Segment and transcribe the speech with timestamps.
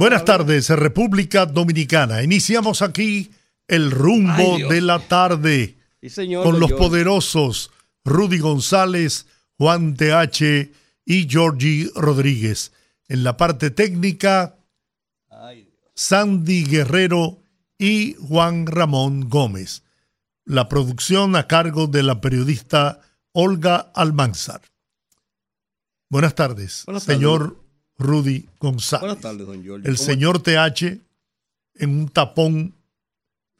[0.00, 2.22] Buenas tardes, República Dominicana.
[2.22, 3.32] Iniciamos aquí
[3.68, 5.76] el rumbo de la tarde
[6.42, 7.70] con los poderosos
[8.02, 9.26] Rudy González,
[9.58, 10.72] Juan TH
[11.04, 12.72] y Georgie Rodríguez.
[13.08, 14.56] En la parte técnica,
[15.94, 17.42] Sandy Guerrero
[17.76, 19.82] y Juan Ramón Gómez.
[20.46, 24.62] La producción a cargo de la periodista Olga Almanzar.
[26.08, 27.59] Buenas tardes, señor
[28.00, 29.02] Rudy González.
[29.02, 29.88] Buenas tardes, don Giorgio.
[29.88, 31.00] El señor TH
[31.74, 32.74] en un tapón,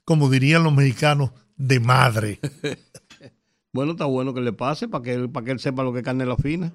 [0.04, 2.40] como dirían los mexicanos, de madre.
[3.72, 5.98] bueno, está bueno que le pase para que, él, para que él sepa lo que
[5.98, 6.72] es canela fina.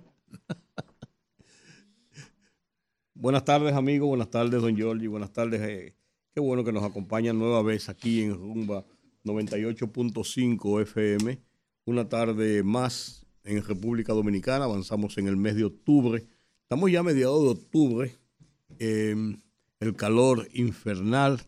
[3.15, 4.09] buenas tardes, amigos.
[4.09, 5.09] Buenas tardes, don Giorgio.
[5.09, 5.59] Buenas tardes.
[5.61, 5.95] Eh,
[6.35, 8.85] qué bueno que nos acompañan nueva vez aquí en Rumba
[9.23, 11.41] 98.5 FM.
[11.85, 14.65] Una tarde más en República Dominicana.
[14.65, 16.27] Avanzamos en el mes de octubre
[16.65, 18.17] Estamos ya a mediados de octubre,
[18.79, 19.37] em,
[19.79, 21.39] el calor infernal.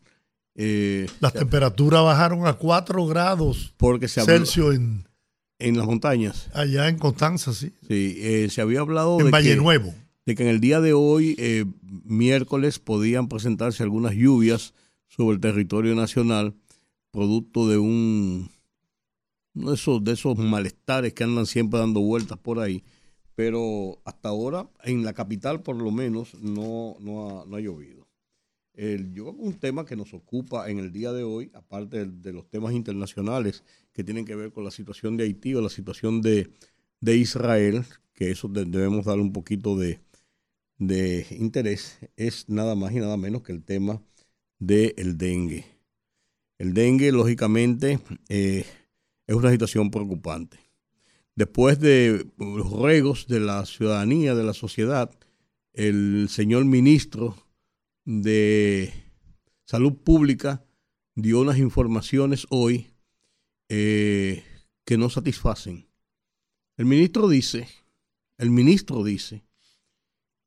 [0.54, 5.08] Eh, las temperaturas bajaron a 4 grados porque se Celsius en,
[5.58, 6.52] en las montañas.
[6.54, 7.74] Allá en Constanza, sí.
[7.88, 9.96] Sí, eh, se había hablado en de Valle que, Nuevo.
[10.28, 11.66] De que en el día de hoy, eh,
[12.04, 14.76] miércoles, podían presentarse algunas lluvias
[15.08, 16.54] sobre el territorio nacional,
[17.10, 18.52] producto de un
[19.56, 22.84] de esos, de esos malestares que andan siempre dando vueltas por ahí
[23.38, 28.08] pero hasta ahora en la capital por lo menos no, no, ha, llovido.
[28.74, 32.50] El, yo un tema que nos ocupa en el día de hoy, aparte de, los
[32.50, 33.64] temas internacionales
[33.94, 36.50] que tienen que ver con la situación de Haití o la situación de,
[37.00, 37.86] Israel,
[38.16, 40.00] que eso debemos darle un poquito de,
[41.30, 44.02] interés, es nada más y nada menos que el tema
[44.58, 45.64] del dengue.
[46.58, 48.66] El dengue, lógicamente, eh,
[49.28, 50.67] es una situación preocupante
[51.38, 55.12] después de los ruegos de la ciudadanía, de la sociedad,
[55.72, 57.38] el señor ministro
[58.06, 58.92] de
[59.64, 60.66] Salud Pública
[61.16, 62.92] dio unas informaciones hoy
[63.70, 64.44] eh,
[64.84, 65.88] que no satisfacen.
[66.76, 67.68] El ministro dice,
[68.40, 69.44] el ministro dice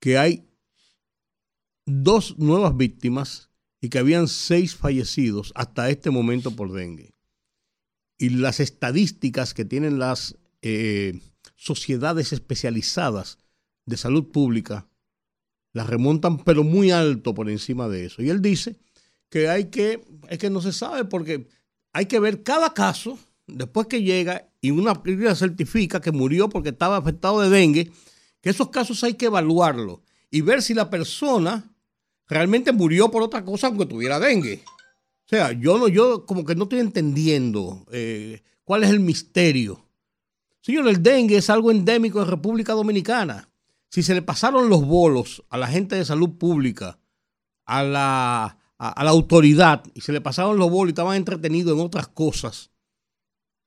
[0.01, 0.49] que hay
[1.87, 3.49] dos nuevas víctimas
[3.81, 7.15] y que habían seis fallecidos hasta este momento por dengue.
[8.19, 11.21] Y las estadísticas que tienen las eh,
[11.56, 13.38] sociedades especializadas
[13.87, 14.87] de salud pública
[15.72, 18.22] las remontan, pero muy alto por encima de eso.
[18.22, 18.76] Y él dice
[19.28, 21.48] que hay que, es que no se sabe porque
[21.93, 26.71] hay que ver cada caso después que llega y una clínica certifica que murió porque
[26.71, 27.91] estaba afectado de dengue,
[28.41, 31.72] que esos casos hay que evaluarlo y ver si la persona
[32.28, 34.62] realmente murió por otra cosa aunque tuviera dengue.
[35.27, 39.90] O sea, yo no, yo como que no estoy entendiendo eh, cuál es el misterio
[40.62, 43.48] Señor, el dengue es algo endémico en República Dominicana.
[43.88, 46.98] Si se le pasaron los bolos a la gente de salud pública,
[47.65, 51.84] a la, a, la autoridad, y se le pasaron los bolos y estaban entretenidos en
[51.84, 52.71] otras cosas,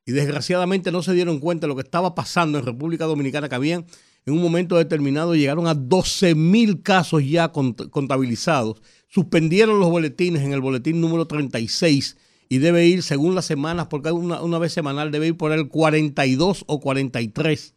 [0.06, 3.54] y desgraciadamente no se dieron cuenta de lo que estaba pasando en República Dominicana, que
[3.54, 3.86] habían
[4.26, 10.52] en un momento determinado llegaron a 12 mil casos ya contabilizados, suspendieron los boletines en
[10.52, 12.16] el boletín número 36
[12.48, 15.68] y debe ir según las semanas, porque una, una vez semanal debe ir por el
[15.68, 17.74] 42 o 43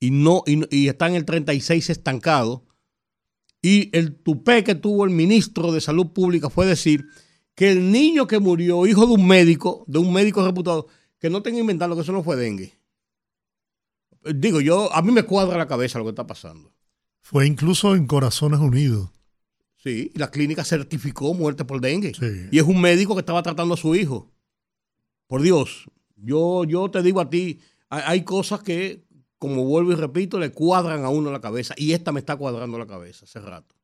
[0.00, 2.64] y, no, y, está en el 36 estancado.
[3.60, 7.06] Y el tupé que tuvo el ministro de Salud Pública fue decir
[7.54, 10.86] que el niño que murió, hijo de un médico, de un médico reputado,
[11.18, 12.78] que no tenga inventado que eso no fue dengue.
[14.34, 16.72] Digo, yo, a mí me cuadra la cabeza lo que está pasando.
[17.20, 19.10] Fue incluso en Corazones Unidos.
[19.78, 22.12] Sí, la clínica certificó muerte por dengue.
[22.50, 24.28] Y es un médico que estaba tratando a su hijo.
[25.28, 29.04] Por Dios, yo, yo te digo a ti, hay, cosas que,
[29.38, 31.74] como vuelvo y repito, le cuadran a uno la cabeza.
[31.76, 33.76] Y esta me está cuadrando la cabeza hace rato.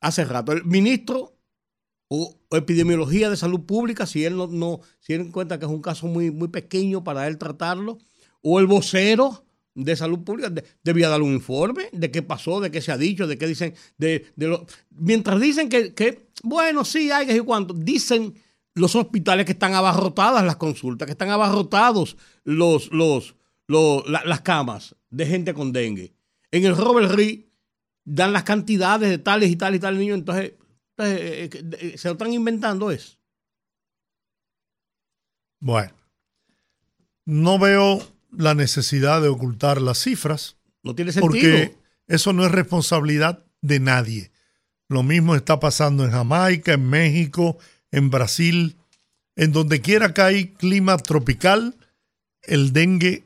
[0.00, 0.52] Hace rato.
[0.52, 1.38] El ministro
[2.08, 5.80] o, epidemiología de salud pública, si él no, no, si él encuentra que es un
[5.80, 7.98] caso muy, muy pequeño para él tratarlo,
[8.42, 9.44] o el vocero
[9.84, 13.26] de salud pública debía dar un informe de qué pasó, de qué se ha dicho,
[13.26, 14.26] de qué dicen, de,
[14.90, 18.34] mientras dicen que, bueno, sí, hay que decir cuánto, dicen
[18.74, 23.34] los hospitales que están abarrotadas las consultas, que están abarrotados los, los,
[23.66, 26.14] las camas de gente con dengue.
[26.50, 27.40] En el Robert Reed
[28.04, 30.52] dan las cantidades de tales y tales y tales niños, entonces
[31.02, 31.48] Eh,
[31.80, 33.16] eh, se lo están inventando eso.
[35.58, 35.94] Bueno,
[37.24, 40.56] no veo la necesidad de ocultar las cifras.
[40.82, 41.30] No tiene sentido.
[41.30, 44.30] Porque eso no es responsabilidad de nadie.
[44.88, 47.58] Lo mismo está pasando en Jamaica, en México,
[47.92, 48.76] en Brasil,
[49.36, 51.76] en donde quiera que hay clima tropical,
[52.42, 53.24] el dengue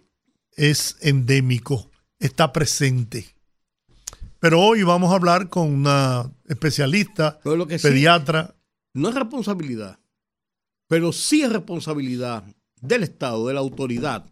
[0.57, 3.35] es endémico, está presente.
[4.39, 7.41] Pero hoy vamos a hablar con una especialista,
[7.83, 8.55] pediatra.
[8.93, 9.99] no es responsabilidad,
[10.87, 12.45] pero sí es responsabilidad
[12.81, 14.27] del Estado, de la autoridad,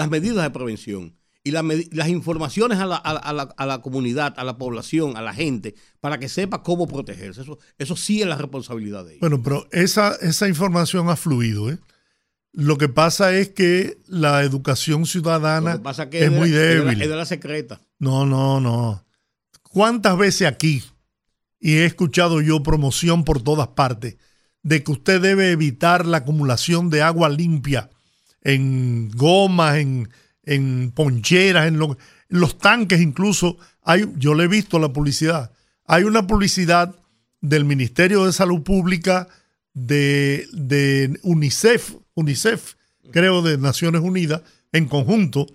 [0.00, 1.14] las medidas de prevención
[1.44, 6.62] y las informaciones a la, comunidad, a la población, a la gente, para que sepa
[6.62, 7.42] cómo protegerse.
[7.42, 9.20] Eso, eso sí es la responsabilidad de ellos.
[9.20, 11.70] Bueno, pero esa, esa información ha fluido.
[11.70, 11.78] ¿eh?
[12.52, 15.80] Lo que pasa es que la educación ciudadana
[16.12, 17.02] es, muy débil.
[17.02, 17.80] Es de, la, secreta.
[17.98, 19.04] No, no, no.
[19.62, 20.82] ¿Cuántas veces aquí,
[21.58, 24.16] y he escuchado yo promoción por todas partes,
[24.62, 27.90] de que usted debe evitar la acumulación de agua limpia
[28.42, 30.08] en gomas, en
[30.44, 31.78] en poncheras, en,
[32.28, 33.56] los tanques incluso.
[33.82, 35.52] Hay, yo le he visto la publicidad.
[35.86, 36.94] Hay una publicidad
[37.40, 39.28] del Ministerio de Salud Pública,
[39.72, 42.74] de, de UNICEF, UNICEF,
[43.12, 44.42] creo, de Naciones Unidas,
[44.72, 45.46] en conjunto,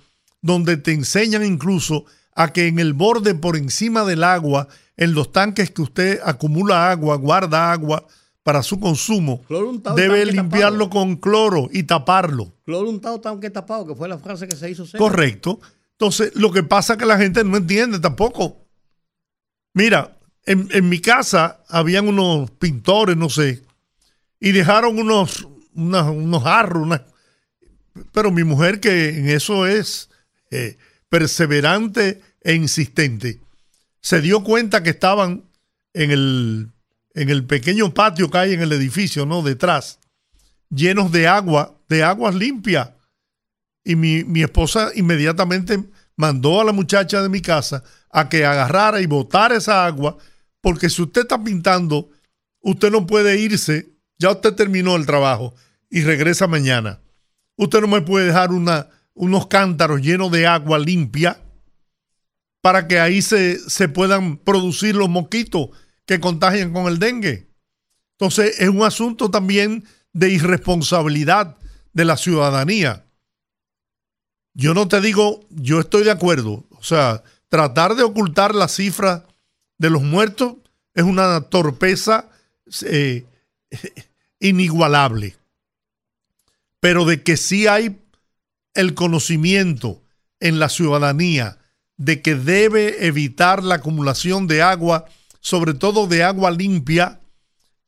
[0.41, 4.67] donde te enseñan incluso a que en el borde por encima del agua,
[4.97, 8.07] en los tanques que usted acumula agua, guarda agua,
[8.45, 9.43] para su consumo,
[9.95, 12.53] debe limpiarlo con cloro y taparlo.
[12.63, 14.85] Cloro untado, tanque tapado, que fue la frase que se hizo.
[14.99, 15.59] Correcto.
[15.93, 18.67] Entonces, lo que pasa es que la gente no entiende tampoco.
[19.73, 23.63] Mira, en, mi casa habían unos pintores, no sé,
[24.39, 27.01] y dejaron unos, unos jarros,
[28.11, 30.11] pero mi mujer que en eso es
[30.51, 30.77] eh,
[31.09, 33.41] perseverante e insistente,
[34.01, 35.45] se dio cuenta que estaban
[35.93, 36.74] en el
[37.15, 39.41] en el pequeño patio que hay en el edificio, ¿no?
[39.41, 39.99] Detrás,
[40.69, 42.89] llenos de agua, de aguas limpias.
[43.83, 45.81] Y mi, esposa inmediatamente
[46.17, 50.17] mandó a la muchacha de mi casa a que agarrara y botara esa agua,
[50.59, 52.09] porque si usted está pintando,
[52.61, 55.53] usted no puede irse, ya usted terminó el trabajo
[55.89, 56.99] y regresa mañana.
[57.57, 61.39] Usted no me puede dejar una, unos cántaros llenos de agua limpia
[62.61, 65.69] para que ahí se, se puedan producir los mosquitos
[66.05, 67.47] que contagian con el dengue.
[68.17, 71.57] Entonces es un asunto también de irresponsabilidad
[71.93, 73.05] de la ciudadanía.
[74.53, 76.65] Yo no te digo, yo estoy de acuerdo.
[76.71, 79.25] O sea, tratar de ocultar la cifra
[79.77, 80.55] de los muertos
[80.93, 82.29] es una torpeza
[82.83, 83.25] eh,
[84.39, 85.35] inigualable.
[86.79, 87.99] Pero de que sí hay
[88.73, 90.01] el conocimiento
[90.39, 91.57] en la ciudadanía
[91.97, 95.05] de que debe evitar la acumulación de agua
[95.45, 97.19] sobre todo de agua limpia,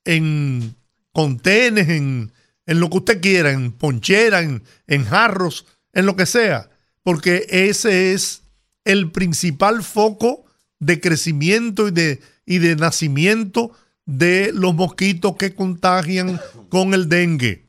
[0.05, 0.75] en
[1.11, 2.31] contenes, en,
[2.67, 6.69] lo que usted quiera, en ponchera, en, en jarros, en lo que sea,
[7.01, 8.43] porque ese es
[8.85, 10.45] el principal foco
[10.77, 13.71] de crecimiento y de, y de nacimiento
[14.05, 16.39] de los mosquitos que contagian
[16.69, 17.65] con el dengue.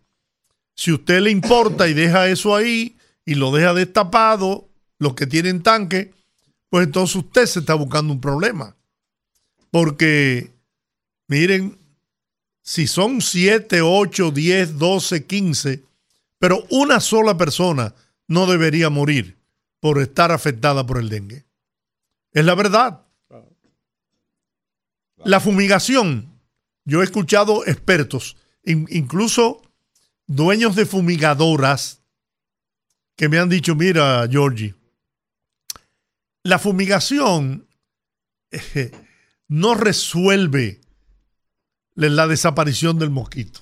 [0.75, 4.69] Si usted le importa y deja eso ahí y lo deja destapado,
[4.99, 6.12] los que tienen tanque,
[6.69, 8.75] pues entonces usted se está buscando un problema.
[9.70, 10.50] Porque,
[11.26, 11.78] miren,
[12.62, 15.82] si son 7, 8, 10, 12, 15,
[16.38, 17.94] pero una sola persona
[18.26, 19.38] no debería morir
[19.80, 21.44] por estar afectada por el dengue.
[22.32, 23.04] Es la verdad.
[25.25, 26.30] La fumigación,
[26.84, 29.62] yo he escuchado expertos, incluso
[30.26, 32.02] dueños de fumigadoras,
[33.16, 34.75] que me han dicho, mira, Georgie,
[36.44, 37.66] la fumigación
[38.50, 38.92] eh,
[39.49, 40.81] no resuelve
[41.95, 43.61] la desaparición del mosquito.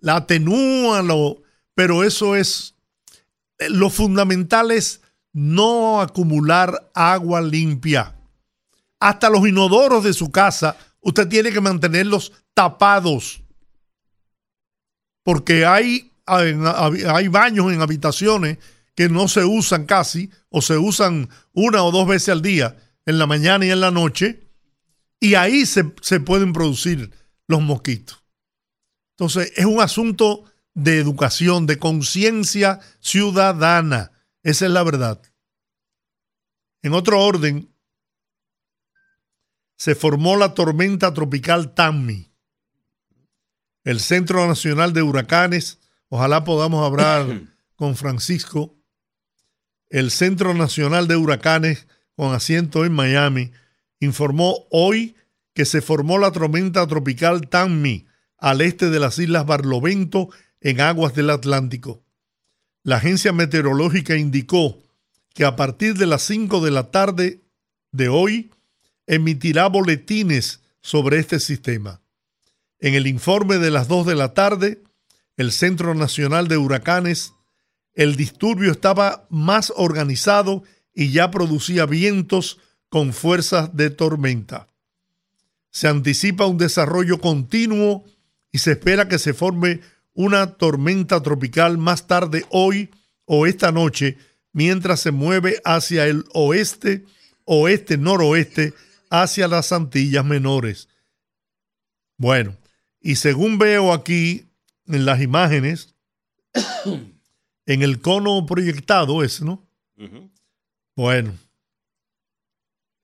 [0.00, 1.02] La atenúa,
[1.74, 2.74] pero eso es,
[3.58, 8.16] eh, lo fundamental es no acumular agua limpia.
[8.98, 13.42] Hasta los inodoros de su casa, usted tiene que mantenerlos tapados.
[15.22, 18.58] Porque hay, hay baños en habitaciones
[18.96, 23.18] que no se usan casi o se usan una o dos veces al día, en
[23.18, 24.47] la mañana y en la noche,
[25.20, 25.84] y ahí se,
[26.20, 27.12] pueden producir
[27.46, 28.22] los mosquitos.
[29.16, 30.44] Entonces, es un asunto
[30.74, 34.12] de educación, de conciencia ciudadana.
[34.42, 35.20] Esa es la verdad.
[36.82, 37.68] En otro orden,
[39.76, 42.30] se formó la tormenta tropical Tammy.
[43.84, 47.42] El Centro Nacional de Huracanes, ojalá podamos hablar
[47.76, 48.76] con Francisco.
[49.88, 53.52] El Centro Nacional de Huracanes, con asiento en Miami,
[54.00, 55.16] informó hoy
[55.54, 61.14] que se formó la tormenta tropical Tammy al este de las islas Barlovento en aguas
[61.14, 62.04] del Atlántico.
[62.82, 64.78] La agencia meteorológica indicó
[65.34, 67.42] que a partir de las 5 de la tarde
[67.92, 68.50] de hoy
[69.06, 72.00] emitirá boletines sobre este sistema.
[72.78, 74.82] En el informe de las 2 de la tarde,
[75.36, 77.32] el Centro Nacional de Huracanes,
[77.94, 80.62] el disturbio estaba más organizado
[80.94, 84.68] y ya producía vientos con fuerzas de tormenta.
[85.70, 88.04] Se anticipa un desarrollo continuo
[88.50, 89.80] y se espera que se forme
[90.14, 92.90] una tormenta tropical más tarde hoy
[93.24, 94.16] o esta noche
[94.52, 97.04] mientras se mueve hacia el oeste,
[97.44, 98.74] oeste, noroeste,
[99.10, 100.88] hacia las Antillas Menores.
[102.16, 102.56] Bueno,
[103.00, 104.46] y según veo aquí
[104.86, 105.94] en las imágenes,
[107.66, 109.64] en el cono proyectado es, ¿no?
[110.96, 111.34] Bueno,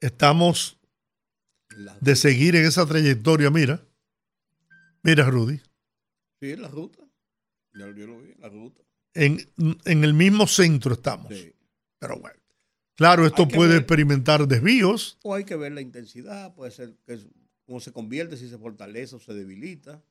[0.04, 0.78] estamos
[2.00, 3.84] de seguir en esa trayectoria, mira.
[5.02, 5.60] Mira, Rudy.
[6.40, 7.02] Sí, la ruta.
[7.72, 8.82] Ya lo vi, la ruta.
[9.14, 9.38] En,
[9.84, 11.28] el mismo centro estamos.
[11.28, 11.52] Sí.
[11.98, 12.38] Pero bueno.
[12.96, 15.18] Claro, esto puede experimentar desvíos.
[15.22, 17.18] O hay que ver la intensidad, puede ser que
[17.64, 20.04] cómo se convierte, si se fortalece o se debilita.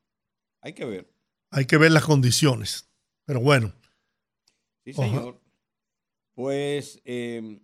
[0.59, 1.13] Hay que ver.
[1.49, 2.89] Hay que ver las condiciones.
[3.25, 3.73] Pero bueno.
[4.83, 5.39] Sí, señor.
[6.33, 7.61] Pues, em,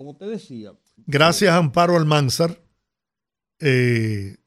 [0.00, 0.72] como te decía.
[1.06, 2.58] Gracias, Amparo Almanzar.
[3.58, 4.38] Eh,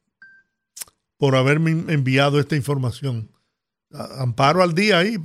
[1.16, 3.30] por haberme enviado esta información.
[3.92, 5.16] Amparo al día ahí,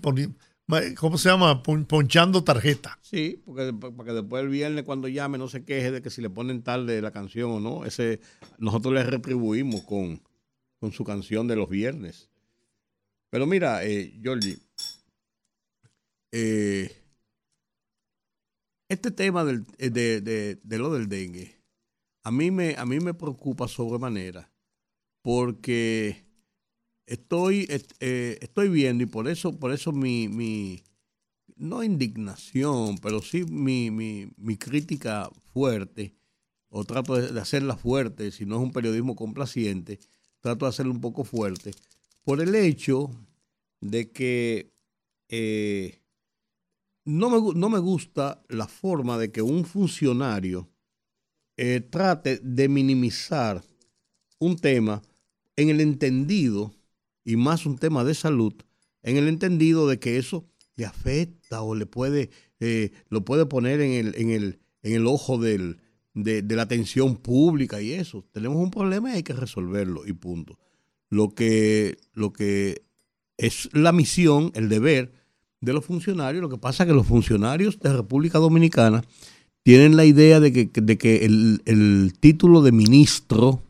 [0.96, 1.64] ¿cómo se llama?
[1.64, 3.00] Ponchando tarjeta.
[3.02, 6.22] Sí, porque para que después el viernes cuando llame no se queje de que si
[6.22, 7.84] le ponen tarde la canción o no.
[7.84, 8.22] Ese,
[8.60, 10.22] nosotros le retribuimos con,
[10.80, 12.30] con su canción de los viernes.
[13.32, 14.60] Pero mira, eh, Georgie,
[16.32, 16.99] eh,
[18.90, 21.56] este tema del, eh, de, de, lo del dengue,
[22.24, 24.52] a mí me, a mí me preocupa sobremanera
[25.22, 26.26] porque
[27.06, 27.68] estoy,
[28.00, 30.84] eh, estoy viendo y por eso, por eso mi, mi
[31.56, 36.16] no indignación, pero sí mi, mi, mi crítica fuerte,
[36.70, 40.00] o trato de hacerla fuerte, si no es un periodismo complaciente,
[40.40, 41.72] trato de hacerla un poco fuerte,
[42.24, 43.12] por el hecho
[43.82, 44.72] de que
[45.30, 45.99] eh,
[47.10, 50.70] no, me, no, me, gusta la forma de que un funcionario
[51.58, 53.64] eh, trate de minimizar
[54.38, 55.02] un tema
[55.56, 56.74] en el entendido,
[57.26, 58.54] y más un tema de salud,
[59.04, 63.82] en el entendido de que eso le afecta o le puede, eh, lo puede poner
[63.82, 65.82] en el, en el, en el ojo del,
[66.14, 68.26] de, la atención pública y eso.
[68.32, 70.58] Tenemos un problema y hay que resolverlo y punto.
[71.10, 72.84] Lo que, lo que
[73.38, 75.19] es la misión, el deber
[75.62, 79.04] de los funcionarios, lo que pasa es que los funcionarios de República Dominicana
[79.64, 83.62] tienen la idea de que, de que el, el título de ministro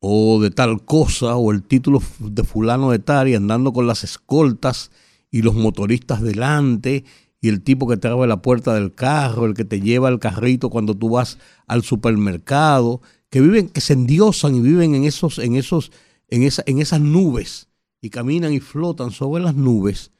[0.00, 4.02] o de tal cosa, o el título de fulano de tal, y andando con las
[4.02, 4.90] escoltas
[5.30, 7.04] y los motoristas delante,
[7.42, 10.18] y el tipo que te abre la puerta del carro, el que te lleva el
[10.18, 15.38] carrito cuando tú vas al supermercado, que viven, que se endiosan y viven en esos,
[15.38, 15.92] en esos,
[16.28, 17.68] en esa, en esas nubes,
[18.00, 20.12] y caminan y flotan sobre las nubes,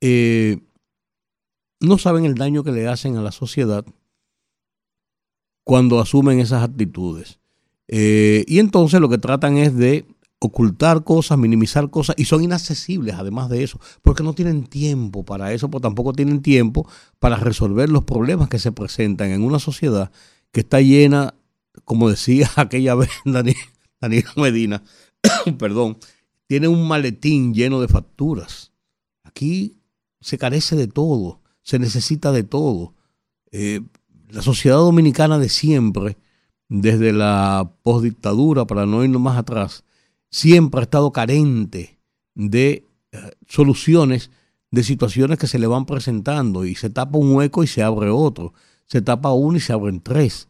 [0.00, 0.58] eh,
[1.80, 3.84] no saben el daño que le hacen a la sociedad
[5.64, 7.38] cuando asumen esas actitudes.
[7.88, 10.06] Eh, y entonces lo que tratan es de
[10.40, 15.52] ocultar cosas, minimizar cosas, y son inaccesibles además de eso, porque no tienen tiempo para
[15.52, 16.88] eso, pero tampoco tienen tiempo
[17.18, 20.12] para resolver los problemas que se presentan en una sociedad
[20.52, 21.34] que está llena,
[21.84, 23.56] como decía aquella vez Daniel,
[24.36, 24.82] Medina,
[25.58, 25.98] perdón,
[26.46, 28.72] tiene un maletín lleno de facturas.
[29.24, 29.77] Aquí
[30.20, 32.94] se carece de todo, se necesita de todo.
[33.50, 33.80] Eh,
[34.28, 36.16] la sociedad dominicana de siempre
[36.68, 39.84] desde la postdictadura, para no irnos más atrás,
[40.30, 41.98] siempre ha estado carente
[42.34, 44.30] de eh, soluciones
[44.70, 48.10] de situaciones que se le van presentando y se tapa un hueco y se abre
[48.10, 48.52] otro,
[48.84, 50.48] se tapa uno y se abren tres.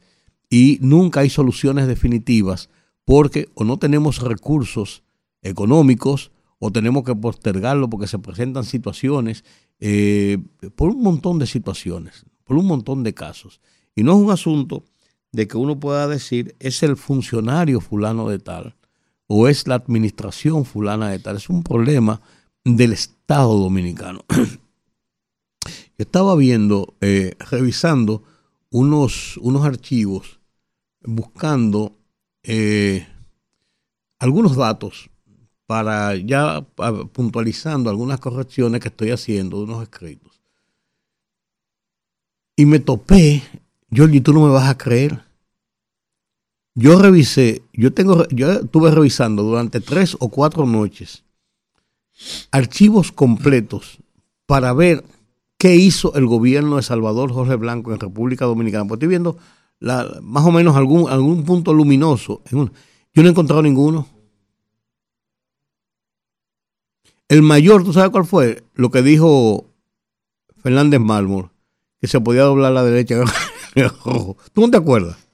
[0.50, 2.68] Y nunca hay soluciones definitivas
[3.04, 5.02] porque o no tenemos recursos
[5.42, 9.44] económicos o tenemos que postergarlo porque se presentan situaciones,
[9.80, 10.38] eh,
[10.74, 13.60] por un montón de situaciones, por un montón de casos.
[13.94, 14.84] Y no es un asunto
[15.32, 18.76] de que uno pueda decir es el funcionario fulano de tal
[19.26, 21.36] o es la administración fulana de tal.
[21.36, 22.20] Es un problema
[22.64, 24.24] del Estado dominicano.
[25.98, 28.22] Estaba viendo, eh, revisando
[28.70, 30.40] unos, unos archivos,
[31.02, 31.98] buscando
[32.42, 33.06] eh,
[34.18, 35.10] algunos datos
[35.68, 36.62] para ya
[37.12, 40.40] puntualizando algunas correcciones que estoy haciendo de unos escritos.
[42.56, 43.42] Y me topé
[43.92, 45.24] Georgie, tú no me vas a creer.
[46.74, 51.22] Yo revisé, yo tengo, yo estuve revisando durante tres o cuatro noches
[52.50, 53.98] archivos completos
[54.46, 55.04] para ver
[55.58, 58.86] qué hizo el gobierno de Salvador Jorge Blanco en República Dominicana.
[58.86, 59.36] Pues estoy viendo
[59.80, 62.40] más o menos algún, algún punto luminoso.
[62.50, 62.64] Yo
[63.16, 64.17] no he encontrado ninguno.
[67.28, 68.62] El mayor, ¿tú sabes cuál fue?
[68.74, 69.66] Lo que dijo
[70.62, 71.50] Fernández Mármol,
[72.00, 73.22] que se podía doblar la derecha.
[73.74, 75.28] ¿Tú no te acuerdas?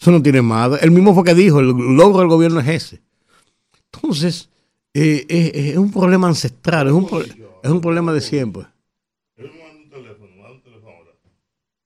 [0.00, 0.82] Eso no tiene más.
[0.82, 3.02] El mismo fue que dijo, el logro del gobierno es ese.
[3.92, 4.50] Entonces,
[4.94, 7.06] eh, eh, es un problema ancestral, es un,
[7.62, 8.66] es un problema de siempre.
[9.36, 11.10] un teléfono, un teléfono ahora.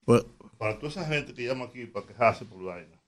[0.05, 0.25] Pues,
[0.59, 3.03] para toda esa gente que llama aquí para quejarse por vaina.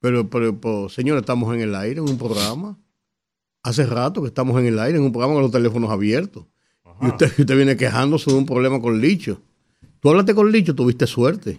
[0.00, 2.78] Pero, pero, pero, señor, estamos en el aire, en un programa.
[3.62, 6.46] Hace rato que estamos en el aire, en un programa con los teléfonos abiertos.
[7.00, 9.40] Y usted, usted viene quejándose de un problema con Licho.
[10.00, 11.58] Tú hablaste con Licho, tuviste suerte.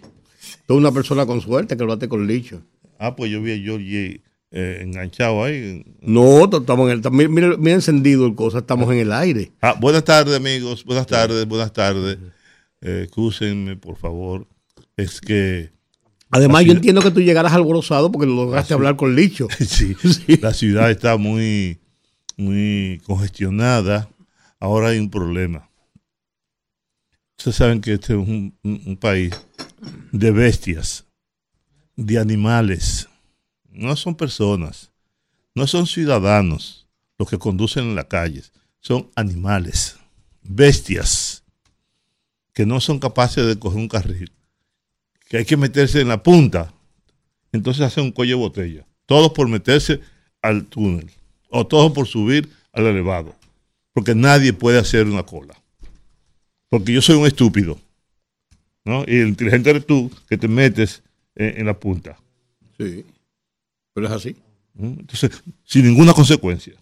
[0.66, 2.62] Tú una persona con suerte que hablaste con Licho.
[2.98, 5.84] Ah, pues yo vi a Georgie eh, enganchado ahí.
[6.00, 7.00] No, estamos en el.
[7.00, 9.52] También, mira, encendido el cosa, estamos en el aire.
[9.60, 10.84] Ah, buenas tardes, amigos.
[10.84, 12.18] Buenas tardes, buenas tardes.
[12.80, 13.08] Eh,
[13.80, 14.46] por favor.
[14.96, 15.70] Es que.
[16.30, 19.48] Además, yo entiendo que tú llegaras alborozado porque lograste hablar con Licho.
[19.58, 21.78] sí, sí, la ciudad está muy,
[22.40, 24.08] muy congestionada.
[24.58, 25.70] Ahora hay un problema.
[27.38, 29.34] Ustedes saben que este es un país
[30.12, 31.06] de bestias,
[31.96, 33.08] de animales
[33.70, 34.92] no son personas,
[35.54, 36.86] no son ciudadanos
[37.18, 39.96] los que conducen en las calles, son animales,
[40.42, 41.44] bestias,
[42.52, 44.32] que no son capaces de coger un carril,
[45.28, 46.72] que hay que meterse en la punta,
[47.52, 50.00] entonces hacen un cuello de botella, todos por meterse
[50.42, 51.10] al túnel,
[51.50, 53.34] o todos por subir al elevado,
[53.92, 55.54] porque nadie puede hacer una cola,
[56.68, 57.78] porque yo soy un estúpido,
[58.84, 59.04] ¿no?
[59.06, 61.02] Y el inteligente eres tú que te metes
[61.34, 62.16] en, en la punta.
[62.78, 63.04] Sí.
[63.92, 64.36] Pero es así.
[64.74, 65.00] ¿Mm?
[65.00, 66.74] Entonces, sin ninguna consecuencia.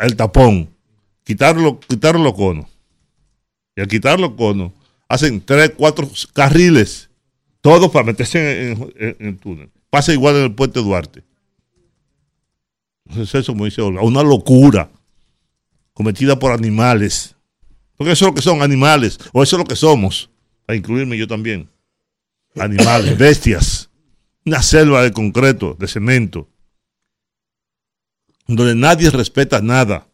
[0.00, 0.68] El tapón,
[1.24, 2.66] quitarlo, quitarlo los conos.
[3.74, 4.72] Y al quitar los conos,
[5.08, 7.10] hacen tres, cuatro carriles,
[7.60, 9.70] todos para meterse en, el túnel.
[9.90, 11.22] Pasa igual en el puente Duarte.
[13.12, 14.90] Entonces, eso, dice Olga, una locura
[15.92, 17.36] cometida por animales.
[17.96, 20.30] Porque eso es lo que son animales, o eso es lo que somos,
[20.66, 21.68] para incluirme yo también.
[22.56, 23.90] Animales, bestias
[24.44, 26.48] una selva de concreto, de cemento,
[28.46, 30.06] donde nadie respeta nada.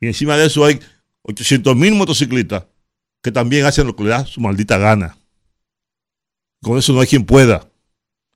[0.00, 0.80] Y encima de eso hay
[1.22, 2.64] 800 mil motociclistas
[3.22, 5.16] que también hacen lo que le da su maldita gana.
[6.62, 7.68] Con eso no hay quien pueda.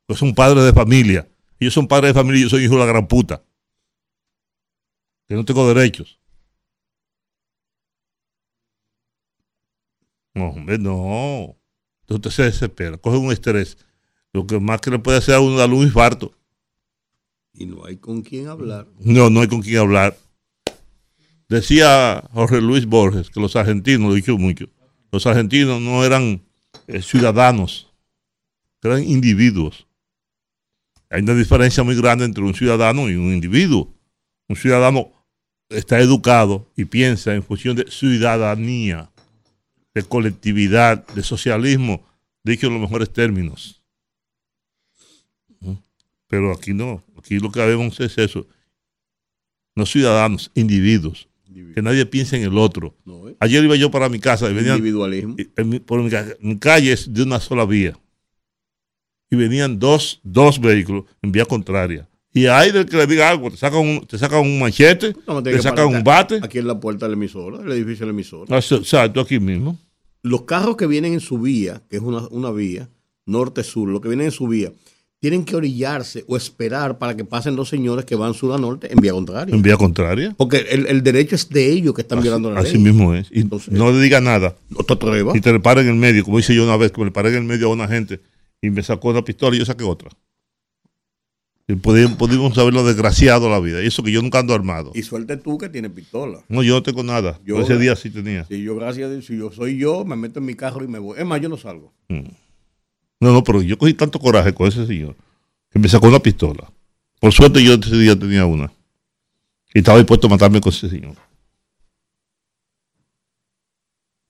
[0.06, 1.28] Pues son padres de familia.
[1.58, 3.42] Ellos son padres de familia y yo soy hijo de la gran puta.
[5.28, 6.20] Que no tengo derechos.
[10.34, 11.56] No, hombre, no.
[12.02, 13.78] Entonces usted se desespera, coge un estrés
[14.32, 16.36] lo que más que le puede hacer a un infarto.
[17.54, 18.86] Y no hay con quién hablar.
[18.98, 20.16] No, no hay con quién hablar.
[21.48, 24.68] Decía Jorge Luis Borges que los argentinos, lo dicho mucho,
[25.10, 26.42] los argentinos no eran
[26.86, 27.94] eh, ciudadanos,
[28.82, 29.86] eran individuos.
[31.08, 33.94] Hay una diferencia muy grande entre un ciudadano y un individuo.
[34.48, 35.12] Un ciudadano
[35.68, 39.10] está educado y piensa en función de ciudadanía,
[39.94, 42.06] de colectividad, de socialismo,
[42.44, 43.82] dicho en los mejores términos.
[46.28, 48.46] Pero aquí no, aquí lo que vemos es eso.
[49.74, 51.28] No ciudadanos, individuos.
[51.74, 52.94] Que nadie piense en el otro.
[53.06, 53.36] ¿eh?
[53.40, 54.78] Ayer iba yo para mi casa y venían.
[54.78, 55.36] Individualismo.
[55.86, 56.02] por
[56.40, 57.98] mi, calle es de una sola vía.
[59.30, 62.08] Y venían dos, dos vehículos en vía contraria.
[62.36, 65.62] Y hay del que le diga algo, te sacan un, te sacan un machete, te
[65.62, 66.38] sacan un bate.
[66.42, 68.54] Aquí en la puerta de la emisora, el edificio de la emisora.
[68.54, 69.78] Ah, exacto, aquí mismo.
[70.20, 72.90] Los carros que vienen en su vía, que es una, una vía,
[73.24, 74.70] norte-sur, los que vienen en su vía,
[75.18, 78.92] tienen que orillarse o esperar para que pasen los señores que van sur a norte
[78.92, 79.54] en vía contraria.
[79.54, 80.34] En vía contraria.
[80.36, 82.70] Porque el, derecho es de ellos que están violando la ley.
[82.70, 83.28] Así mismo es.
[83.32, 84.54] Y no le diga nada.
[84.68, 85.34] No te atrevas.
[85.34, 87.12] Y te le paren en el medio, como hice yo una vez, que me le
[87.12, 88.20] paré en el medio a una gente
[88.60, 90.10] y me sacó una pistola y yo saqué otra.
[91.82, 93.82] Pudimos, saber lo desgraciado la vida.
[93.82, 94.92] Y eso que yo nunca ando armado.
[94.94, 96.44] Y suelte tú que tienes pistola.
[96.48, 97.40] No, yo no tengo nada.
[97.44, 98.44] Yo, ese día sí tenía.
[98.44, 100.88] Si yo, gracias a Dios, si yo soy yo, me meto en mi carro y
[100.88, 101.18] me voy.
[101.18, 101.92] Es más, yo no salgo.
[102.08, 102.28] Mm.
[103.18, 105.16] No, no, pero yo cogí tanto coraje con ese señor
[105.72, 106.70] que me sacó una pistola.
[107.18, 108.72] Por suerte yo ese día tenía una.
[109.74, 111.16] Y estaba dispuesto a matarme con ese señor.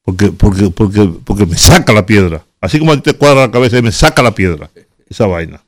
[0.03, 2.46] Porque, porque, porque, porque me saca la piedra.
[2.61, 4.70] Así como a ti te cuadra la cabeza y me saca la piedra.
[5.09, 5.66] Esa vaina.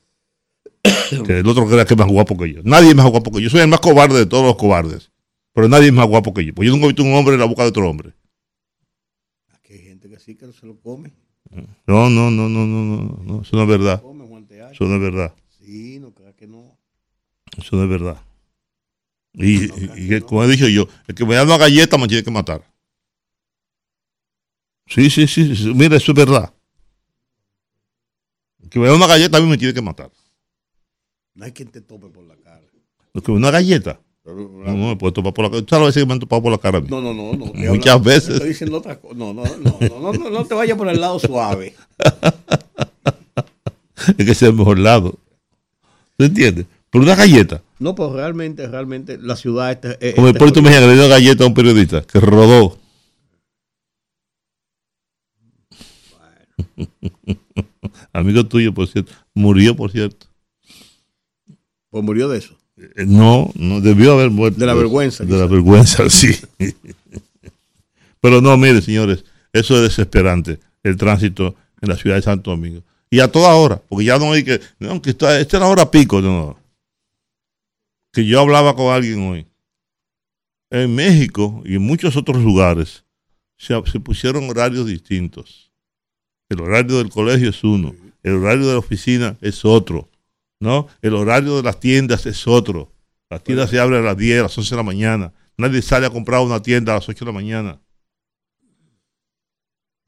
[1.27, 2.61] que el otro crea que es más guapo que yo.
[2.65, 3.45] Nadie es más guapo que yo.
[3.45, 5.11] Yo soy el más cobarde de todos los cobardes.
[5.53, 6.55] Pero nadie es más guapo que yo.
[6.55, 8.15] Porque yo nunca he visto un hombre en la boca de otro hombre.
[9.53, 11.13] Aquí hay gente que sí que se lo come.
[11.87, 14.03] No, no, no, no, no, no, no, eso no es verdad.
[14.71, 15.35] Eso no es verdad.
[15.59, 16.79] Sí, no creas que no.
[17.57, 18.21] Eso no es verdad.
[19.35, 22.63] Y, como he dicho yo, el que me da una galleta me tiene que matar.
[24.87, 25.73] Sí, sí, sí, sí.
[25.75, 26.53] Mira, eso es verdad.
[28.63, 30.11] El que me da una galleta a mí me tiene que matar.
[31.39, 32.63] No hay quien te tope por la cara.
[33.29, 34.01] Una galleta.
[34.25, 35.65] No, no me puedo topar por la cara.
[35.71, 36.81] ¿Sabes veces que me han topado por la cara?
[36.81, 37.33] No, no, no.
[37.33, 38.31] no Muchas veces.
[38.31, 39.15] Estoy diciendo otra cosa.
[39.15, 41.77] No, no, no, no, no, no, te vayas por el lado suave.
[44.09, 45.15] es que es el mejor lado.
[46.17, 46.67] ¿Tú entiendes?
[46.91, 47.63] Por una galleta.
[47.79, 49.97] No, pues realmente, realmente la ciudad está.
[50.17, 52.77] Como el puerto me le dio una galleta a un periodista que rodó.
[58.13, 59.13] Amigo tuyo, por cierto.
[59.35, 60.28] Murió, por cierto.
[61.91, 62.57] Pues murió de eso.
[62.77, 64.61] Eh, no, no debió haber muerto.
[64.61, 65.25] De la vergüenza.
[65.25, 66.37] De la vergüenza, sí.
[68.21, 72.83] Pero no, mire, señores, eso es desesperante, el tránsito en la ciudad de Santo Domingo.
[73.11, 75.69] Y a toda hora, porque ya no hay que, no, que está, esta es la
[75.69, 76.59] hora pico, no.
[78.13, 79.47] Que yo hablaba con alguien hoy.
[80.71, 83.05] En México y en muchos otros lugares
[83.57, 85.71] se, se pusieron horarios distintos.
[86.51, 90.09] El horario del colegio es uno, el horario de la oficina es otro.
[90.61, 90.89] ¿No?
[91.03, 92.93] El horario de las tiendas es otro.
[93.31, 95.33] Las tiendas se abren a las 10, a las 11 de la mañana.
[95.57, 97.81] Nadie sale a comprar una tienda a las 8 de la mañana.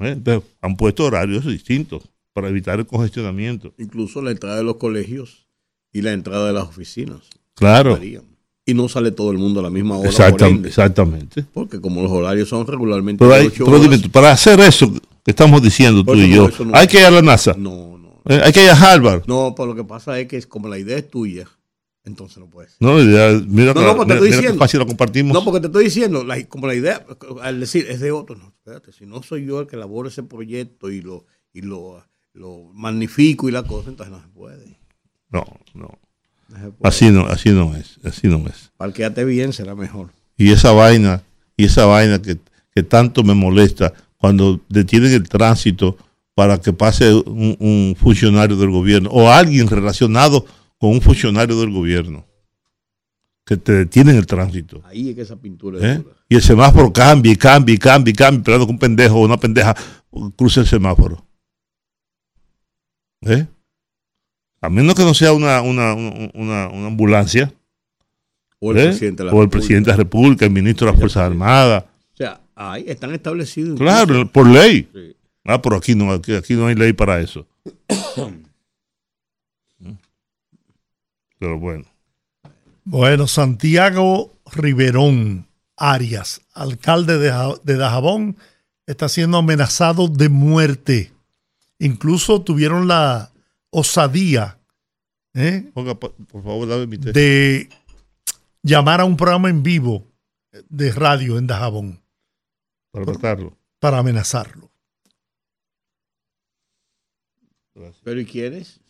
[0.01, 0.41] ¿Eh?
[0.63, 3.75] han puesto horarios distintos para evitar el congestionamiento.
[3.79, 5.47] Incluso la entrada de los colegios
[5.93, 7.21] y la entrada de las oficinas.
[7.55, 7.99] Claro.
[8.65, 10.09] Y no sale todo el mundo a la misma hora.
[10.09, 11.45] exactamente.
[11.53, 13.25] Porque como los horarios son regularmente
[14.11, 14.91] para hacer eso
[15.25, 17.55] que estamos diciendo tú y yo, hay que ir a la NASA.
[17.59, 19.25] No, hay que ir a Harvard.
[19.27, 21.49] No, pero lo que pasa es que es como la idea es tuya,
[22.05, 22.77] entonces no puedes.
[22.81, 25.35] No, mira, no, no, porque te estoy diciendo, fácil lo compartimos.
[25.35, 27.05] No, porque te estoy diciendo, como la idea,
[27.43, 30.23] al decir, es de otro, no, espérate, si no soy yo el que elabora ese
[30.23, 34.79] proyecto y lo, y lo, lo magnifico y la cosa, entonces no se puede.
[35.31, 35.99] No, no.
[36.83, 38.73] así no, así no es, así no es.
[38.77, 40.11] Parqueate bien, será mejor.
[40.37, 41.23] Y esa vaina,
[41.57, 42.39] y esa vaina que,
[42.75, 45.97] que tanto me molesta cuando detienen el tránsito
[46.35, 50.45] para que pase un, funcionario del gobierno o alguien relacionado
[50.79, 52.27] con un funcionario del gobierno
[53.45, 54.83] que te detienen el tránsito.
[54.85, 56.05] Ahí es que esa pintura ¿Eh?
[56.29, 59.25] Y el semáforo cambia y cambia y cambia y cambia, esperando que un pendejo o
[59.25, 59.75] una pendeja
[60.37, 61.27] cruce el semáforo.
[63.23, 63.47] ¿Eh?
[64.61, 67.53] A menos que no sea una, una, una, ambulancia.
[68.61, 68.85] O el, ¿eh?
[68.89, 71.85] presidente, de la o el presidente de la República, el ministro de las Fuerzas Armadas.
[72.13, 73.79] O sea, ahí están establecidos.
[73.79, 74.89] Claro, por ley.
[74.93, 75.17] Sí.
[75.45, 77.47] Ah, pero aquí no, aquí, no hay ley para eso.
[81.39, 81.85] Pero bueno.
[82.85, 88.37] Bueno, Santiago Riverón Arias, alcalde de, Dajabón,
[88.87, 91.13] está siendo amenazado de muerte.
[91.79, 93.31] Incluso tuvieron la
[93.71, 94.59] osadía
[95.35, 95.71] ¿eh?
[95.73, 97.69] por, favor, dame de
[98.63, 100.05] llamar a un programa en vivo
[100.69, 102.01] de radio en Dajabón.
[102.91, 103.57] Para matarlo.
[103.79, 104.70] Para amenazarlo.
[108.03, 108.81] ¿Pero y quiénes?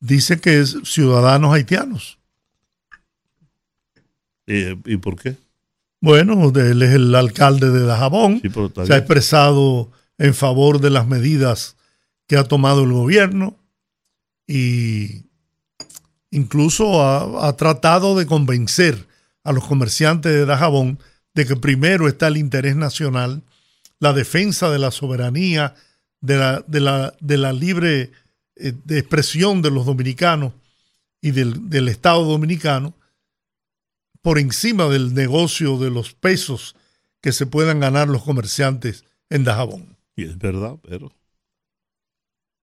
[0.00, 2.18] Dice que es ciudadanos haitianos.
[4.46, 5.36] ¿Y, por qué?
[6.00, 8.42] Bueno, él es el alcalde de Dajabón.
[8.84, 11.76] se ha expresado en favor de las medidas
[12.26, 13.56] que ha tomado el gobierno
[14.46, 15.26] y
[16.30, 19.06] incluso ha, ha, tratado de convencer
[19.44, 20.98] a los comerciantes de Dajabón
[21.34, 23.42] de que primero está el interés nacional,
[24.00, 25.76] la defensa de la soberanía
[26.20, 28.12] de la, de la, de la libre
[28.56, 30.52] eh, de expresión de los dominicanos
[31.20, 32.94] y del, del, Estado dominicano
[34.22, 36.76] por encima del negocio de los pesos
[37.20, 39.96] que se puedan ganar los comerciantes en Dajabón.
[40.16, 41.12] Y es verdad, pero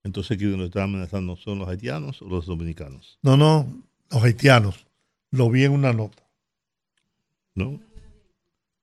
[0.04, 3.18] entonces ¿quiénes nos están amenazando son los haitianos o los dominicanos?
[3.22, 4.86] No, no, los haitianos.
[5.30, 6.22] Lo vi en una nota.
[7.54, 7.80] ¿No?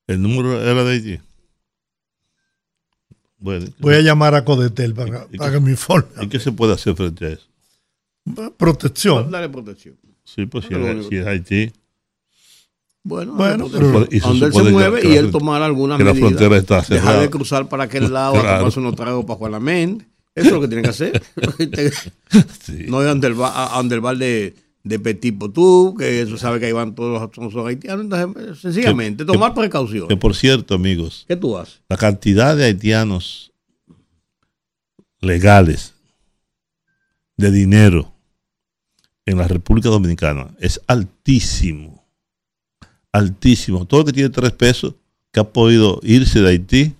[0.08, 1.20] ¿El número era de Haití?
[3.40, 6.08] Voy a llamar a Codetel para, que me informe.
[6.22, 7.48] ¿Y qué se puede hacer frente a eso?
[8.58, 9.30] Protección.
[9.30, 9.96] Dale protección.
[10.24, 11.72] Sí, pues si, es, Haití.
[13.04, 16.16] Bueno, bueno pero, donde él se mueve y él tomar algunas medidas.
[16.16, 17.12] la frontera está cerrada.
[17.12, 18.50] Dejar de cruzar para aquel lado claro.
[18.50, 21.22] a tomarse unos tragos para Juan Eso es lo que tiene que hacer.
[22.88, 26.94] No es ante el, bar de, de Petit Potú, que eso sabe que ahí van
[26.94, 28.06] todos los, haitianos.
[28.06, 30.08] Entonces, sencillamente, tomar precaución.
[30.08, 31.26] Que por cierto, amigos.
[31.28, 31.82] ¿Qué tú haces?
[31.90, 33.52] La cantidad de haitianos
[35.20, 35.96] legales
[37.36, 38.14] de dinero
[39.26, 42.06] en la República Dominicana es altísimo.
[43.12, 43.86] Altísimo.
[43.88, 44.94] Todo el que tiene tres pesos,
[45.32, 46.94] que ha podido irse de Haití,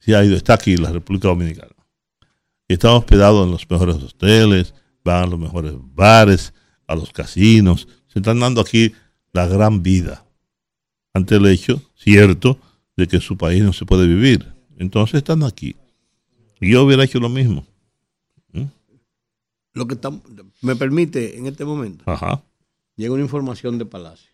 [0.00, 1.70] se ha ido, está aquí en la República Dominicana.
[2.66, 6.52] Y está hospedado en los mejores hoteles, van a los mejores bares,
[6.86, 8.92] a los casinos, se están dando aquí
[9.32, 10.24] la gran vida
[11.14, 12.58] ante el hecho cierto
[12.96, 14.52] de que su país no se puede vivir.
[14.76, 15.76] Entonces están aquí.
[16.60, 17.66] Yo hubiera hecho lo mismo.
[18.52, 18.64] ¿Mm?
[19.74, 19.98] Lo que
[20.60, 22.04] me permite en este momento.
[22.96, 24.30] Llega una información de Palacio.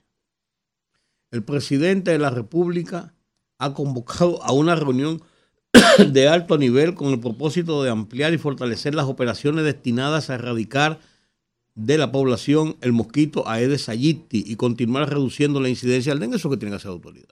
[1.30, 3.14] El presidente de la República
[3.58, 5.22] ha convocado a una reunión
[6.12, 11.00] de alto nivel con el propósito de ampliar y fortalecer las operaciones destinadas a erradicar
[11.78, 16.36] de la población el mosquito Aedes aegypti y continuar reduciendo la incidencia del dengue.
[16.36, 17.28] Eso es lo que tiene que hacer la autoridad.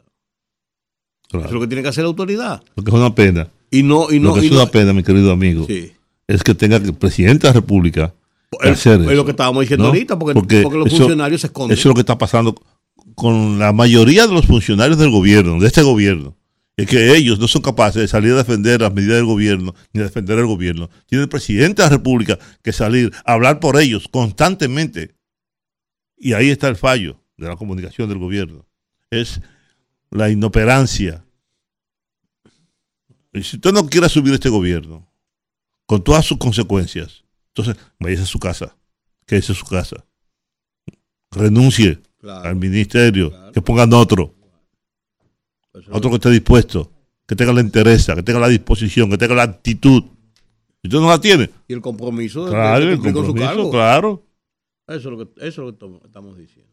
[1.29, 2.63] Eso es lo que tiene que hacer la autoridad.
[2.75, 3.49] Porque es una pena.
[3.71, 5.67] Y no, y no, lo que es una pena, mi querido amigo,
[6.29, 8.15] es que tenga el presidente de la República
[8.61, 11.77] hacer es, lo que estábamos diciendo ahorita, porque, los funcionarios se esconden.
[11.77, 12.55] Eso es lo que está pasando
[13.17, 16.37] con la mayoría de los funcionarios del gobierno, de este gobierno
[16.77, 20.01] es que ellos no son capaces de salir a defender las medidas del gobierno ni
[20.01, 20.91] a defender el gobierno.
[21.07, 25.17] Tiene el presidente de la República que salir a hablar por ellos constantemente.
[26.19, 28.67] Y ahí está el fallo de la comunicación del gobierno.
[29.11, 29.41] Es
[30.11, 31.25] la inoperancia.
[33.33, 35.11] Y si usted no quiere subir este gobierno,
[35.87, 38.77] con todas sus consecuencias, entonces vaya a su casa,
[39.25, 40.05] que es su casa.
[41.31, 44.36] Renuncie al ministerio, que pongan otro
[45.91, 46.91] otro que esté dispuesto,
[47.27, 50.05] que tenga la interés, que tenga la disposición, que tenga la actitud.
[50.83, 51.51] Y usted no la tiene.
[51.69, 54.23] Y el compromiso de, claro, el compromiso, Claro.
[54.87, 56.71] Eso es, lo que, eso es lo que estamos diciendo.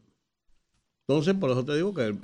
[1.06, 2.14] Entonces, por eso te digo que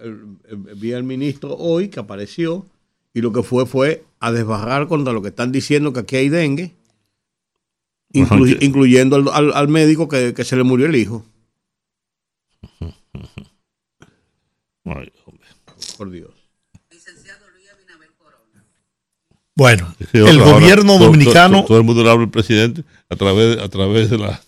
[0.76, 2.64] vi al ministro hoy que apareció
[3.12, 6.28] y lo que fue fue a desbarrar contra lo que están diciendo que aquí hay
[6.28, 6.74] dengue,
[8.12, 11.24] incluyendo al, médico que, que, se le murió el hijo.
[15.98, 16.39] Por Dios.
[19.60, 21.66] Bueno, el gobierno dominicano.
[21.66, 24.40] Todo, el mundo le habla al presidente a través, a través de, la,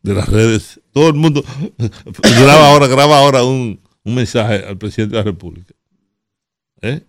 [0.00, 0.80] de las redes.
[0.94, 1.44] Todo el mundo
[2.22, 5.74] graba ahora, graba ahora un, mensaje al presidente de la República.
[6.80, 7.02] ¿Eh?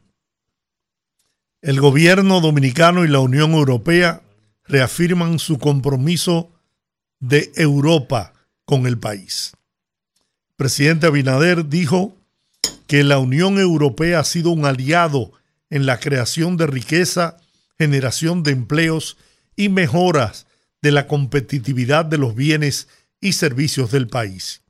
[1.62, 4.22] El gobierno dominicano y la Unión Europea
[4.66, 6.50] reafirman su compromiso
[7.22, 8.34] de Europa
[8.66, 9.54] con el país.
[10.50, 12.14] El presidente Abinader dijo
[12.88, 15.32] que la Unión Europea ha sido un aliado
[15.72, 17.38] en la creación de riqueza,
[17.80, 19.18] generación de empleos
[19.56, 20.46] y mejoras
[20.84, 22.88] de la competitividad de los bienes
[23.20, 24.62] y servicios del país.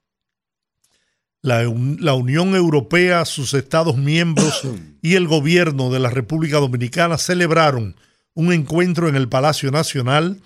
[1.42, 4.62] La, Unión Europea, sus Estados miembros
[5.02, 7.96] y el gobierno de la República Dominicana celebraron
[8.36, 10.40] un encuentro en el Palacio Nacional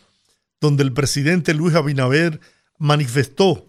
[0.61, 2.39] donde el presidente Luis Abinader
[2.77, 3.65] manifestó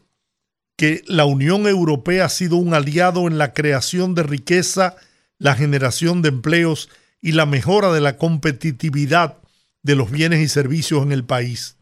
[0.77, 4.95] que la Unión Europea ha sido un aliado en la creación de riqueza
[5.39, 6.89] la generación de empleos
[7.21, 9.39] y la mejora de la competitividad
[9.83, 11.77] de los bienes y servicios en el país.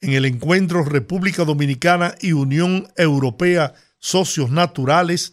[0.00, 5.32] En el encuentro República Dominicana y Unión Europea Socios Naturales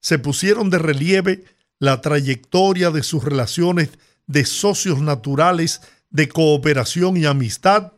[0.00, 1.44] se pusieron de relieve
[1.78, 3.90] la trayectoria de sus relaciones
[4.26, 7.92] de socios naturales de cooperación y amistad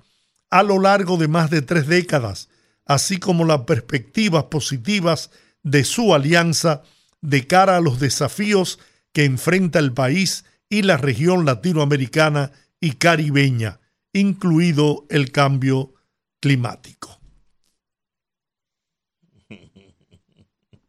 [0.50, 2.48] a lo largo de más de tres décadas,
[2.84, 5.30] así como las perspectivas positivas
[5.62, 6.82] de su alianza
[7.22, 8.78] de cara a los desafíos
[9.12, 13.80] que enfrenta el país y la región latinoamericana y caribeña,
[14.12, 15.94] incluido el cambio
[16.40, 17.20] climático.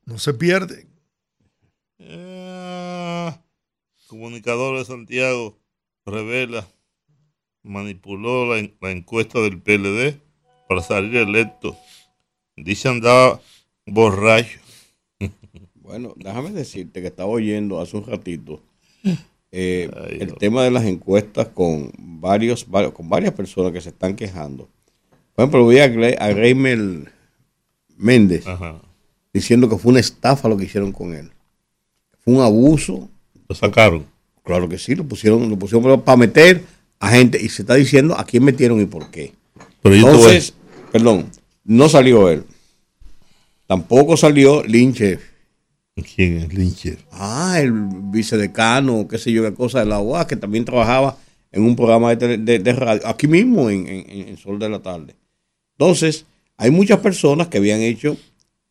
[0.06, 0.88] No se pierde.
[2.00, 3.32] Eh,
[4.08, 5.58] comunicador de Santiago
[6.06, 6.68] revela,
[7.62, 10.20] manipuló la, la, encuesta del PLD
[10.68, 11.78] para salir electo.
[12.58, 13.40] Dice andaba
[13.86, 14.63] borracho.
[15.84, 18.62] Bueno, déjame decirte que estaba oyendo hace un ratito
[19.52, 24.70] eh, el tema de las encuestas con varios, con varias personas que se están quejando.
[25.36, 27.10] Por ejemplo, vi a, Greimel
[27.98, 28.46] Méndez
[29.34, 31.32] diciendo que fue una estafa lo que hicieron con él.
[32.24, 33.10] Fue un abuso.
[33.50, 34.06] Lo sacaron.
[34.44, 36.64] Claro que sí, lo pusieron, lo pusieron para meter
[37.00, 39.34] a gente y se está diciendo a quién metieron y por qué.
[39.84, 40.54] Entonces,
[40.92, 41.30] perdón,
[41.66, 42.46] no salió él.
[43.68, 45.20] Tampoco salió Lynch
[45.96, 46.98] ¿Quién es Lyncher?
[47.12, 51.18] Ah, el vicedecano, qué sé yo, qué cosa de la UAS, que también trabajaba
[51.52, 55.16] en un programa de, radio, aquí mismo en, Sol de la Tarde.
[55.78, 56.26] Entonces,
[56.58, 58.18] hay muchas personas que habían hecho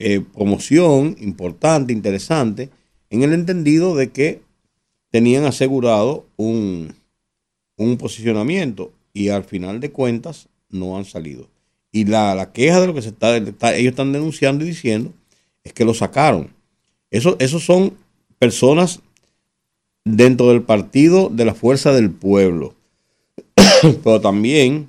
[0.01, 2.71] eh, promoción importante, interesante,
[3.11, 4.43] en el entendido de que
[5.11, 6.95] tenían asegurado un,
[7.99, 11.49] posicionamiento y al final de cuentas no han salido.
[11.91, 15.13] Y la queja de lo que se está, ellos están denunciando y diciendo
[15.65, 16.51] es que lo sacaron
[17.13, 17.95] eso, esos son
[18.39, 19.01] personas
[20.05, 22.75] dentro del partido de la fuerza del pueblo,
[24.03, 24.89] pero también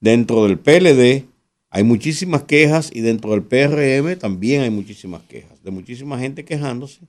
[0.00, 1.26] dentro del PLD
[1.70, 7.00] Hay muchísimas quejas y dentro del PRM también hay muchísimas quejas, de muchísima gente quejándose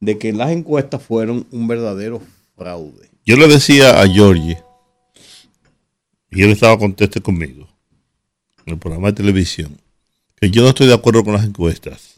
[0.00, 2.20] de que las encuestas fueron un verdadero
[2.56, 3.08] fraude.
[3.24, 4.58] Yo le decía a Georgie,
[6.30, 7.66] y él estaba conteste conmigo,
[8.66, 9.78] en el programa de televisión,
[10.36, 12.13] que yo no estoy de acuerdo con las encuestas.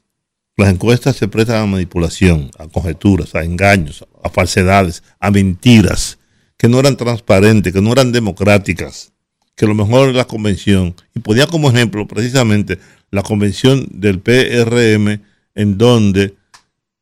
[0.56, 6.18] Las encuestas se prestan a manipulación, a conjeturas, a engaños, a falsedades, a mentiras,
[6.56, 9.12] que no eran transparentes, que no eran democráticas
[9.56, 10.94] que lo mejor es la convención.
[11.14, 12.78] Y ponía como ejemplo precisamente
[13.10, 15.22] la convención del PRM,
[15.54, 16.36] en donde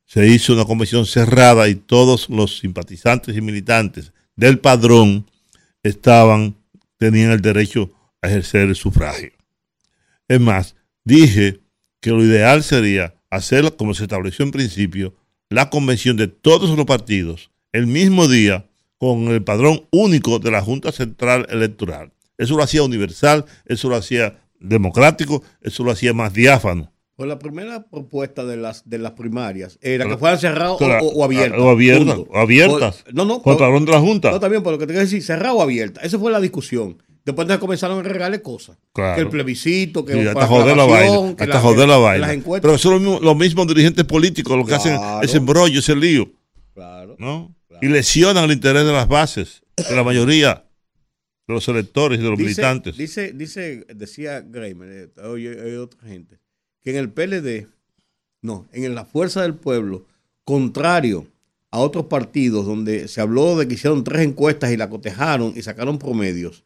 [0.06, 5.26] se hizo una convención cerrada y todos los simpatizantes y militantes del padrón
[5.82, 6.54] estaban,
[6.96, 9.32] tenían el derecho a ejercer el sufragio.
[10.28, 11.60] Es más, dije
[12.00, 15.14] que lo ideal sería hacer, como se estableció en principio,
[15.50, 18.66] la convención de todos los partidos el mismo día
[18.98, 22.12] con el padrón único de la Junta Central Electoral.
[22.38, 26.92] Eso lo hacía universal, eso lo hacía democrático, eso lo hacía más diáfano.
[27.16, 31.60] Pues la primera propuesta de las de las primarias era que fueran cerrados o, abiertas.
[31.60, 32.18] O abiertas.
[32.28, 33.04] O abiertas.
[33.12, 33.40] no, no.
[33.40, 34.32] Contra de la Junta.
[34.32, 36.00] No, también, pero lo que te quiero decir, cerrado o abierta.
[36.00, 37.00] Esa fue la discusión.
[37.24, 38.76] Después de comenzaron a regalar cosas.
[38.94, 41.34] Que el plebiscito, que sí, hasta joder la vaina.
[41.38, 42.42] Hasta joder la vaina.
[42.60, 46.30] Pero son los mismos, dirigentes políticos los que hacen ese embrollo, ese lío.
[46.74, 47.54] Claro, ¿no?
[47.80, 50.64] Y lesionan el interés de las bases, de la mayoría
[51.46, 52.96] de los electores y de los militantes.
[52.96, 56.38] Dice, dice, decía Greimer, hay eh, otra gente,
[56.82, 57.68] que en el PLD,
[58.42, 60.06] no, en la Fuerza del Pueblo,
[60.44, 61.26] contrario
[61.70, 65.62] a otros partidos donde se habló de que hicieron tres encuestas y la cotejaron y
[65.62, 66.63] sacaron promedios,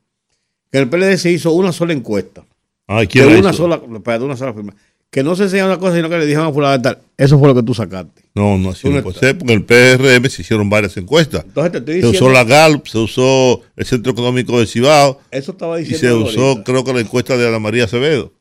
[0.70, 2.44] que el PLD se hizo una sola encuesta.
[2.86, 4.74] Ay, ¿quién una sola, de una sola firma
[5.10, 6.98] que no se enseña una cosa, sino que le dijeron a fulano tal.
[7.16, 8.22] Eso fue lo que tú sacaste.
[8.34, 11.44] No, no, así no puede ser, porque en el PRM se hicieron varias encuestas.
[11.46, 15.20] Entonces te estoy diciendo, se usó la GALP, se usó el Centro Económico de Cibao.
[15.30, 16.26] Eso estaba diciendo.
[16.26, 18.32] Y se usó, creo que la encuesta de Ana María Acevedo.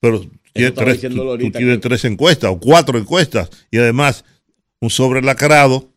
[0.00, 3.48] Pero tiene tres, tú, tienes tres encuestas o cuatro encuestas.
[3.70, 4.24] Y además,
[4.80, 5.88] un sobre lacrado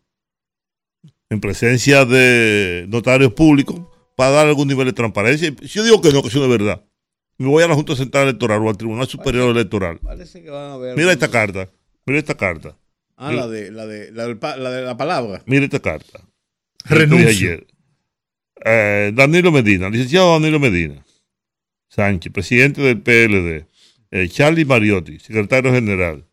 [1.29, 3.81] en presencia de notarios públicos
[4.17, 5.55] para dar algún nivel de transparencia.
[5.61, 6.83] Si yo digo que no, que eso no es verdad
[7.37, 9.99] me voy a la Junta Central Electoral o al Tribunal Superior Electoral.
[9.99, 10.97] Parece que van a ver.
[10.97, 11.69] Mira esta carta.
[12.05, 12.75] Mira esta carta.
[13.15, 15.41] Ah, la de la de la, de la palabra.
[15.45, 16.21] Mira esta carta.
[16.85, 17.29] Renuncio.
[17.29, 17.67] Ayer.
[18.65, 21.05] Eh, Danilo Medina, licenciado Danilo Medina
[21.89, 23.67] Sánchez, presidente del PLD.
[24.09, 26.25] Eh, Charlie Mariotti, secretario general.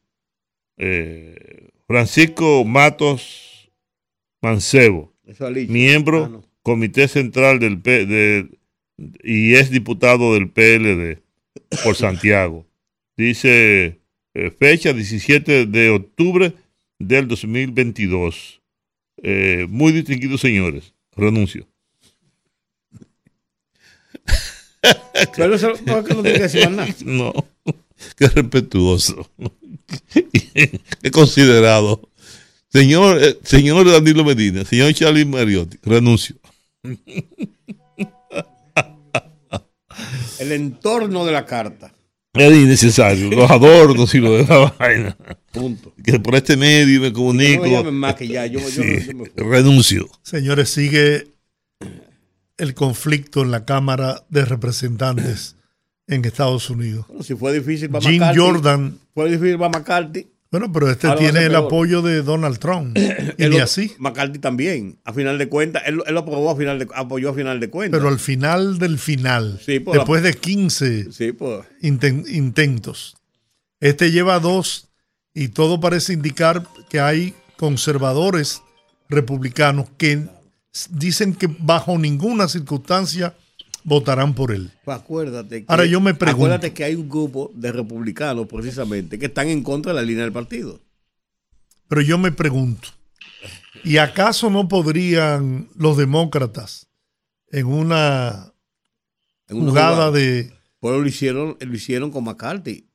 [0.79, 3.71] Eh, Francisco Matos
[4.41, 5.15] Mancebo,
[5.69, 8.49] miembro ah, Comité Central del, P, de,
[9.23, 11.19] y es diputado del PLD
[11.85, 12.67] por Santiago.
[13.19, 14.01] Dice
[14.33, 16.55] eh, fecha 17 de octubre
[16.99, 18.63] del 2022.
[19.23, 21.69] Eh, muy distinguidos señores, renuncio.
[25.37, 26.89] Pero eso no, no tiene que decir nada.
[27.05, 27.33] No,
[28.17, 29.31] qué respetuoso,
[31.03, 32.09] qué considerado.
[32.71, 36.37] Señor, eh, señor Danilo Medina, señor Charlie Mariotti, renuncio.
[40.39, 41.95] el entorno de la carta.
[42.35, 45.17] Es innecesario, los adornos y lo de la vaina.
[45.53, 45.95] Punto.
[46.03, 47.85] Que por este medio me comunico.
[47.85, 48.59] No más que ya, yo,
[49.37, 50.09] renuncio.
[50.23, 51.29] Señores, sigue
[52.59, 55.55] el conflicto en la Cámara de Representantes
[56.09, 57.07] en Estados Unidos.
[57.23, 58.99] si fue difícil para Jim Jordan.
[59.15, 60.27] Fue difícil para McCarthy.
[60.55, 62.97] Bueno, pero este tiene el apoyo de Donald Trump.
[63.39, 63.93] y así.
[63.99, 65.01] McCarthy también.
[65.03, 67.99] A final de cuentas, él, lo aprobó a final de, apoyó a final de cuentas.
[67.99, 71.67] Pero al final del final, pues, después de 15 pues.
[71.81, 73.17] intentos,
[73.81, 74.91] este lleva dos
[75.35, 78.63] y todo parece indicar que hay conservadores
[79.09, 80.23] republicanos que
[80.91, 83.35] dicen que bajo ninguna circunstancia
[83.85, 84.73] votarán por él.
[84.85, 86.47] Pues acuérdate que, Ahora yo me pregunto.
[86.47, 90.25] Acuérdate que hay un grupo de republicanos precisamente que están en contra de la línea
[90.25, 90.81] del partido.
[91.87, 92.89] Pero yo me pregunto,
[93.85, 96.89] ¿y acaso no podrían los demócratas
[97.53, 98.53] en una,
[99.49, 100.53] jugada, de...
[100.81, 102.89] Pues lo hicieron, lo hicieron con McCarthy.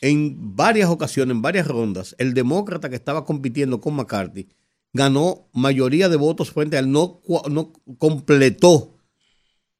[0.00, 4.48] En varias ocasiones, en varias rondas, el demócrata que estaba compitiendo con McCarthy
[4.92, 8.96] ganó mayoría de votos frente al no, no completó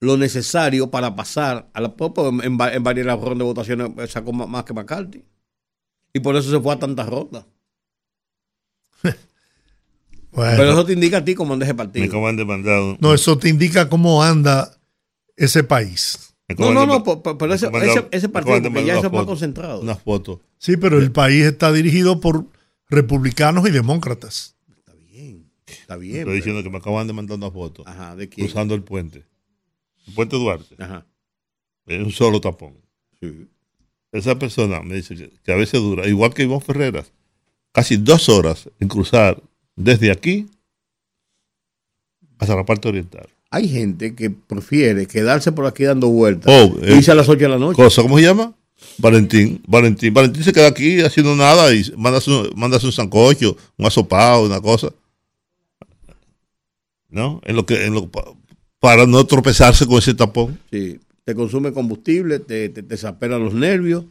[0.03, 4.33] lo necesario para pasar a la en, en, en varias rondas de votaciones eh, sacó
[4.33, 5.25] más que McCarthy.
[6.13, 7.47] Y por eso se fue a tantas rondas.
[10.35, 12.21] Pero eso te indica a ti cómo anda ese partido.
[12.47, 12.97] mandado.
[12.99, 14.77] No, eso te indica cómo anda
[15.37, 16.35] ese país.
[16.59, 17.71] No, no, no, pero ese,
[18.11, 19.81] ese, partido ya se más concentrado.
[19.81, 20.43] Una foto.
[20.59, 22.47] Sí, pero el país está dirigido por
[22.91, 24.57] republicanos y demócratas.
[24.77, 26.19] Está bien, está bien.
[26.19, 27.85] Estoy diciendo que me acaban de mandar una foto.
[27.87, 29.25] Ajá, ¿de Cruzando el puente.
[30.15, 30.75] Puente Duarte.
[30.79, 31.07] Ajá.
[31.87, 32.75] Es un solo tapón.
[34.13, 37.13] Esa persona me dice que, a veces dura, igual que Iván Ferreras,
[37.73, 39.43] casi dos horas en cruzar
[39.75, 40.47] desde aquí
[42.39, 43.29] hasta la parte oriental.
[43.51, 47.49] Hay gente que prefiere quedarse por aquí dando vueltas oh, irse a las 8 de
[47.49, 47.77] la noche.
[47.77, 48.55] Cosa, ¿Cómo se llama?
[48.99, 53.87] Valentín, Valentín, Valentín se queda aquí haciendo nada y manda su, manda un sancocho, un
[53.87, 54.93] asopado, una cosa.
[57.09, 57.41] ¿No?
[57.45, 58.11] En lo que, en lo,
[58.83, 60.59] para no tropezarse con ese tapón.
[60.73, 62.83] Sí, te consume combustible, te, te,
[63.29, 64.05] los nervios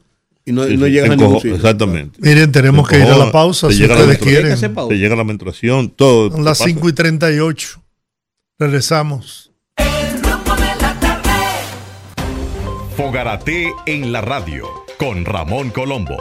[0.46, 1.56] y no, no llegas a ningún sitio.
[1.56, 2.18] Exactamente.
[2.22, 4.58] Miren, tenemos que ir a la pausa si ustedes quieren.
[4.58, 6.32] Te llega la menstruación, todo.
[6.32, 7.82] Son las 5 y 38.
[8.58, 9.52] Regresamos.
[12.96, 16.16] Fogarate en la radio con Ramón Colombo.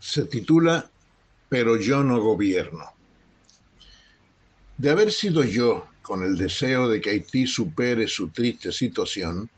[0.00, 0.86] Se titula
[1.50, 2.93] Pero yo no gobierno.
[4.76, 9.48] De haber sido yo con el deseo de que Haití supere su triste situación,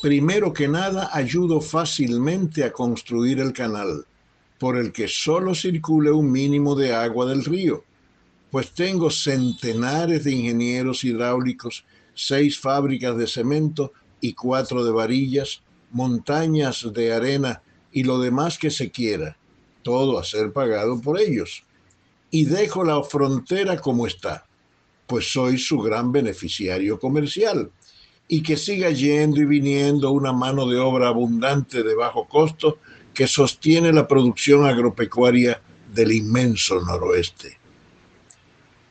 [0.00, 4.06] primero que nada ayudo fácilmente a construir el canal,
[4.58, 7.84] por el que solo circule un mínimo de agua del río,
[8.50, 11.84] pues tengo centenares de ingenieros hidráulicos,
[12.14, 18.70] seis fábricas de cemento y cuatro de varillas, montañas de arena y lo demás que
[18.70, 19.36] se quiera,
[19.82, 21.64] todo a ser pagado por ellos.
[22.34, 24.44] Y dejo la frontera como está
[25.06, 27.70] pues soy su gran beneficiario comercial.
[28.26, 32.78] Y que siga yendo y viniendo una mano de obra abundante de bajo costo
[33.12, 35.60] que sostiene la producción agropecuaria
[35.92, 37.58] del inmenso noroeste.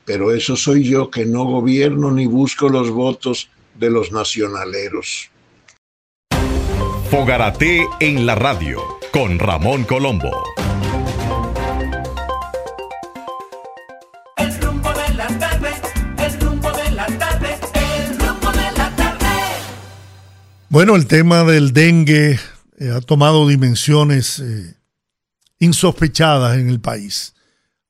[0.06, 5.32] Pero eso soy yo que no gobierno ni busco los votos de los nacionaleros.
[7.10, 8.82] Fogarate en la radio
[9.12, 10.53] con Ramón Colombo.
[20.74, 22.40] Bueno, el tema del dengue
[22.80, 24.76] eh, ha tomado dimensiones eh,
[25.60, 27.36] insospechadas en el país.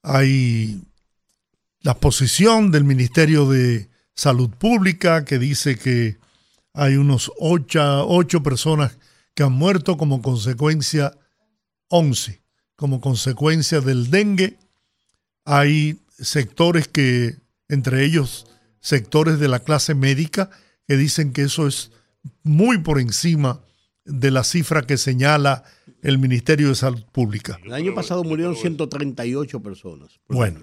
[0.02, 0.82] Hay
[1.80, 6.18] la posición del Ministerio de Salud Pública que dice que
[6.74, 8.98] hay unos ocho, ocho personas
[9.34, 11.18] que han muerto como consecuencia,
[11.88, 12.42] once,
[12.76, 14.58] como consecuencia del dengue.
[15.46, 17.38] Hay sectores que,
[17.70, 18.46] entre ellos
[18.82, 20.50] sectores de la clase médica,
[20.86, 21.94] que dicen que eso es
[22.44, 23.62] muy por encima
[24.06, 25.64] de la cifra que señala
[26.02, 27.60] el Ministerio de Salud Pública.
[27.64, 30.20] El año pasado murieron 138 personas.
[30.28, 30.62] Bueno,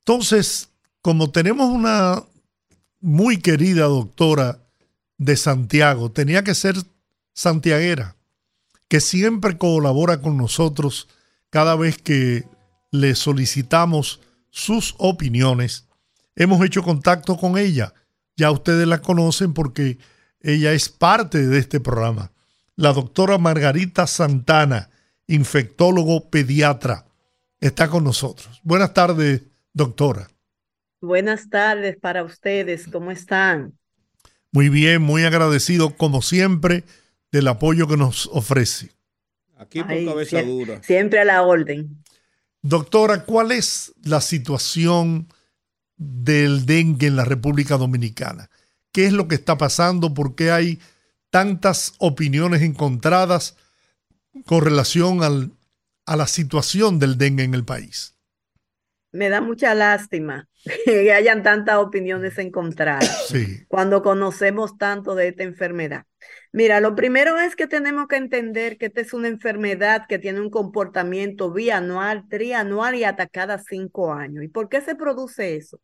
[0.00, 0.70] entonces,
[1.00, 2.22] como tenemos una
[3.00, 4.62] muy querida doctora
[5.18, 6.76] de Santiago, tenía que ser
[7.32, 8.16] santiaguera,
[8.88, 11.08] que siempre colabora con nosotros
[11.50, 12.44] cada vez que
[12.90, 14.20] le solicitamos
[14.50, 15.86] sus opiniones.
[16.34, 17.94] Hemos hecho contacto con ella.
[18.36, 19.98] Ya ustedes la conocen porque
[20.46, 22.30] ella es parte de este programa.
[22.76, 24.90] La doctora Margarita Santana,
[25.26, 27.04] infectólogo pediatra,
[27.58, 28.60] está con nosotros.
[28.62, 29.42] Buenas tardes,
[29.72, 30.28] doctora.
[31.00, 33.76] Buenas tardes para ustedes, ¿cómo están?
[34.52, 36.84] Muy bien, muy agradecido como siempre
[37.32, 38.92] del apoyo que nos ofrece.
[39.56, 40.80] Aquí por cabeza dura.
[40.80, 42.04] Siempre a la orden.
[42.62, 45.26] Doctora, ¿cuál es la situación
[45.96, 48.48] del dengue en la República Dominicana?
[48.96, 50.78] Qué es lo que está pasando, por qué hay
[51.28, 53.54] tantas opiniones encontradas
[54.46, 58.16] con relación a la situación del dengue en el país.
[59.12, 60.48] Me da mucha lástima
[60.86, 63.34] que hayan tantas opiniones encontradas
[63.68, 66.04] cuando conocemos tanto de esta enfermedad.
[66.52, 70.40] Mira, lo primero es que tenemos que entender que esta es una enfermedad que tiene
[70.40, 74.42] un comportamiento bianual, trianual y hasta cada cinco años.
[74.42, 75.82] ¿Y por qué se produce eso?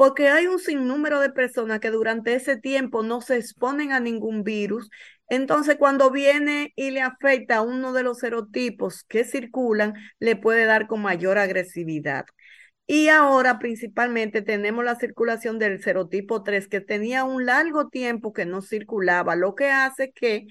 [0.00, 4.44] Porque hay un sinnúmero de personas que durante ese tiempo no se exponen a ningún
[4.44, 4.88] virus.
[5.28, 10.64] Entonces, cuando viene y le afecta a uno de los serotipos que circulan, le puede
[10.64, 12.24] dar con mayor agresividad.
[12.86, 18.46] Y ahora principalmente tenemos la circulación del serotipo 3 que tenía un largo tiempo que
[18.46, 20.46] no circulaba, lo que hace que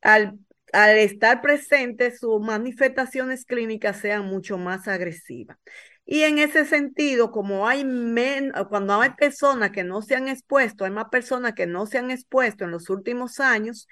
[0.00, 0.38] al,
[0.72, 5.58] estar presente sus manifestaciones clínicas sean mucho más agresivas.
[6.04, 10.84] Y en ese sentido, como hay men cuando hay personas que no se han expuesto,
[10.84, 13.86] hay más personas que no se han expuesto en los últimos años,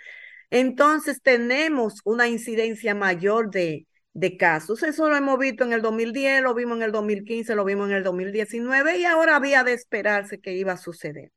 [0.51, 4.83] entonces tenemos una incidencia mayor de, de casos.
[4.83, 7.97] Eso lo hemos visto en el 2010, lo vimos en el 2015, lo vimos en
[7.97, 11.31] el 2019 y ahora había de esperarse que iba a suceder.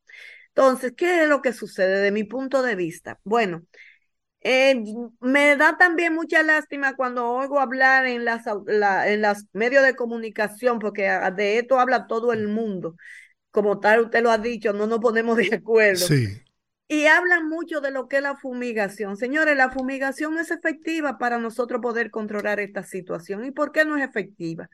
[0.50, 3.20] Entonces, ¿qué es lo que sucede de mi punto de vista?
[3.24, 3.64] Bueno,
[4.44, 4.84] eh,
[5.22, 10.80] me da también mucha lástima cuando oigo hablar en las, en los medios de comunicación,
[10.80, 11.04] porque
[11.36, 12.96] de esto habla todo el mundo.
[13.52, 16.06] Como tal, usted lo ha dicho, no nos ponemos de acuerdo.
[16.88, 19.18] y hablan mucho de lo que es la fumigación.
[19.18, 23.46] Señores, la fumigación es efectiva para nosotros poder controlar esta situación.
[23.46, 24.70] ¿Y por qué no es efectiva?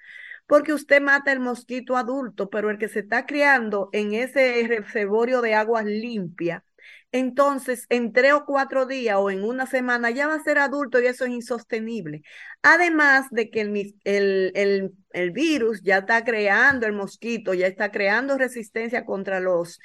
[0.47, 5.41] Porque usted mata el mosquito adulto, pero el que se está criando en ese reservorio
[5.41, 6.63] de aguas limpias,
[7.12, 11.02] entonces en tres o cuatro días o en una semana ya va a ser adulto
[11.02, 12.22] y eso es insostenible.
[12.62, 18.38] Además de que el, el, el virus ya está creando, el mosquito ya está creando
[18.38, 19.80] resistencia contra los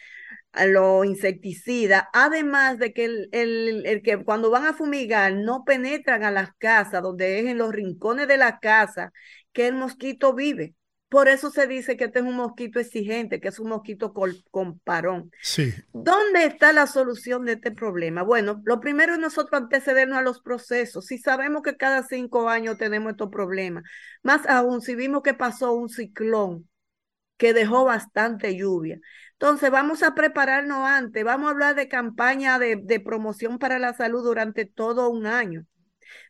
[0.67, 6.31] los insecticidas, además de que el, el, que cuando van a fumigar no penetran a
[6.31, 9.13] las casas, donde es en los rincones de la casa
[9.53, 10.75] que el mosquito vive.
[11.09, 14.79] Por eso se dice que este es un mosquito exigente, que es un mosquito con,
[14.81, 15.31] parón.
[15.41, 15.73] Sí.
[15.93, 18.23] ¿Dónde está la solución de este problema?
[18.23, 21.07] Bueno, lo primero es nosotros antecedernos a los procesos.
[21.07, 23.85] Si sabemos que cada cinco años tenemos estos problemas,
[24.23, 26.69] más aún si vimos que pasó un ciclón
[27.37, 28.99] que dejó bastante lluvia.
[29.33, 33.93] Entonces, vamos a prepararnos antes, vamos a hablar de campaña de, de promoción para la
[33.93, 35.67] salud durante todo un año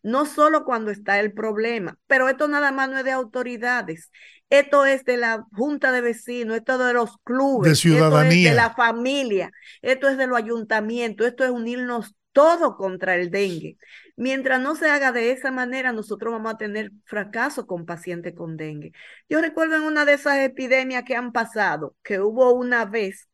[0.03, 4.11] no solo cuando está el problema, pero esto nada más no es de autoridades,
[4.51, 8.37] esto es de la junta de vecinos, esto es de los clubes, de ciudadanía, esto
[8.37, 9.51] es de la familia,
[9.83, 13.79] esto es de los ayuntamientos, esto es unirnos todo contra el dengue.
[14.17, 18.57] Mientras no se haga de esa manera, nosotros vamos a tener fracaso con pacientes con
[18.57, 18.93] dengue.
[19.29, 23.29] Yo recuerdo en una de esas epidemias que han pasado, que hubo una vez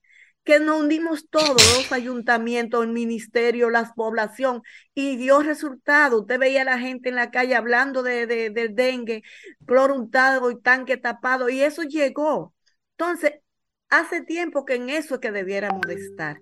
[0.45, 4.63] que nos hundimos todos, los ayuntamientos, el ministerio, la población,
[4.95, 6.21] y dio resultado.
[6.21, 9.23] Usted veía a la gente en la calle hablando de, del dengue,
[9.67, 10.09] cloro
[10.51, 12.55] y tanque tapado, y eso llegó.
[12.93, 13.33] Entonces,
[13.89, 16.41] hace tiempo que en eso es que debiéramos de estar.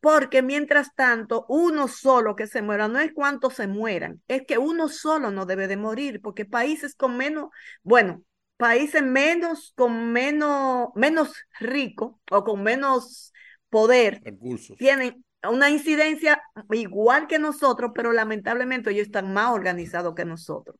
[0.00, 4.56] Porque mientras tanto, uno solo que se muera, no es cuántos se mueran, es que
[4.56, 7.48] uno solo no debe de morir, porque países con menos,
[7.82, 8.22] bueno,
[8.58, 13.32] países menos, con menos, menos ricos o con menos
[13.70, 14.22] poder,
[14.76, 16.42] tienen una incidencia
[16.72, 20.76] igual que nosotros, pero lamentablemente ellos están más organizados que nosotros.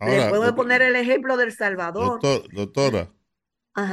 [0.00, 2.20] Les puedo poner el ejemplo del Salvador.
[2.52, 3.10] doctora,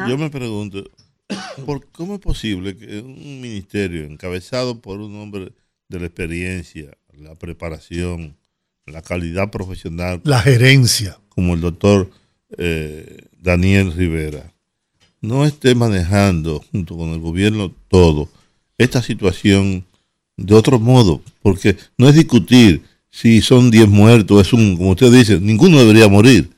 [0.08, 0.84] yo me pregunto,
[1.66, 5.54] ¿por cómo es posible que un ministerio encabezado por un hombre
[5.88, 8.38] de la experiencia, la preparación,
[8.86, 12.10] la calidad profesional, la gerencia, como el doctor
[12.58, 14.52] eh, Daniel Rivera.
[15.22, 18.30] No esté manejando junto con el gobierno todo.
[18.78, 19.86] Esta situación
[20.38, 25.12] de otro modo, porque no es discutir si son 10 muertos, es un, como usted
[25.12, 26.50] dice, ninguno debería morir,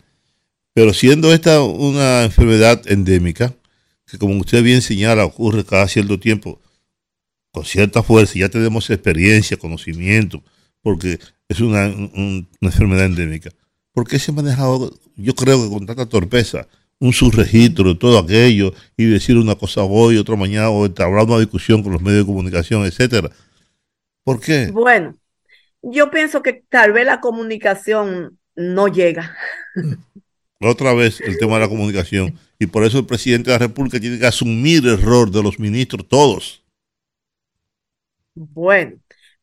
[0.74, 3.54] pero siendo esta una enfermedad endémica,
[4.10, 6.60] que como usted bien señala, ocurre cada cierto tiempo,
[7.52, 10.44] con cierta fuerza, ya tenemos experiencia, conocimiento,
[10.82, 13.52] porque es una, una enfermedad endémica.
[13.98, 16.68] ¿Por qué se ha manejado, yo creo que con tanta torpeza,
[17.00, 21.40] un subregistro de todo aquello y decir una cosa hoy, otra mañana, o entablar una
[21.40, 23.32] discusión con los medios de comunicación, etcétera?
[24.24, 24.70] ¿Por qué?
[24.72, 25.18] Bueno,
[25.82, 29.36] yo pienso que tal vez la comunicación no llega.
[30.62, 32.38] Otra vez el tema de la comunicación.
[32.60, 35.58] Y por eso el presidente de la República tiene que asumir el error de los
[35.58, 36.64] ministros, todos.
[38.36, 38.92] Bueno,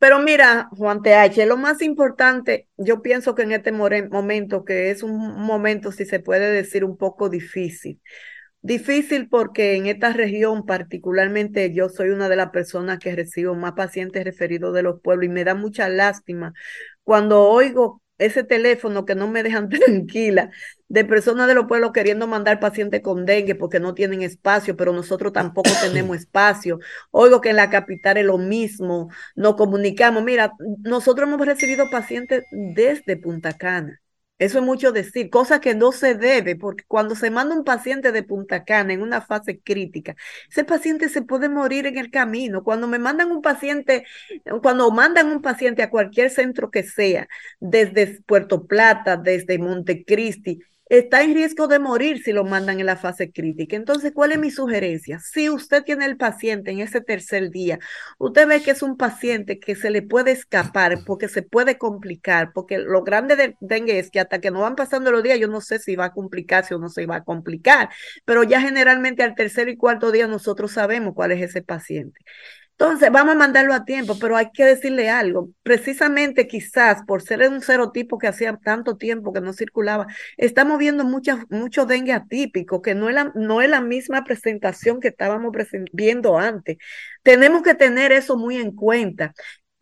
[0.05, 5.03] pero mira, Juan TH, lo más importante, yo pienso que en este momento, que es
[5.03, 8.03] un momento, si se puede decir, un poco difícil.
[8.61, 13.73] Difícil porque en esta región, particularmente yo soy una de las personas que recibo más
[13.73, 16.53] pacientes referidos de los pueblos y me da mucha lástima
[17.03, 20.51] cuando oigo ese teléfono que no me dejan tranquila
[20.89, 24.93] de personas de los pueblos queriendo mandar pacientes con dengue porque no tienen espacio, pero
[24.93, 26.79] nosotros tampoco tenemos espacio.
[27.11, 30.23] Oigo que en la capital es lo mismo, nos comunicamos.
[30.23, 30.53] Mira,
[30.83, 34.04] nosotros hemos recibido pacientes desde Punta Cana
[34.39, 38.11] eso es mucho decir, cosa que no se debe, porque cuando se manda un paciente
[38.13, 40.17] de Punta Cana en una fase crítica,
[40.51, 42.65] ese paciente se puede morir en el camino.
[42.65, 44.05] Cuando me mandan un paciente,
[44.63, 47.29] cuando mandan un paciente a cualquier centro que sea,
[47.61, 52.97] desde Puerto Plata, desde Montecristi, está en riesgo de morir si lo mandan en la
[52.97, 53.77] fase crítica.
[53.77, 55.19] Entonces, ¿cuál es mi sugerencia?
[55.21, 57.79] Si usted tiene el paciente en ese tercer día,
[58.19, 62.53] usted ve que es un paciente que se le puede escapar porque se puede complicar,
[62.53, 65.49] porque lo grande de dengue es que hasta que no van pasando los días, yo
[65.49, 67.89] no sé si va a complicarse o no se va a complicar,
[68.25, 72.21] pero ya generalmente al tercer y cuarto día nosotros sabemos cuál es ese paciente.
[72.77, 75.51] Entonces, vamos a mandarlo a tiempo, pero hay que decirle algo.
[75.63, 80.07] Precisamente quizás por ser un serotipo que hacía tanto tiempo que no circulaba,
[80.37, 85.09] estamos viendo mucho dengue atípico, que no es, la, no es la misma presentación que
[85.09, 85.53] estábamos
[85.93, 86.77] viendo antes.
[87.23, 89.33] Tenemos que tener eso muy en cuenta.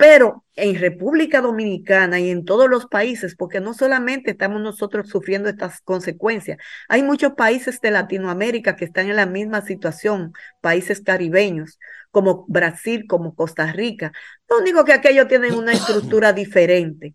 [0.03, 5.49] Pero en República Dominicana y en todos los países, porque no solamente estamos nosotros sufriendo
[5.49, 11.79] estas consecuencias, hay muchos países de Latinoamérica que están en la misma situación, países caribeños,
[12.11, 14.11] como Brasil, como Costa Rica.
[14.49, 17.15] Lo único que aquellos tienen una estructura diferente.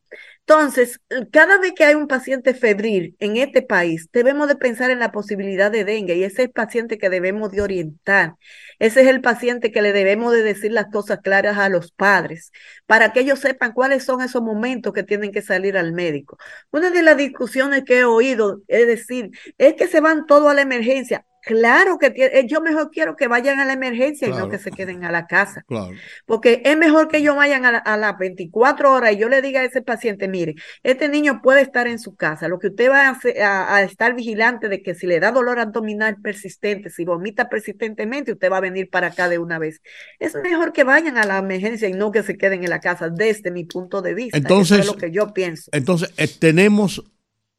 [0.50, 5.00] Entonces, cada vez que hay un paciente febril en este país, debemos de pensar en
[5.00, 8.36] la posibilidad de dengue y ese es el paciente que debemos de orientar.
[8.80, 12.54] Ese es el paciente que le debemos de decir las cosas claras a los padres
[12.86, 16.38] para que ellos sepan cuáles son esos momentos que tienen que salir al médico.
[16.72, 20.54] Una de las discusiones que he oído es decir, es que se van todos a
[20.54, 21.26] la emergencia.
[21.48, 24.70] Claro que eh, yo mejor quiero que vayan a la emergencia y no que se
[24.70, 25.64] queden a la casa.
[25.66, 25.96] Claro.
[26.26, 29.64] Porque es mejor que ellos vayan a, las 24 horas y yo le diga a
[29.64, 32.50] ese paciente, mire, este niño puede estar en su casa.
[32.50, 36.18] Lo que usted va a, a, estar vigilante de que si le da dolor abdominal
[36.22, 39.82] persistente, si vomita persistentemente, usted va a venir para acá de una vez.
[40.20, 43.10] Es mejor que vayan a la emergencia y no que se queden en la casa,
[43.10, 44.38] desde mi punto de vista.
[44.38, 45.70] Entonces, es lo que yo pienso.
[45.72, 47.04] Entonces, eh, tenemos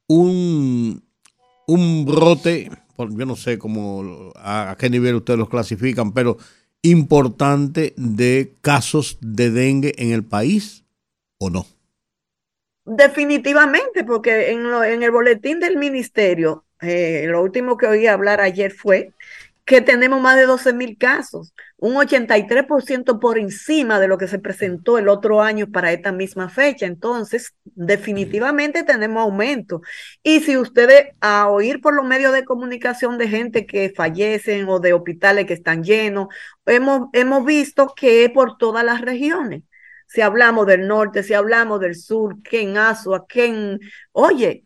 [0.08, 1.04] un,
[1.66, 6.36] un brote yo no sé cómo, a, qué nivel ustedes los clasifican, pero
[6.82, 10.84] importante de casos de dengue en el país
[11.38, 11.66] o no?
[12.84, 18.72] Definitivamente, porque en, en el boletín del ministerio, eh, lo último que oí hablar ayer
[18.72, 19.12] fue
[19.68, 24.38] que tenemos más de 12 mil casos, un 83% por encima de lo que se
[24.38, 26.86] presentó el otro año para esta misma fecha.
[26.86, 29.82] Entonces, definitivamente tenemos aumento.
[30.22, 34.80] Y si ustedes a oír por los medios de comunicación de gente que fallecen o
[34.80, 36.28] de hospitales que están llenos,
[36.64, 39.64] hemos, hemos visto que es por todas las regiones.
[40.06, 43.80] Si hablamos del norte, si hablamos del sur, que en Asua, que en...
[44.12, 44.64] Oye,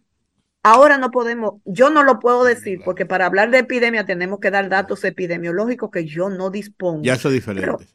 [0.62, 4.50] Ahora no podemos, yo no lo puedo decir porque para hablar de epidemia tenemos que
[4.50, 7.02] dar datos epidemiológicos que yo no dispongo.
[7.02, 7.88] Ya eso es diferente.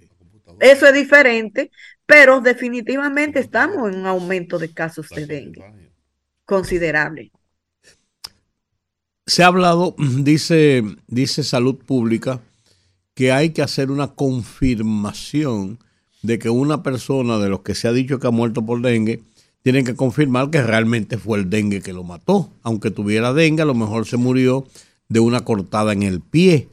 [0.59, 1.71] Eso es diferente,
[2.05, 5.63] pero definitivamente estamos en un aumento de casos de dengue
[6.47, 7.31] considerable.
[9.27, 12.41] Se ha hablado, dice, dice Salud Pública,
[13.13, 15.79] que hay que hacer una confirmación
[16.23, 19.21] de que una persona de los que se ha dicho que ha muerto por dengue
[19.67, 22.53] tienen que confirmar que realmente fue el dengue que lo mató.
[22.63, 24.65] Aunque tuviera dengue, a lo mejor se murió
[25.09, 26.69] de una cortada en el pie,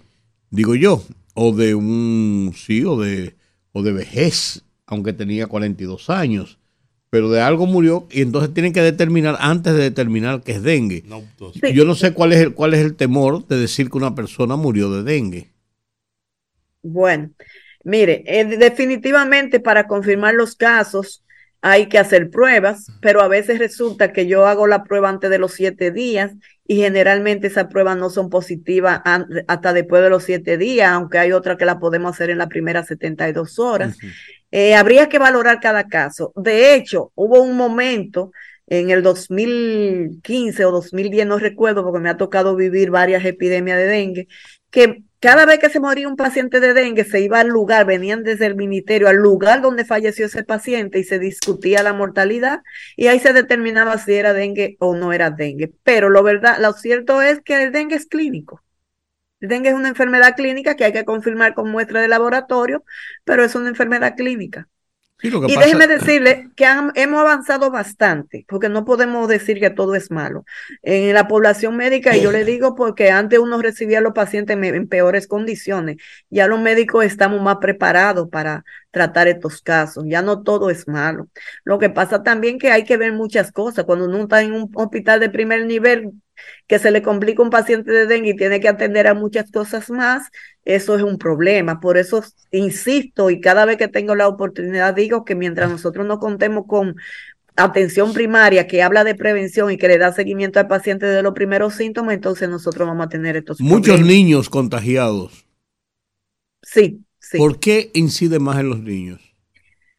[0.50, 1.02] digo yo,
[1.34, 3.34] o de un, sí, o de,
[3.72, 6.60] o de vejez, aunque tenía 42 años.
[7.10, 11.02] Pero de algo murió y entonces tienen que determinar, antes de determinar que es dengue.
[11.74, 14.54] Yo no sé cuál es, el, cuál es el temor de decir que una persona
[14.54, 15.48] murió de dengue.
[16.80, 17.32] Bueno,
[17.82, 21.23] mire, eh, definitivamente para confirmar los casos,
[21.66, 25.38] hay que hacer pruebas, pero a veces resulta que yo hago la prueba antes de
[25.38, 26.32] los siete días
[26.66, 29.00] y generalmente esas pruebas no son positivas
[29.48, 32.48] hasta después de los siete días, aunque hay otra que la podemos hacer en las
[32.48, 33.96] primeras 72 horas.
[34.50, 36.34] Eh, habría que valorar cada caso.
[36.36, 38.30] De hecho, hubo un momento
[38.66, 43.86] en el 2015 o 2010, no recuerdo porque me ha tocado vivir varias epidemias de
[43.86, 44.28] dengue,
[44.70, 48.24] que cada vez que se moría un paciente de dengue, se iba al lugar, venían
[48.24, 52.60] desde el ministerio al lugar donde falleció ese paciente y se discutía la mortalidad
[52.94, 55.72] y ahí se determinaba si era dengue o no era dengue.
[55.82, 58.62] Pero lo verdad, lo cierto es que el dengue es clínico.
[59.40, 62.84] El dengue es una enfermedad clínica que hay que confirmar con muestra de laboratorio,
[63.24, 64.68] pero es una enfermedad clínica
[65.22, 70.44] y déjeme decirle que hemos avanzado bastante, porque no podemos decir que todo es malo.
[70.82, 74.56] En la población médica, y yo le digo porque antes uno recibía a los pacientes
[74.60, 75.96] en peores condiciones,
[76.28, 81.28] ya los médicos estamos más preparados para tratar estos casos, ya no todo es malo.
[81.64, 83.84] Lo que pasa también que hay que ver muchas cosas.
[83.84, 86.12] Cuando uno está en un hospital de primer nivel,
[86.66, 89.90] que se le complica un paciente de dengue y tiene que atender a muchas cosas
[89.90, 90.28] más,
[90.64, 91.80] eso es un problema.
[91.80, 96.18] Por eso insisto y cada vez que tengo la oportunidad digo que mientras nosotros no
[96.18, 96.96] contemos con
[97.56, 101.34] atención primaria que habla de prevención y que le da seguimiento al paciente de los
[101.34, 105.46] primeros síntomas, entonces nosotros vamos a tener estos Muchos niños contagiados.
[106.62, 107.38] Sí, sí.
[107.38, 109.33] ¿Por qué incide más en los niños?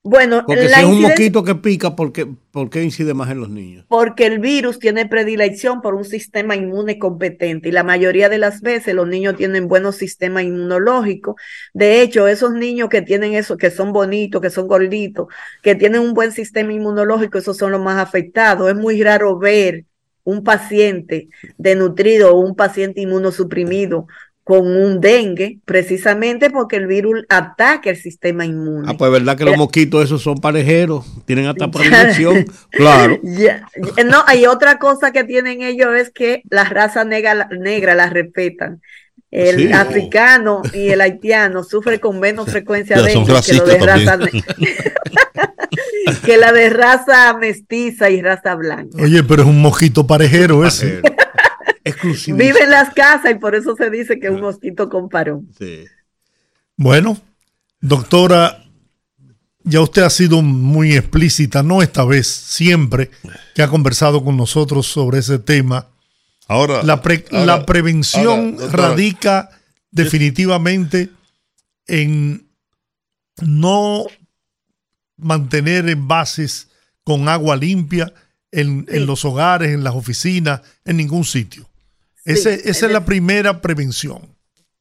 [0.07, 3.39] Bueno, porque si es un mosquito que pica, ¿por qué, ¿por qué, incide más en
[3.39, 3.85] los niños?
[3.89, 8.61] Porque el virus tiene predilección por un sistema inmune competente y la mayoría de las
[8.61, 11.37] veces los niños tienen buenos sistemas inmunológicos.
[11.73, 15.25] De hecho, esos niños que tienen eso, que son bonitos, que son gorditos,
[15.63, 18.69] que tienen un buen sistema inmunológico, esos son los más afectados.
[18.69, 19.85] Es muy raro ver
[20.23, 24.05] un paciente denutrido o un paciente inmunosuprimido
[24.45, 28.87] con un dengue, precisamente porque el virus ataca el sistema inmune.
[28.87, 33.19] Ah, pues verdad que los mosquitos esos son parejeros, tienen hasta protección, claro.
[34.05, 38.81] No, hay otra cosa que tienen ellos es que la raza negra, negra la respetan.
[39.31, 44.19] El africano y el haitiano sufre con menos frecuencia de que, de raza,
[46.25, 48.95] que la de raza mestiza y raza blanca.
[49.01, 51.01] Oye, pero es un mosquito parejero ese.
[52.27, 54.43] Vive en las casas y por eso se dice que es un ah.
[54.43, 55.49] mosquito con parón.
[56.75, 57.17] Bueno,
[57.79, 58.65] doctora,
[59.63, 63.11] ya usted ha sido muy explícita, no esta vez, siempre
[63.53, 65.87] que ha conversado con nosotros sobre ese tema.
[66.47, 69.49] Ahora, la, la prevención radica
[69.91, 71.09] definitivamente
[71.87, 72.47] en
[73.41, 74.05] no
[75.17, 76.67] mantener envases
[77.03, 78.13] con agua limpia
[78.51, 81.67] en, los hogares, en las oficinas, en ningún sitio.
[82.25, 84.35] Esa es la primera prevención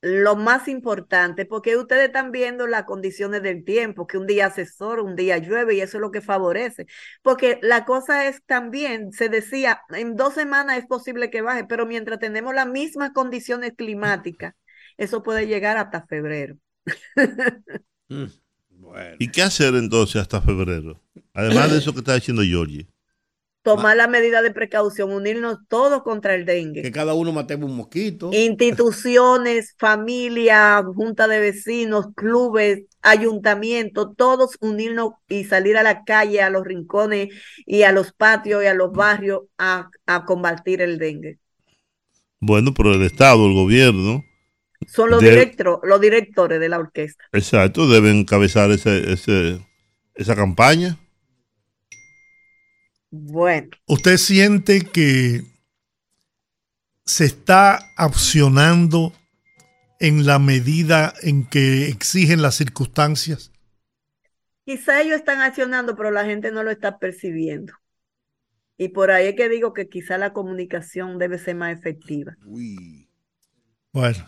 [0.04, 4.66] lo más importante, porque ustedes están viendo las condiciones del tiempo, que un día hace
[4.66, 6.86] sol, un día llueve y eso es lo que favorece.
[7.22, 11.86] Porque la cosa es también, se decía, en dos semanas es posible que baje, pero
[11.86, 14.52] mientras tenemos las mismas condiciones climáticas,
[14.98, 16.56] eso puede llegar hasta febrero.
[18.10, 18.26] Mm,
[19.18, 21.00] ¿Y qué hacer entonces hasta febrero?
[21.32, 22.86] Además de eso que está diciendo Georgie
[23.64, 26.82] tomar la medida de precaución, unirnos todos contra el dengue.
[26.82, 28.30] Que cada uno matemos un mosquito.
[28.30, 36.50] Instituciones, familia, junta de vecinos, clubes, ayuntamientos, todos unirnos y salir a la calle, a
[36.50, 37.30] los rincones
[37.64, 39.88] y a los patios y a los barrios a,
[40.26, 41.38] combatir el dengue.
[42.40, 44.22] Bueno, pero el Estado, el gobierno.
[44.86, 47.24] Son los, los directores de la orquesta.
[47.32, 49.66] Exacto, deben encabezar ese, ese,
[50.14, 50.98] esa campaña.
[53.16, 53.68] Bueno.
[53.86, 55.44] ¿Usted siente que
[57.04, 59.12] se está accionando
[60.00, 63.52] en la medida en que exigen las circunstancias?
[64.64, 67.72] Quizá ellos están accionando, pero la gente no lo está percibiendo.
[68.76, 72.36] Y por ahí es que digo que quizá la comunicación debe ser más efectiva.
[73.92, 74.24] Bueno,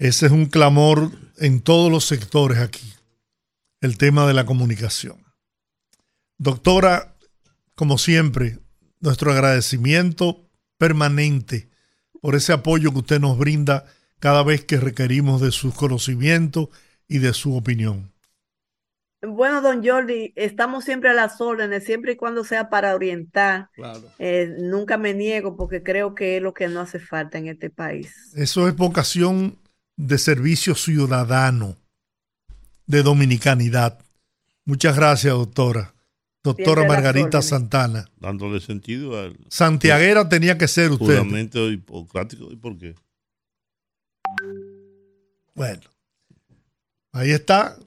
[0.00, 2.92] ese es un clamor en todos los sectores aquí,
[3.80, 5.24] el tema de la comunicación.
[6.36, 7.11] Doctora,
[7.82, 8.60] como siempre,
[9.00, 11.68] nuestro agradecimiento permanente
[12.20, 13.86] por ese apoyo que usted nos brinda
[14.20, 16.68] cada vez que requerimos de sus conocimientos
[17.08, 18.12] y de su opinión.
[19.20, 23.68] Bueno, don Jordi, estamos siempre a las órdenes, siempre y cuando sea para orientar.
[24.20, 27.68] Eh, nunca me niego porque creo que es lo que no hace falta en este
[27.68, 28.14] país.
[28.36, 29.58] Eso es vocación
[29.96, 31.74] de servicio ciudadano,
[32.86, 33.98] de dominicanidad.
[34.64, 35.91] Muchas gracias, doctora.
[36.42, 38.04] Doctora Margarita Santana.
[38.18, 39.36] Dándole sentido al.
[39.48, 41.18] Santiaguera tenía que ser usted.
[41.18, 42.50] Juramento hipocrático.
[42.50, 42.94] ¿Y por qué?
[45.54, 45.82] Bueno,
[47.12, 47.78] ahí está.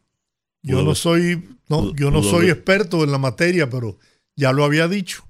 [0.62, 4.00] Yo no soy, no, yo no soy experto en la materia, pero
[4.36, 5.28] ya lo había dicho.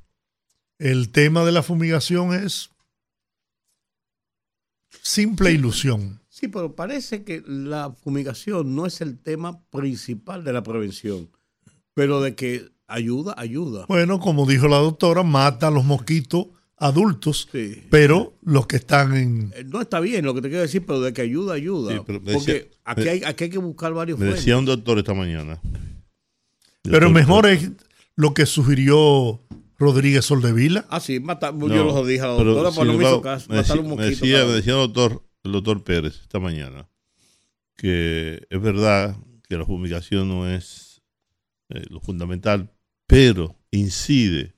[0.78, 2.69] El tema de la fumigación es
[5.01, 6.21] simple ilusión.
[6.30, 11.30] Sí, pero parece que la fumigación no es el tema principal de la prevención,
[11.93, 13.86] pero de que Ayuda, ayuda.
[13.88, 17.49] Bueno, como dijo la doctora, mata a los mosquitos adultos,
[17.89, 19.53] pero los que están en...
[19.55, 22.03] Eh, no está bien lo que te quiero decir, pero de que ayuda, ayuda.
[22.03, 24.19] porque aquí, hay, aquí hay que buscar varios...
[24.19, 25.59] Me decía un doctor esta mañana.
[26.83, 27.71] Pero mejor es
[28.15, 29.41] lo que sugirió
[29.79, 30.86] Rodríguez Soldevila.
[30.89, 33.47] Ah, sí, mata, yo lo dije a la doctora, pero, no me hizo caso.
[33.49, 36.88] Me decía, un mosquito, me decía, me decía el, doctor, el doctor Pérez esta mañana
[37.75, 39.15] que es verdad
[39.47, 41.01] que la fumigación no es
[41.69, 42.71] eh, lo fundamental,
[43.16, 44.53] pero incide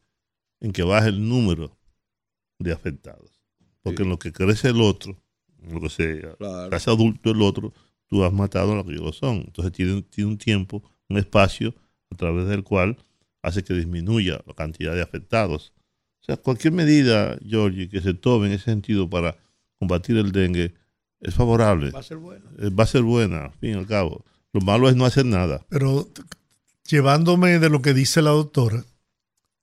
[0.62, 1.78] en que baje el número
[2.58, 3.40] de afectados.
[3.84, 5.16] Porque en lo que crece el otro,
[5.62, 6.24] en lo que se
[6.72, 7.72] hace adulto el otro,
[8.08, 9.44] tú has matado a los que lo son.
[9.46, 11.76] Entonces tiene, tiene un tiempo, un espacio
[12.10, 12.98] a través del cual
[13.44, 15.72] hace que disminuya la cantidad de afectados.
[16.22, 19.38] O sea, cualquier medida, Georgie, que se tome en ese sentido para
[19.78, 20.74] combatir el dengue
[21.20, 21.92] es favorable.
[21.92, 22.50] Va a ser buena.
[22.58, 24.26] Eh, va a ser buena, al fin y al cabo.
[24.52, 25.64] Lo malo es no hacer nada.
[25.70, 26.08] Pero
[26.88, 28.86] llevándome de lo que dice la doctora,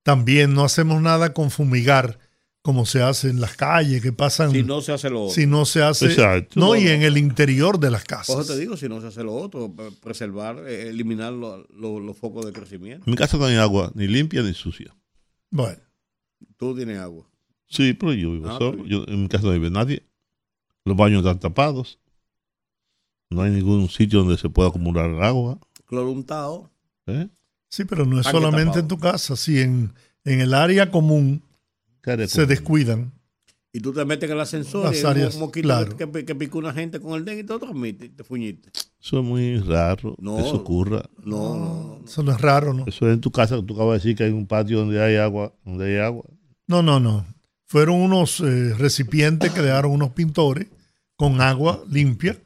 [0.03, 2.18] también no hacemos nada con fumigar
[2.64, 4.51] como se hace en las calles, que pasan.
[4.51, 5.35] Si no se hace lo otro.
[5.35, 6.16] Si no se hace.
[6.55, 8.35] No, y en el interior de las casas.
[8.35, 12.53] Por te digo, si no se hace lo otro, preservar, eh, eliminar los focos de
[12.53, 13.05] crecimiento.
[13.07, 14.97] En mi casa no hay agua, ni limpia ni sucia.
[15.51, 15.79] Bueno.
[16.57, 17.27] Tú tienes agua.
[17.68, 18.87] Sí, pero yo vivo ah, solo.
[18.87, 20.03] Yo, en mi casa no vive nadie.
[20.87, 21.99] Los baños están tapados.
[23.29, 25.59] No hay ningún sitio donde se pueda acumular agua.
[25.85, 26.70] Cloro untado.
[27.07, 27.28] ¿Eh?
[27.68, 29.92] Sí, pero no es solamente en tu casa, sí, en,
[30.24, 31.42] en el área común
[32.26, 33.12] se descuidan.
[33.72, 35.96] Y tú te metes en el ascensor Las áreas, claro.
[35.96, 38.70] que, que, picó una gente con el dengue y te transmite, te fuñiste.
[39.02, 41.02] Eso es muy raro no, eso ocurra.
[41.24, 42.84] No, no, Eso no es raro, ¿no?
[42.86, 45.16] Eso es en tu casa, tú acabas de decir que hay un patio donde hay
[45.16, 46.22] agua, donde hay agua.
[46.68, 47.26] No, no, no.
[47.66, 50.68] Fueron unos eh, recipientes que dejaron unos pintores
[51.16, 52.38] con agua limpia.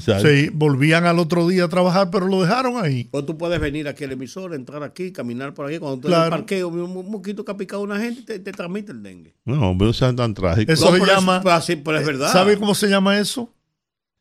[0.00, 3.04] Sí, volvían al otro día a trabajar, pero lo dejaron ahí.
[3.10, 5.78] Pues tú puedes venir aquí al emisor, entrar aquí, caminar por aquí.
[5.78, 6.26] Cuando tú claro.
[6.26, 9.02] en el parqueo, un mosquito que ha picado a una gente, te, te transmite el
[9.02, 9.34] dengue.
[9.44, 10.70] No, pero eso es tan trágico.
[10.70, 11.42] Eso se llama.
[11.44, 12.32] Eso, pero es verdad.
[12.32, 13.52] ¿Sabe cómo se llama eso?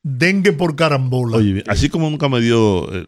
[0.01, 1.38] Dengue por carambola.
[1.38, 2.91] Oye, así como nunca me dio.
[2.95, 3.07] Eh,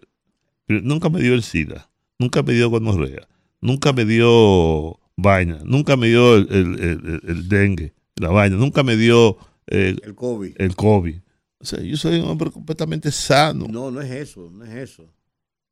[0.68, 1.90] nunca me dio el SIDA,
[2.20, 3.28] nunca me dio gonorrea,
[3.62, 8.96] nunca me dio vaina, nunca me dio el, el, el, dengue, la vaina, nunca me
[8.96, 9.38] dio.
[9.66, 10.54] Eh, el COVID.
[10.58, 11.23] El COVID
[11.64, 13.68] o sea, yo soy un hombre completamente sano.
[13.70, 15.10] No, no es eso, no es eso.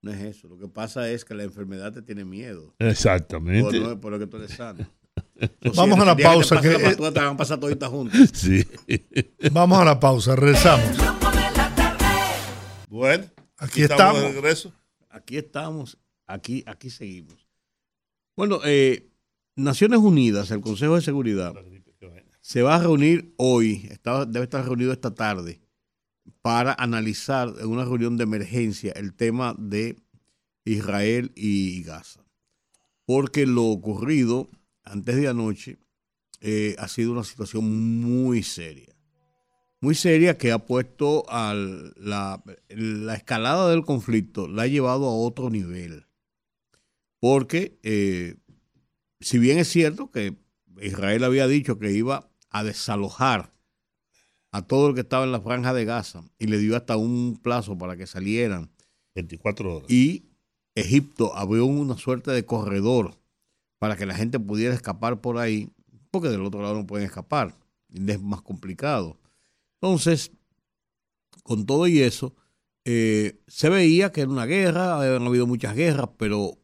[0.01, 0.47] No es eso.
[0.47, 2.73] Lo que pasa es que la enfermedad te tiene miedo.
[2.79, 3.77] Exactamente.
[3.77, 4.87] Por, no, por lo que tú eres sano.
[5.75, 6.61] Vamos a la pausa.
[6.61, 8.29] Que, que te, van a pasar toditas juntas.
[8.33, 8.65] Sí.
[9.51, 10.97] Vamos a la pausa, rezamos.
[12.87, 13.25] Bueno,
[13.57, 14.21] aquí, estamos.
[14.21, 14.73] de regreso.
[15.09, 17.45] Aquí estamos, aquí, aquí seguimos.
[18.37, 19.09] Bueno, eh,
[19.57, 21.53] Naciones Unidas, el Consejo de Seguridad,
[22.39, 23.89] se va a reunir hoy,
[24.27, 25.60] debe estar reunido esta tarde,
[26.41, 29.97] para analizar en una reunión de emergencia el tema de
[30.65, 32.25] Israel y Gaza.
[33.05, 34.49] Porque lo ocurrido
[34.83, 35.77] antes de anoche
[36.39, 38.95] eh, ha sido una situación muy seria.
[39.79, 42.43] Muy seria que ha puesto a la,
[43.15, 46.05] escalada del conflicto, la ha llevado a otro nivel.
[47.19, 48.35] Porque eh,
[49.19, 50.35] si bien es cierto que
[50.81, 53.53] Israel había dicho que iba a desalojar
[54.51, 57.39] a todo el que estaba en la franja de Gaza y le dio hasta un
[57.41, 58.69] plazo para que salieran.
[59.15, 59.91] 24 horas.
[59.91, 60.25] Y
[60.75, 63.17] Egipto abrió una suerte de corredor
[63.77, 65.69] para que la gente pudiera escapar por ahí,
[66.11, 67.55] porque del otro lado no pueden escapar,
[67.93, 69.17] es más complicado.
[69.81, 70.31] Entonces,
[71.43, 72.35] con todo y eso,
[72.85, 76.57] eh, se veía que era una guerra, habían habido muchas guerras, pero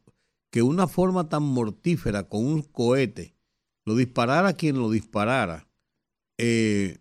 [0.50, 3.34] que una forma tan mortífera con un cohete
[3.84, 5.66] lo disparara quien lo disparara,
[6.38, 6.98] eh,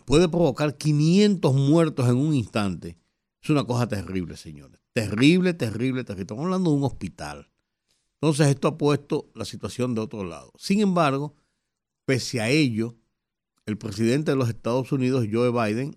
[0.00, 2.98] puede provocar 500 muertos en un instante.
[3.42, 4.80] Es una cosa terrible, señores.
[4.92, 6.22] Terrible, terrible, terrible.
[6.22, 7.50] Estamos hablando de un hospital.
[8.14, 10.52] Entonces esto ha puesto la situación de otro lado.
[10.56, 11.34] Sin embargo,
[12.06, 12.96] pese a ello,
[13.66, 15.96] el presidente de los Estados Unidos, Joe Biden,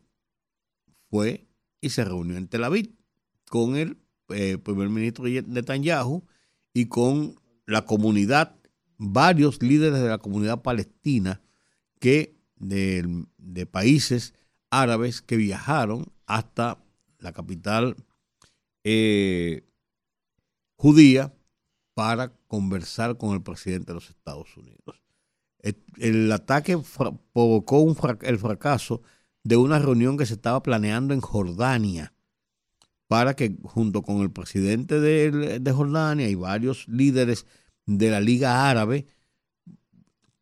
[1.10, 1.48] fue
[1.80, 2.94] y se reunió en Tel Aviv
[3.50, 3.98] con el
[4.30, 6.26] eh, primer ministro Netanyahu
[6.74, 8.56] y con la comunidad,
[8.98, 11.42] varios líderes de la comunidad palestina
[12.00, 13.26] que de,
[13.72, 14.34] países
[14.70, 16.84] árabes que viajaron hasta
[17.20, 17.96] la capital
[18.84, 19.64] eh,
[20.76, 21.34] judía
[21.94, 25.02] para conversar con el presidente de los Estados Unidos.
[25.98, 26.78] El, ataque
[27.34, 29.02] provocó el fracaso
[29.44, 32.14] de una reunión que se estaba planeando en Jordania
[33.08, 37.46] para que junto con el presidente de, de Jordania y varios líderes
[37.86, 39.08] de la Liga Árabe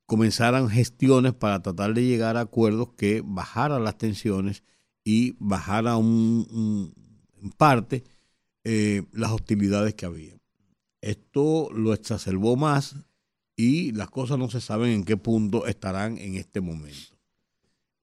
[0.05, 4.63] comenzaran gestiones para tratar de llegar a acuerdos que bajaran las tensiones
[5.03, 6.93] y bajara un,
[7.41, 8.03] en parte
[8.63, 10.35] eh, las hostilidades que había.
[11.01, 12.95] Esto lo exacerbó más
[13.55, 17.15] y las cosas no se saben en qué punto estarán en este momento.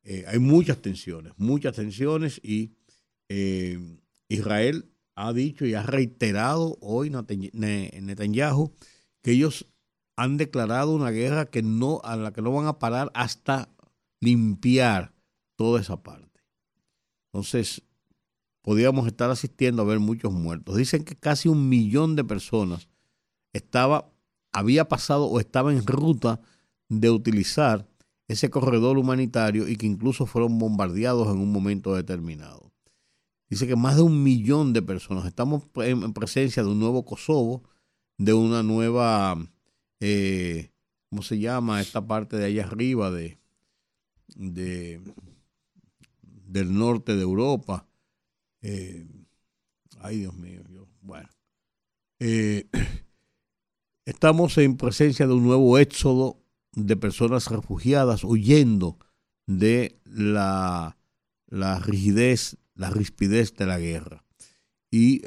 [0.04, 2.72] Eh, hay muchas tensiones, muchas tensiones y
[3.28, 3.78] eh,
[4.28, 8.72] Israel ha dicho y ha reiterado hoy Netanyahu
[9.22, 9.66] que ellos
[10.22, 13.68] han declarado una guerra que no, a la que no van a parar hasta
[14.20, 15.12] limpiar
[15.56, 16.40] toda esa parte.
[17.32, 17.82] Entonces,
[18.62, 20.76] podríamos estar asistiendo a ver muchos muertos.
[20.76, 22.88] Dicen que casi un millón de personas
[23.52, 24.12] estaba,
[24.52, 26.40] había pasado o estaba en ruta
[26.88, 27.88] de utilizar
[28.28, 32.70] ese corredor humanitario y que incluso fueron bombardeados en un momento determinado.
[33.50, 35.26] Dice que más de un millón de personas.
[35.26, 37.64] Estamos en presencia de un nuevo Kosovo,
[38.18, 39.36] de una nueva
[40.04, 40.72] eh,
[41.10, 41.80] ¿cómo se llama?
[41.80, 43.38] Esta parte de allá arriba de,
[44.34, 45.00] de
[46.20, 47.86] del norte de Europa.
[48.62, 49.06] Eh,
[50.00, 50.64] ay, Dios mío,
[51.02, 51.28] bueno.
[52.18, 52.68] Eh,
[54.04, 56.42] estamos en presencia de un nuevo éxodo
[56.72, 58.98] de personas refugiadas huyendo
[59.46, 60.98] de la,
[61.46, 64.24] la rigidez, la rispidez de la guerra.
[64.90, 65.22] Y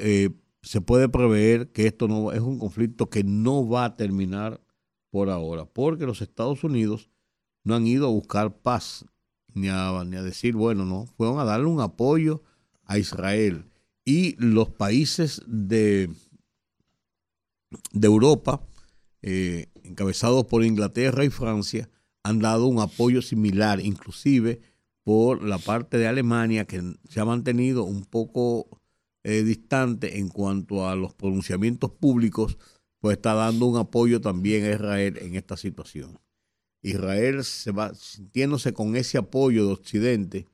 [0.62, 4.65] se puede prever que esto no es un conflicto que no va a terminar
[5.10, 7.10] por ahora, porque los Estados Unidos
[7.64, 9.04] no han ido a buscar paz,
[9.54, 12.42] ni a, ni a decir, bueno, no, fueron a darle un apoyo
[12.84, 13.70] a Israel.
[14.04, 16.10] Y los países de,
[17.92, 18.60] de Europa,
[19.22, 21.88] eh, encabezados por Inglaterra y Francia,
[22.22, 24.60] han dado un apoyo similar, inclusive
[25.02, 28.80] por la parte de Alemania, que se ha mantenido un poco
[29.22, 32.58] eh, distante en cuanto a los pronunciamientos públicos
[33.06, 36.18] pues está dando un apoyo también a Israel en esta situación.
[36.82, 40.48] Israel se va sintiéndose con ese apoyo de Occidente,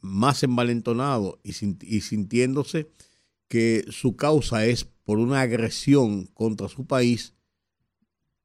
[0.00, 1.50] más envalentonado y,
[1.84, 2.88] y sintiéndose
[3.48, 7.34] que su causa es por una agresión contra su país,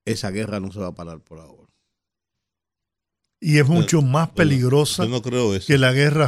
[0.04, 1.72] esa guerra no se va a parar por ahora.
[3.40, 5.06] Y es mucho más peligrosa
[5.68, 6.28] que la guerra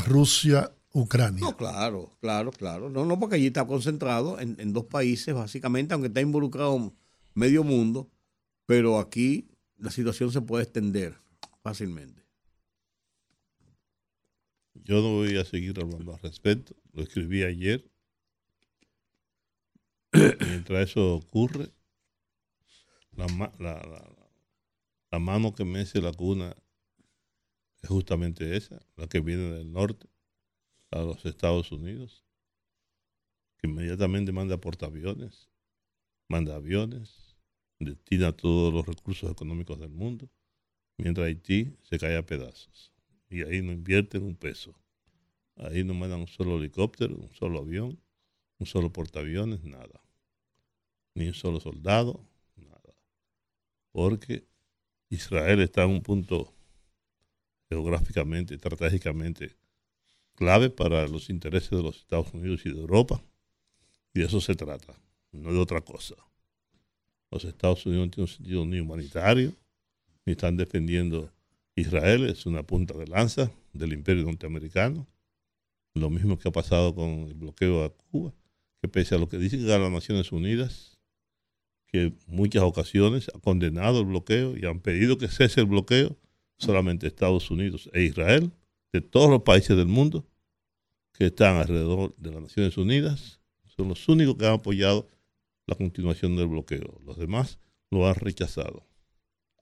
[0.94, 1.42] Rusia-Ucrania.
[1.42, 2.90] No, claro, claro, claro.
[2.90, 6.94] No, no, porque allí está concentrado en, en dos países, básicamente, aunque está involucrado
[7.34, 8.10] medio mundo,
[8.66, 11.16] pero aquí la situación se puede extender
[11.62, 12.28] fácilmente.
[14.74, 16.76] Yo no voy a seguir hablando al respecto.
[16.94, 17.90] Lo escribí ayer.
[20.40, 21.70] Mientras eso ocurre,
[23.18, 23.28] la,
[25.12, 26.56] la, mano que mece la cuna
[27.82, 30.08] es justamente esa, la que viene del norte,
[30.92, 32.24] a los Estados Unidos,
[33.58, 35.50] que inmediatamente manda portaaviones,
[36.28, 37.36] manda aviones,
[37.80, 40.30] destina todos los recursos económicos del mundo,
[40.98, 42.92] mientras Haití se cae a pedazos
[43.30, 44.74] y ahí no invierten un peso.
[45.56, 48.00] Ahí no mandan un solo helicóptero, un solo avión,
[48.60, 50.02] un solo portaaviones, nada.
[51.16, 52.22] Ni un solo soldado,
[52.56, 52.94] nada.
[53.92, 54.46] Porque
[55.10, 56.54] Israel está en un punto
[57.70, 59.56] geográficamente, estratégicamente
[60.38, 63.22] clave para los intereses de los Estados Unidos y de Europa.
[64.14, 64.94] Y de eso se trata,
[65.32, 66.16] no de otra cosa.
[67.32, 69.54] Los Estados Unidos no tienen un sentido ni humanitario,
[70.26, 71.32] ni están defendiendo
[71.76, 75.08] Israel es una punta de lanza del imperio norteamericano.
[75.96, 78.34] Lo mismo que ha pasado con el bloqueo a Cuba,
[78.82, 80.98] que pese a lo que dicen las Naciones Unidas,
[81.88, 86.16] que en muchas ocasiones ha condenado el bloqueo y han pedido que cese el bloqueo,
[86.58, 88.52] solamente Estados Unidos e Israel,
[88.92, 90.28] de todos los países del mundo
[91.14, 95.08] que están alrededor de las Naciones Unidas, son los únicos que han apoyado
[95.66, 97.00] la continuación del bloqueo.
[97.06, 97.60] Los demás
[97.92, 98.88] lo han rechazado,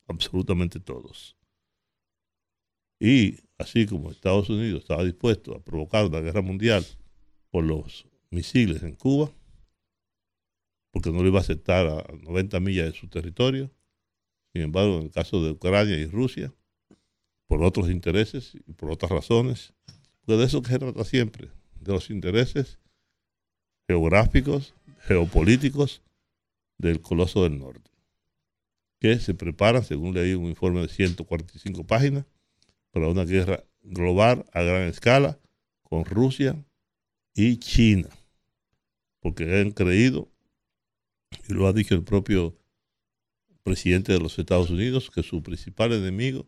[0.07, 1.37] absolutamente todos.
[2.99, 6.85] Y así como Estados Unidos estaba dispuesto a provocar una guerra mundial
[7.49, 9.31] por los misiles en Cuba,
[10.91, 13.71] porque no lo iba a aceptar a 90 millas de su territorio,
[14.53, 16.53] sin embargo, en el caso de Ucrania y Rusia,
[17.47, 19.73] por otros intereses y por otras razones,
[20.21, 22.79] porque de eso que se trata siempre, de los intereses
[23.87, 26.01] geográficos, geopolíticos
[26.77, 27.91] del coloso del norte,
[28.99, 32.25] que se preparan, según leí un informe de 145 páginas,
[32.91, 35.37] para una guerra global a gran escala
[35.83, 36.65] con Rusia
[37.35, 38.09] y China,
[39.19, 40.31] porque han creído,
[41.47, 42.57] y lo ha dicho el propio
[43.63, 46.47] presidente de los Estados Unidos, que su principal enemigo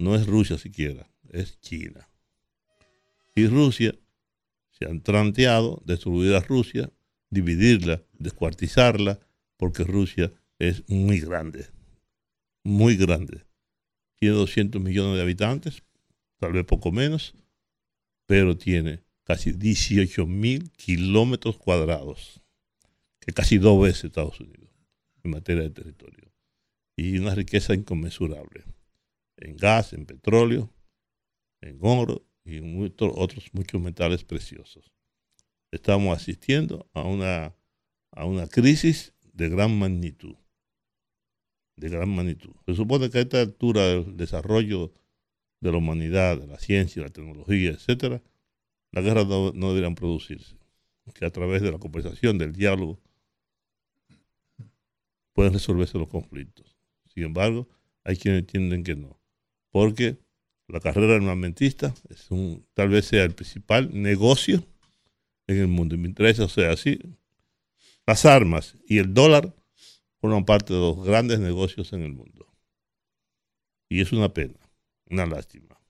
[0.00, 2.08] no es Rusia siquiera, es China.
[3.34, 3.94] Y Rusia
[4.70, 6.90] se han planteado destruir a Rusia,
[7.30, 9.20] dividirla, descuartizarla,
[9.56, 11.68] porque Rusia es muy grande,
[12.64, 13.44] muy grande
[14.20, 15.82] tiene 200 millones de habitantes,
[16.38, 17.34] tal vez poco menos,
[18.26, 22.42] pero tiene casi 18 mil kilómetros cuadrados,
[23.18, 24.68] que casi dos veces Estados Unidos
[25.24, 26.30] en materia de territorio.
[26.96, 28.64] Y una riqueza inconmensurable
[29.40, 30.72] en gas, en petróleo,
[31.60, 34.92] en oro y en otros muchos metales preciosos.
[35.70, 37.54] Estamos asistiendo a una,
[38.12, 40.36] a una crisis de gran magnitud
[41.80, 42.50] de gran magnitud.
[42.66, 44.92] Se supone que a esta altura del desarrollo
[45.60, 48.22] de la humanidad, de la ciencia, la tecnología, etcétera,
[48.92, 50.56] las guerras no, deberían producirse.
[51.14, 53.00] Que a través de la conversación, del diálogo,
[55.32, 56.76] pueden resolverse los conflictos.
[57.06, 57.68] Sin embargo,
[58.04, 59.18] hay quienes entienden que no.
[59.70, 60.18] Porque
[60.68, 64.64] la carrera armamentista es un, tal vez sea el principal negocio
[65.46, 65.94] en el mundo.
[65.94, 66.98] Y me interesa, o sea, así,
[68.06, 69.54] las armas y el dólar
[70.20, 72.46] forman parte de los grandes negocios en el mundo.
[73.88, 74.58] Y es una pena,
[75.06, 75.80] una lástima.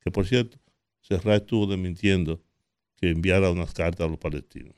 [0.00, 0.58] Que por cierto,
[1.00, 2.42] Serra estuvo desmintiendo
[2.96, 4.74] que enviara unas cartas a los palestinos.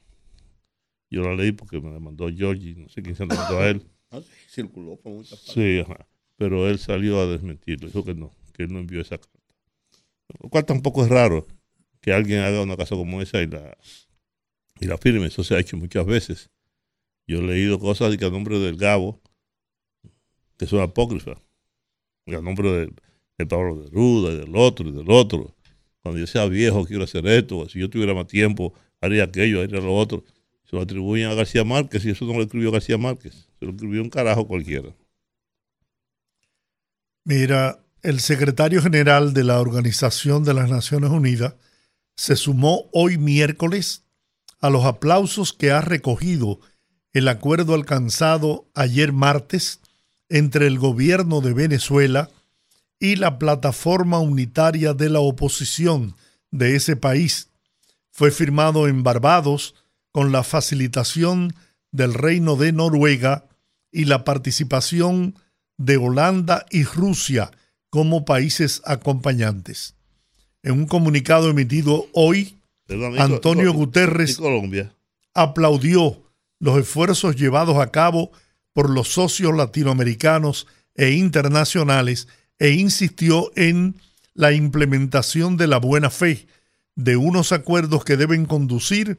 [1.11, 3.69] Yo la leí porque me la mandó Georgie, no sé quién se la mandó a
[3.69, 3.87] él.
[4.13, 5.55] Ah, circuló por muchas partes.
[5.55, 5.85] Sí,
[6.41, 9.39] pero él salió a desmentirlo, dijo que no, que él no envió esa carta.
[10.43, 11.47] Lo cual tampoco es raro
[12.01, 13.77] que alguien haga una cosa como esa y la,
[14.81, 16.51] y la firme, eso se ha hecho muchas veces.
[17.27, 19.21] Yo he leído cosas que a nombre del Gabo,
[20.57, 21.37] que son apócrifas,
[22.25, 22.93] y a nombre de,
[23.37, 25.55] de Pablo de Ruda y del otro y del otro.
[26.03, 28.73] Cuando yo sea viejo quiero hacer esto, si yo tuviera más tiempo
[29.03, 30.25] haría aquello, haría lo otro.
[30.65, 33.73] Se lo atribuyen a García Márquez y eso no lo escribió García Márquez, se lo
[33.73, 34.97] escribió un carajo cualquiera.
[37.31, 41.55] Mira, el secretario general de la Organización de las Naciones Unidas
[42.17, 44.03] se sumó hoy miércoles
[44.59, 46.59] a los aplausos que ha recogido
[47.13, 49.79] el acuerdo alcanzado ayer martes
[50.29, 52.31] entre el gobierno de Venezuela
[52.99, 56.17] y la plataforma unitaria de la oposición
[56.51, 57.51] de ese país.
[58.11, 59.77] Fue firmado en Barbados
[60.11, 61.55] con la facilitación
[61.93, 63.47] del Reino de Noruega
[63.93, 65.37] y la participación
[65.81, 67.51] de Holanda y Rusia
[67.89, 69.95] como países acompañantes.
[70.63, 72.59] En un comunicado emitido hoy,
[73.19, 74.39] Antonio Guterres
[75.33, 76.23] aplaudió
[76.59, 78.31] los esfuerzos llevados a cabo
[78.75, 82.29] por los socios latinoamericanos e internacionales
[82.59, 83.95] e insistió en
[84.35, 86.47] la implementación de la buena fe
[86.95, 89.19] de unos acuerdos que deben conducir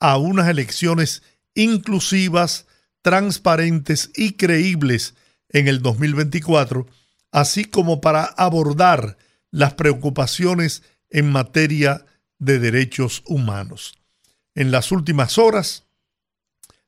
[0.00, 1.22] a unas elecciones
[1.54, 2.66] inclusivas,
[3.02, 5.14] transparentes y creíbles
[5.50, 6.86] en el 2024,
[7.32, 9.16] así como para abordar
[9.50, 12.04] las preocupaciones en materia
[12.38, 13.98] de derechos humanos.
[14.54, 15.84] En las últimas horas,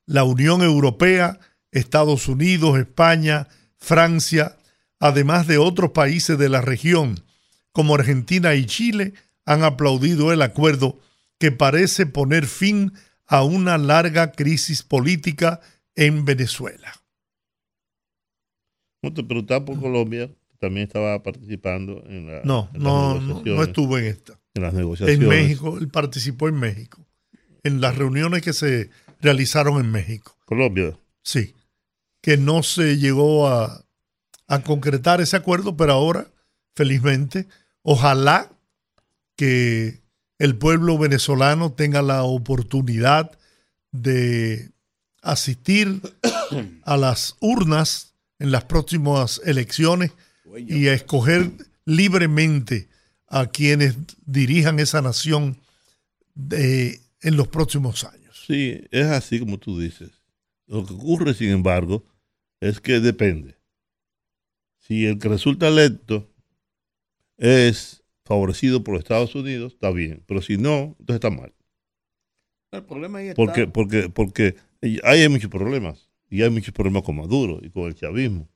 [0.05, 1.39] la Unión Europea,
[1.71, 3.47] Estados Unidos, España,
[3.77, 4.57] Francia,
[4.99, 7.23] además de otros países de la región,
[7.71, 9.13] como Argentina y Chile,
[9.45, 10.99] han aplaudido el acuerdo
[11.39, 12.93] que parece poner fin
[13.25, 15.61] a una larga crisis política
[15.95, 17.00] en Venezuela.
[19.01, 20.29] No te preguntaba por Colombia,
[20.59, 22.41] también estaba participando en la.
[22.43, 24.39] No, no, no, estuvo en esta.
[24.53, 25.21] En las negociaciones.
[25.21, 27.05] En México, él participó en México,
[27.63, 28.89] en las reuniones que se
[29.21, 30.37] realizaron en México.
[30.45, 30.97] Colombia.
[31.23, 31.55] Sí,
[32.21, 33.85] que no se llegó a,
[34.47, 36.27] a concretar ese acuerdo, pero ahora,
[36.75, 37.47] felizmente,
[37.81, 38.51] ojalá
[39.35, 40.01] que
[40.37, 43.31] el pueblo venezolano tenga la oportunidad
[43.91, 44.71] de
[45.21, 46.01] asistir
[46.83, 48.10] a las urnas
[48.41, 50.11] en las próximas elecciones
[50.57, 51.51] y a escoger
[51.85, 52.89] libremente
[53.27, 55.57] a quienes dirijan esa nación
[56.49, 58.43] en los próximos años.
[58.47, 60.09] Sí, es así como tú dices.
[60.65, 62.03] Lo que ocurre, sin embargo,
[62.59, 63.55] es que depende
[64.79, 66.27] si el que resulta electo
[67.37, 71.53] es favorecido por Estados Unidos, está bien, pero si no, entonces está mal.
[72.71, 73.35] El problema ahí está.
[73.35, 74.55] Porque, porque, porque
[75.03, 78.49] hay muchos problemas, y hay muchos problemas con Maduro y con el chavismo.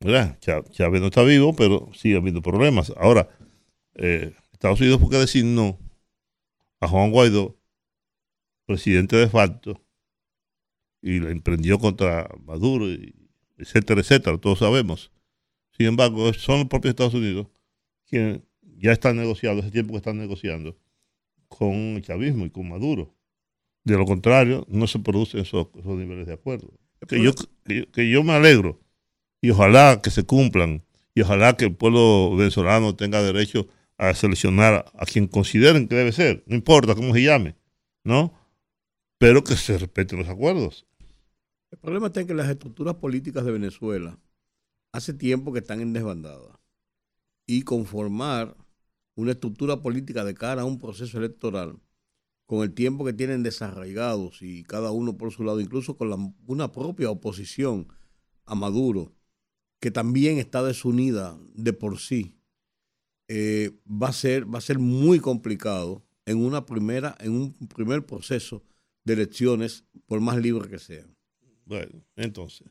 [0.00, 0.38] ¿Verdad?
[0.40, 2.92] Chávez no está vivo, pero sigue habiendo problemas.
[2.96, 3.28] Ahora,
[3.96, 5.78] eh, Estados Unidos, ¿por qué decir no
[6.80, 7.58] a Juan Guaidó,
[8.66, 9.82] presidente de facto,
[11.02, 13.14] y le emprendió contra Maduro, y
[13.58, 15.10] etcétera, etcétera, todos sabemos.
[15.76, 17.48] Sin embargo, son los propios Estados Unidos
[18.06, 18.40] quienes
[18.76, 20.76] ya están negociando, hace tiempo que están negociando
[21.48, 23.14] con el chavismo y con Maduro.
[23.82, 26.72] De lo contrario, no se producen esos, niveles de acuerdo.
[27.08, 27.32] Que yo,
[27.64, 28.80] que yo me alegro
[29.40, 30.84] y ojalá que se cumplan
[31.14, 36.12] y ojalá que el pueblo venezolano tenga derecho a seleccionar a quien consideren que debe
[36.12, 37.54] ser, no importa cómo se llame,
[38.02, 38.34] ¿no?
[39.18, 40.86] Pero que se respeten los acuerdos.
[41.70, 44.18] El problema está en que las estructuras políticas de Venezuela
[44.92, 46.60] hace tiempo que están en desbandada.
[47.46, 48.56] Y conformar
[49.16, 51.76] una estructura política de cara a un proceso electoral,
[52.46, 56.72] con el tiempo que tienen desarraigados y cada uno por su lado, incluso con una
[56.72, 57.88] propia oposición
[58.44, 59.12] a Maduro,
[59.80, 62.36] que también está desunida de por sí,
[63.28, 68.04] eh, va, a ser, va a ser muy complicado en, una primera, en un primer
[68.04, 68.62] proceso
[69.04, 71.14] de elecciones, por más libre que sean.
[71.66, 72.66] Bueno, entonces.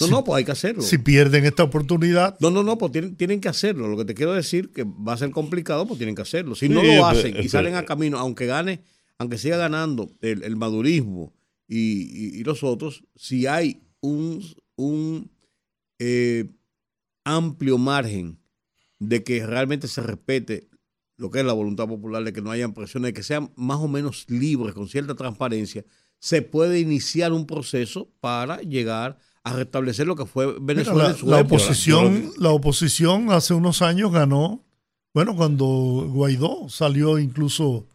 [0.00, 0.82] No, no, pues hay que hacerlo.
[0.82, 2.36] Si pierden esta oportunidad.
[2.40, 3.88] No, no, no, pues tienen, tienen que hacerlo.
[3.88, 6.54] Lo que te quiero decir que va a ser complicado, pues tienen que hacerlo.
[6.54, 8.80] Si no lo hacen y salen a camino, aunque gane,
[9.18, 11.32] aunque siga ganando el, madurismo
[11.66, 14.44] y, los otros, si hay un,
[14.76, 15.30] un
[15.98, 16.48] eh,
[17.24, 18.38] amplio margen
[18.98, 20.68] de que realmente se respete
[21.16, 23.78] lo que es la voluntad popular, de que no haya presiones, de que sean más
[23.78, 25.84] o menos libres, con cierta transparencia,
[26.20, 31.16] se puede iniciar un proceso para llegar a restablecer lo que fue Venezuela la, en
[31.16, 34.64] su la oposición la oposición hace unos años ganó
[35.14, 35.64] bueno cuando
[36.10, 37.86] Guaidó salió incluso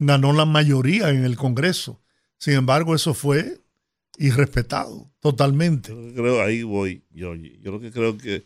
[0.00, 2.02] ganó la mayoría en el Congreso
[2.38, 3.60] sin embargo eso fue
[4.18, 8.44] irrespetado totalmente yo creo ahí voy yo yo lo que creo que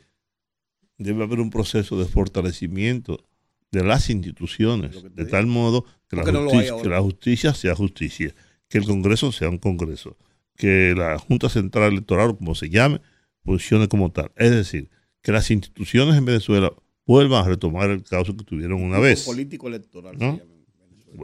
[0.99, 3.27] debe haber un proceso de fortalecimiento
[3.71, 8.35] de las instituciones de tal modo que que la justicia sea justicia
[8.69, 10.19] que el Congreso sea un Congreso
[10.57, 13.01] que la Junta Central Electoral, como se llame,
[13.45, 14.31] funcione como tal.
[14.37, 14.91] Es decir,
[15.23, 16.73] que las instituciones en Venezuela
[17.07, 19.25] vuelvan a retomar el caso que tuvieron una vez.
[19.25, 20.17] Político electoral.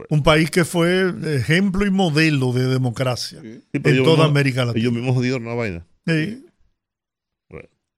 [0.09, 4.81] Un país que fue ejemplo y modelo de democracia en toda América Latina.
[4.81, 5.87] Ellos mismos dieron la vaina.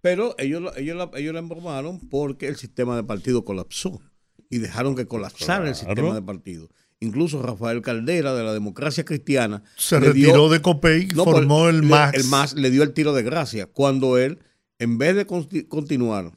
[0.02, 4.02] Pero ellos, ellos, la, ellos la embromaron porque el sistema de partido colapsó
[4.50, 6.70] y dejaron que colapsara el sistema de partido.
[7.00, 12.14] Incluso Rafael Caldera de la democracia cristiana se retiró de COPEI, formó el MAS.
[12.16, 14.40] El MAS le dio el tiro de gracia cuando él,
[14.78, 16.34] en vez de continuar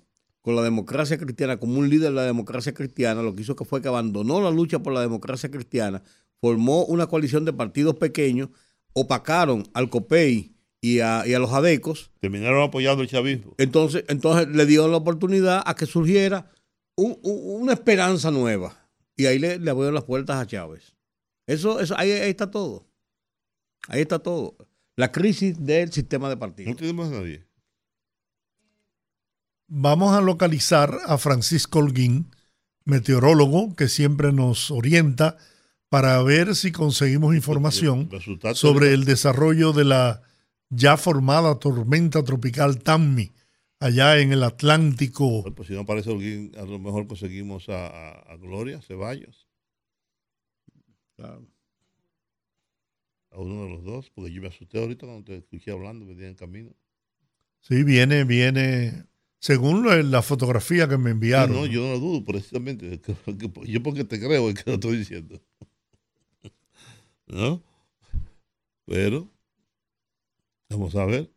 [0.46, 3.64] con la democracia cristiana como un líder de la democracia cristiana, lo que hizo que
[3.64, 6.04] fue que abandonó la lucha por la democracia cristiana,
[6.40, 8.50] formó una coalición de partidos pequeños,
[8.92, 12.12] opacaron al COPEI y a, los adecos.
[12.20, 13.56] Terminaron apoyando el chavismo.
[13.58, 16.48] Entonces, entonces le dio la oportunidad a que surgiera
[16.94, 18.88] una esperanza nueva.
[19.16, 20.94] Y ahí le, le abrieron las puertas a Chávez.
[21.48, 22.86] Eso, eso ahí, está todo.
[23.88, 24.56] Ahí está todo.
[24.94, 26.70] La crisis del sistema de partidos.
[26.70, 27.45] No tenemos a nadie.
[29.68, 32.30] Vamos a localizar a Francisco Holguín,
[32.84, 35.36] meteorólogo, que siempre nos orienta
[35.88, 38.08] para ver si conseguimos información
[38.54, 40.22] sobre el desarrollo de la
[40.68, 43.32] ya formada tormenta tropical Tammy
[43.80, 45.44] allá en el Atlántico.
[45.54, 49.48] Pues si no aparece Holguín, a lo mejor conseguimos a, Gloria Ceballos.
[51.16, 51.46] Claro.
[53.30, 56.28] A uno de los dos, porque yo me asusté ahorita cuando te escuché hablando, venía
[56.28, 56.70] en camino.
[57.60, 59.06] Sí, viene, viene
[59.38, 61.56] según la fotografía que me enviaron.
[61.56, 63.00] no, yo no lo dudo, precisamente.
[63.66, 65.40] Yo porque te creo es que lo estoy diciendo.
[67.26, 67.62] ¿No?
[68.86, 69.28] Pero,
[70.70, 71.30] vamos a ver.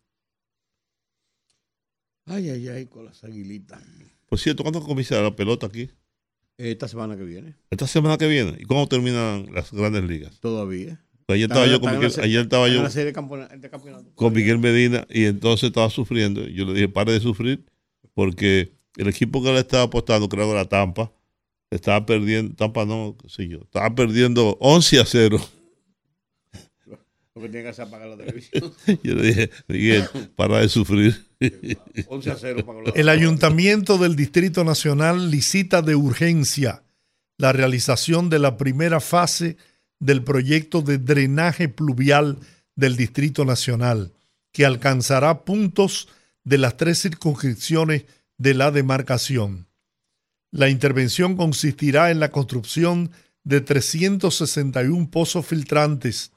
[2.26, 3.82] Ay, ay, ay, con las aguilitas.
[4.28, 5.90] Por cierto, ¿cuándo comienza la pelota aquí?
[6.58, 7.56] Esta semana que viene.
[7.72, 8.56] Esta semana que viene.
[8.60, 10.40] ¿Y cuándo terminan las grandes ligas?
[10.40, 11.04] Todavía.
[11.26, 12.84] Pues ayer estaba yo con Miguel, ayer estaba yo
[14.16, 16.46] con Miguel Medina y entonces estaba sufriendo.
[16.48, 17.66] Yo le dije, pare de sufrir
[18.14, 21.12] porque el equipo que le estaba apostando, creo que la Tampa,
[21.70, 25.40] estaba perdiendo, Tampa no, sé yo, estaba perdiendo 11 a 0.
[27.32, 28.74] Porque tiene que hacer apagar la televisión.
[29.04, 31.26] yo le dije, Miguel, para de sufrir.
[32.08, 32.66] 11 a 0
[32.96, 36.84] El Ayuntamiento del Distrito Nacional licita de urgencia
[37.40, 39.56] la realización de la primera fase
[40.00, 42.38] del proyecto de drenaje pluvial
[42.76, 44.12] del Distrito Nacional,
[44.52, 46.10] que alcanzará puntos
[46.44, 48.06] de las tres circunscripciones
[48.38, 49.68] de la demarcación.
[50.52, 53.12] La intervención consistirá en la construcción
[53.44, 56.32] de 361 pozos filtrantes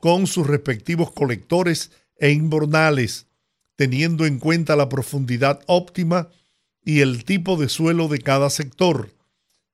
[0.00, 3.26] con sus respectivos colectores e inbornales,
[3.76, 6.30] teniendo en cuenta la profundidad óptima
[6.84, 9.10] y el tipo de suelo de cada sector.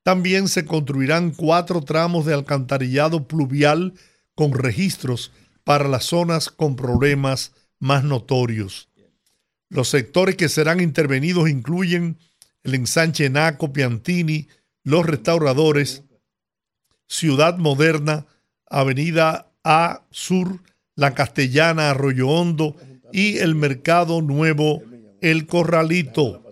[0.03, 3.95] También se construirán cuatro tramos de alcantarillado pluvial
[4.35, 5.33] con registros
[5.63, 8.89] para las zonas con problemas más notorios.
[9.75, 12.17] Los sectores que serán intervenidos incluyen
[12.63, 14.47] el ensanche Naco, Piantini,
[14.85, 16.05] los restauradores,
[17.09, 18.25] Ciudad Moderna,
[18.67, 20.61] Avenida A Sur,
[20.95, 22.77] La Castellana, Arroyo Hondo
[23.13, 24.81] y el Mercado Nuevo,
[25.21, 26.45] El Corralito.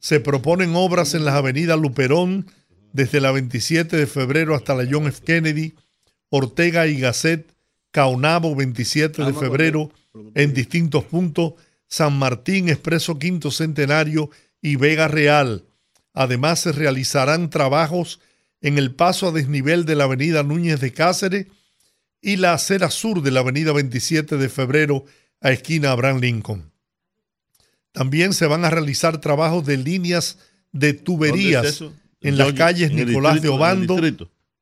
[0.00, 2.50] Se proponen obras en las avenidas Luperón,
[2.92, 5.22] desde la 27 de febrero hasta la John F.
[5.24, 5.74] Kennedy,
[6.28, 7.54] Ortega y Gasset,
[7.92, 9.92] Caonabo 27 de febrero,
[10.34, 11.54] en distintos puntos
[11.88, 14.30] San Martín, Expreso Quinto Centenario
[14.62, 15.64] y Vega Real.
[16.12, 18.20] Además, se realizarán trabajos
[18.60, 21.46] en el paso a desnivel de la avenida Núñez de Cáceres
[22.20, 25.04] y la acera sur de la avenida 27 de febrero
[25.40, 26.72] a esquina Abraham Lincoln.
[27.92, 30.38] También se van a realizar trabajos de líneas
[30.72, 31.82] de tuberías
[32.20, 33.96] en las calles Nicolás de Obando.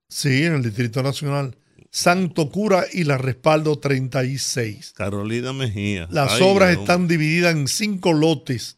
[0.09, 1.57] Sí, en el Distrito Nacional.
[1.97, 4.93] Santo Cura y la Respaldo 36.
[4.95, 6.07] Carolina Mejía.
[6.11, 8.77] Las obras están divididas en cinco lotes.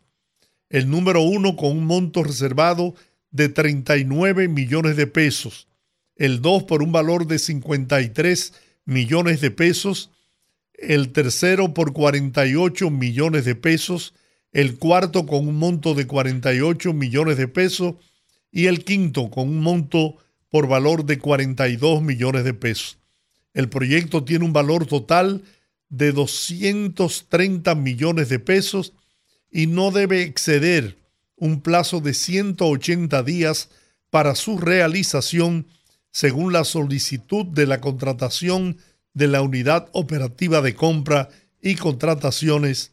[0.70, 2.94] El número uno con un monto reservado
[3.32, 5.66] de 39 millones de pesos.
[6.14, 8.52] El dos por un valor de 53
[8.84, 10.12] millones de pesos.
[10.74, 14.14] El tercero por 48 millones de pesos.
[14.52, 17.96] El cuarto con un monto de 48 millones de pesos.
[18.52, 20.18] Y el quinto con un monto
[20.50, 22.98] por valor de 42 millones de pesos.
[23.54, 25.42] El proyecto tiene un valor total
[25.88, 28.92] de 230 millones de pesos
[29.50, 30.98] y no debe exceder
[31.36, 33.70] un plazo de 180 días
[34.10, 35.66] para su realización
[36.10, 38.78] según la solicitud de la contratación
[39.14, 41.28] de la Unidad Operativa de Compra
[41.60, 42.92] y Contrataciones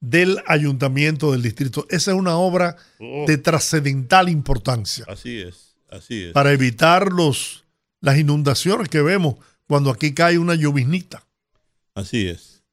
[0.00, 1.86] del Ayuntamiento del Distrito.
[1.90, 3.24] Esa es una obra oh.
[3.26, 5.04] de trascendental importancia.
[5.08, 6.32] Así es, así es.
[6.32, 7.64] Para evitar los
[8.00, 11.26] las inundaciones que vemos cuando aquí cae una lloviznita.
[11.94, 12.64] Así es.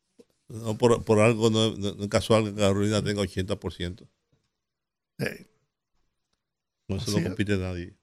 [0.48, 1.74] No por, algo no,
[2.04, 4.08] es casual que Carolina tenga 80%.
[6.88, 7.98] no se lo compite nadie.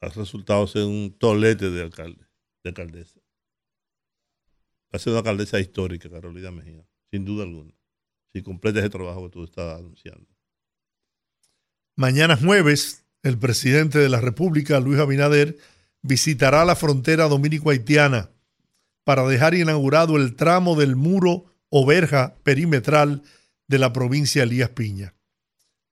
[0.00, 2.26] Ha resultado ser un tolete de alcalde,
[2.62, 3.20] de alcaldesa.
[4.86, 7.74] Va a ser una alcaldesa histórica, Carolina Mejía, sin duda alguna.
[8.32, 10.26] Si completa ese trabajo que tú estás anunciando.
[11.96, 15.58] Mañana jueves el presidente de la República, Luis Abinader,
[16.02, 18.30] visitará la frontera dominico-haitiana
[19.04, 23.22] para dejar inaugurado el tramo del muro o verja perimetral
[23.66, 25.14] de la provincia Elías Piña.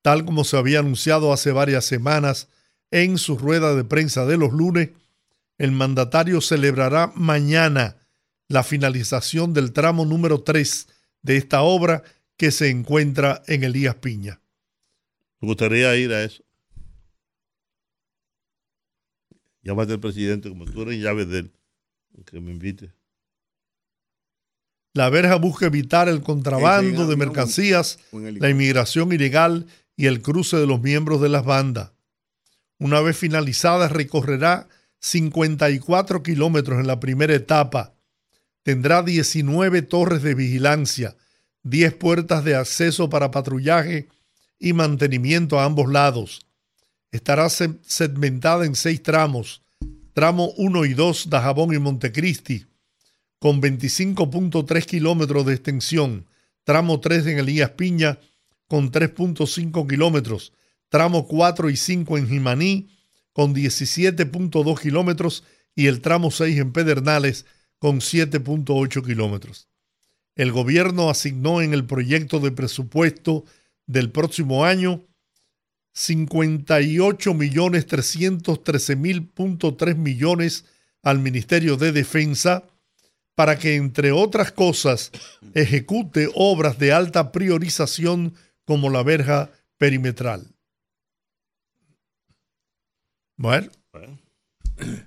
[0.02, 2.48] Tal como se había anunciado hace varias semanas
[2.90, 4.90] en su rueda de prensa de los lunes,
[5.58, 7.96] el mandatario celebrará mañana
[8.48, 10.86] la finalización del tramo número 3
[11.22, 12.04] de esta obra
[12.36, 14.40] que se encuentra en Elías Piña.
[15.40, 16.45] Me gustaría ir a eso.
[19.66, 21.52] Llámate al presidente, como tú eres llave de él,
[22.24, 22.92] que me invite.
[24.94, 29.66] La verja busca evitar el contrabando de mercancías, la inmigración ilegal
[29.96, 31.90] y el cruce de los miembros de las bandas.
[32.78, 34.68] Una vez finalizada, recorrerá
[35.00, 37.92] 54 kilómetros en la primera etapa.
[38.62, 41.16] Tendrá 19 torres de vigilancia,
[41.64, 44.08] 10 puertas de acceso para patrullaje
[44.60, 46.45] y mantenimiento a ambos lados.
[47.10, 49.62] Estará segmentada en seis tramos,
[50.12, 52.66] tramo 1 y 2 de Jabón y Montecristi,
[53.38, 56.26] con 25.3 kilómetros de extensión,
[56.64, 58.18] tramo 3 en Elías Piña,
[58.68, 60.52] con 3.5 kilómetros,
[60.88, 62.88] tramo 4 y 5 en Jimaní,
[63.32, 67.44] con 17.2 kilómetros, y el tramo 6 en Pedernales,
[67.78, 69.68] con 7.8 kilómetros.
[70.34, 73.44] El gobierno asignó en el proyecto de presupuesto
[73.86, 75.04] del próximo año
[75.96, 79.32] 58 millones 313 mil
[79.96, 80.66] millones
[81.02, 82.64] al Ministerio de Defensa
[83.34, 85.10] para que, entre otras cosas,
[85.54, 88.34] ejecute obras de alta priorización
[88.66, 90.54] como la verja perimetral.
[93.38, 93.70] Bueno.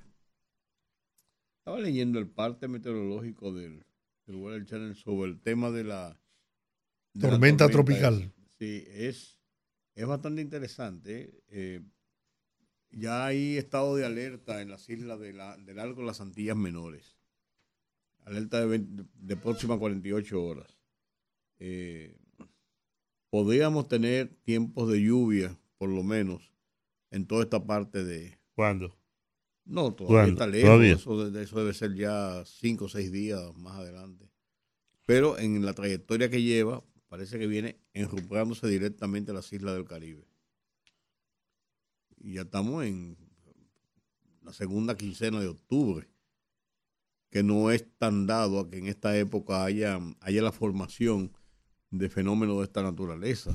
[1.60, 3.86] Estaba leyendo el parte meteorológico del,
[4.26, 6.20] del Channel sobre el tema de la,
[7.20, 8.34] tormenta, tropical.
[8.58, 9.39] Sí, es,
[10.00, 11.44] es bastante interesante.
[11.50, 11.82] Eh,
[12.92, 16.56] ya hay estado de alerta en las islas de la, del Arco de las Antillas
[16.56, 17.18] Menores.
[18.24, 20.78] Alerta de, de próxima 48 horas.
[21.60, 22.18] Eh,
[23.30, 26.54] podríamos tener tiempos de lluvia, por lo menos,
[27.12, 28.40] en toda esta parte de...
[28.54, 28.96] ¿Cuándo?
[29.66, 30.82] No, todavía está lejos.
[30.82, 34.30] Eso, eso, debe ser ya cinco o seis días más adelante.
[35.06, 39.86] Pero en la trayectoria que lleva, parece que viene enruplándose directamente a las islas del
[39.86, 40.24] Caribe.
[42.18, 43.18] Y ya estamos en
[44.44, 46.08] la segunda quincena de octubre,
[47.30, 51.32] que no es tan dado a que en esta época haya, haya la formación
[51.92, 53.54] de fenómenos de esta naturaleza.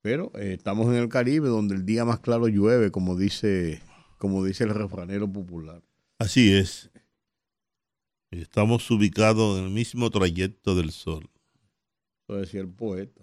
[0.00, 3.80] Pero eh, estamos en el Caribe, donde el día más claro llueve, como dice,
[4.18, 5.82] como dice el refranero popular.
[6.18, 6.90] Así es.
[8.30, 11.31] Estamos ubicados en el mismo trayecto del Sol.
[12.32, 13.20] Eso decía el poeta,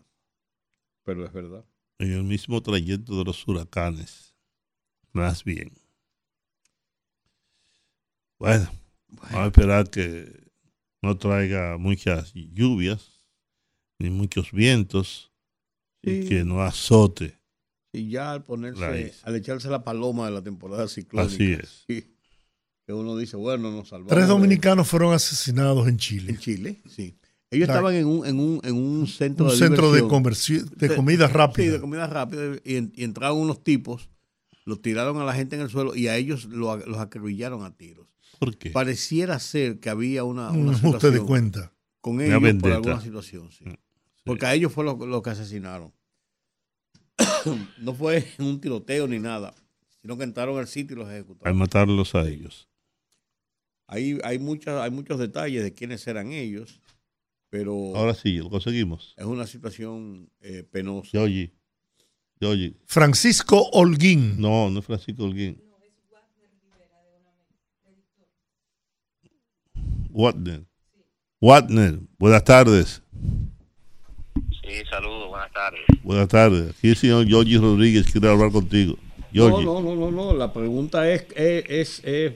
[1.04, 1.66] pero es verdad.
[1.98, 4.36] En el mismo trayecto de los huracanes,
[5.14, 5.72] más bien.
[8.38, 8.72] Bueno,
[9.08, 10.52] vamos a esperar que
[11.02, 13.26] no traiga muchas lluvias
[13.98, 15.32] ni muchos vientos
[16.04, 17.40] y que no azote.
[17.92, 21.34] Y ya al ponerse, al echarse la paloma de la temporada ciclónica.
[21.34, 21.86] Así es.
[21.88, 24.14] que uno dice, bueno, nos salvamos.
[24.14, 26.30] Tres dominicanos fueron asesinados en Chile.
[26.34, 27.20] En Chile, sí.
[27.52, 31.28] Ellos estaban en un, en un, en un centro un de centro de, de comida
[31.28, 31.66] rápida.
[31.66, 32.58] Sí, de comida rápida.
[32.64, 34.10] Y, entraron unos tipos,
[34.66, 38.08] los tiraron a la gente en el suelo y a ellos los acribillaron a tiros.
[38.38, 38.70] ¿Por qué?
[38.70, 41.74] Pareciera ser que había una, un ajuste de cuenta.
[42.02, 43.66] Con ellos por alguna situación, sí.
[43.66, 43.76] Mm.
[44.24, 45.92] Porque a ellos fue lo, que asesinaron.
[47.80, 49.56] no fue un tiroteo ni nada,
[50.02, 51.52] sino que entraron al sitio y los ejecutaron.
[51.52, 52.70] Al matarlos a ellos.
[53.88, 56.80] Hay, hay, muchas, hay muchos detalles de quiénes eran ellos,
[57.50, 57.96] pero...
[57.96, 59.14] Ahora sí, lo conseguimos.
[59.18, 61.10] Es una situación eh, penosa.
[61.14, 61.52] Yoyi.
[62.40, 62.76] Yoyi.
[62.86, 64.40] Francisco Holguín.
[64.40, 65.62] No, no es Francisco Holguín.
[70.12, 70.66] Watner.
[71.42, 73.02] Watner, buenas tardes.
[74.62, 75.82] Sí, saludos, buenas tardes.
[76.04, 76.72] Buenas tardes.
[76.72, 78.98] Aquí el señor Yogi Rodríguez quiere hablar contigo.
[79.32, 80.34] No, no, no, no, no.
[80.34, 82.34] La pregunta es, es, es,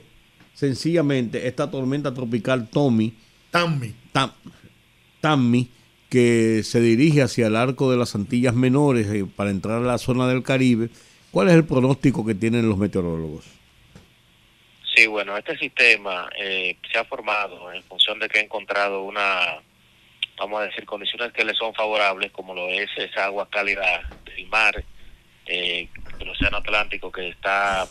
[0.54, 3.14] sencillamente esta tormenta tropical Tommy.
[3.50, 3.94] Tammy.
[5.24, 5.70] Tammy,
[6.10, 9.96] que se dirige hacia el arco de las Antillas Menores eh, para entrar a la
[9.96, 10.90] zona del Caribe.
[11.30, 13.46] ¿Cuál es el pronóstico que tienen los meteorólogos?
[14.94, 19.62] Sí, bueno, este sistema eh, se ha formado en función de que ha encontrado una
[20.36, 24.46] vamos a decir, condiciones que le son favorables, como lo es esa agua cálida del
[24.48, 24.84] mar,
[25.46, 25.88] eh,
[26.18, 27.88] del Océano Atlántico, que está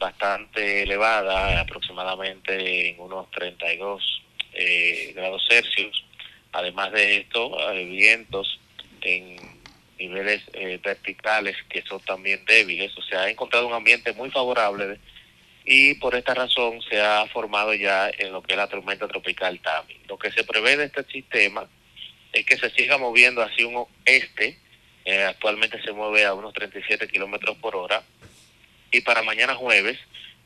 [0.00, 4.22] bastante elevada, aproximadamente en unos 32
[4.52, 6.05] eh, grados Celsius.
[6.56, 8.58] Además de esto, hay vientos
[9.02, 9.36] en
[9.98, 14.98] niveles eh, verticales que son también débiles, o sea, ha encontrado un ambiente muy favorable
[15.66, 19.60] y por esta razón se ha formado ya en lo que es la tormenta tropical
[19.60, 20.00] Tami.
[20.08, 21.68] Lo que se prevé de este sistema
[22.32, 24.58] es que se siga moviendo hacia un este,
[25.04, 28.02] eh, actualmente se mueve a unos 37 kilómetros por hora,
[28.90, 29.98] y para mañana jueves,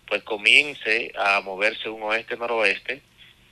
[0.09, 3.01] pues comience a moverse un oeste-noroeste,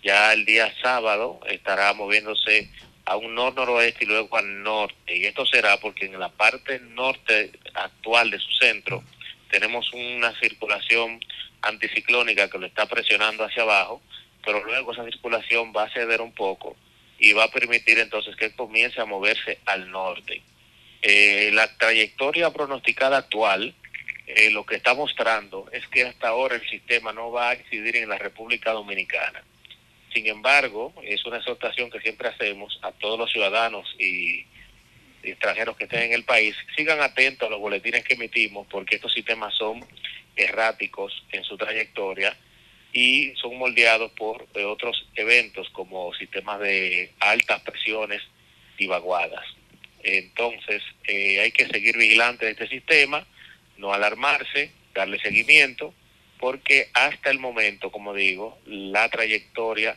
[0.02, 2.70] ya el día sábado estará moviéndose
[3.04, 7.52] a un nor-noroeste y luego al norte, y esto será porque en la parte norte
[7.74, 9.02] actual de su centro
[9.50, 11.20] tenemos una circulación
[11.62, 14.02] anticiclónica que lo está presionando hacia abajo,
[14.44, 16.76] pero luego esa circulación va a ceder un poco
[17.18, 20.42] y va a permitir entonces que comience a moverse al norte.
[21.00, 23.74] Eh, la trayectoria pronosticada actual
[24.28, 27.96] eh, lo que está mostrando es que hasta ahora el sistema no va a incidir
[27.96, 29.42] en la República Dominicana.
[30.12, 34.46] Sin embargo, es una exhortación que siempre hacemos a todos los ciudadanos y
[35.22, 39.12] extranjeros que estén en el país, sigan atentos a los boletines que emitimos porque estos
[39.12, 39.84] sistemas son
[40.36, 42.36] erráticos en su trayectoria
[42.92, 48.22] y son moldeados por eh, otros eventos como sistemas de altas presiones
[48.78, 49.44] y vaguadas.
[50.02, 53.26] Entonces, eh, hay que seguir vigilante de este sistema,
[53.76, 55.92] no alarmarse, darle seguimiento,
[56.38, 59.96] porque hasta el momento, como digo, la trayectoria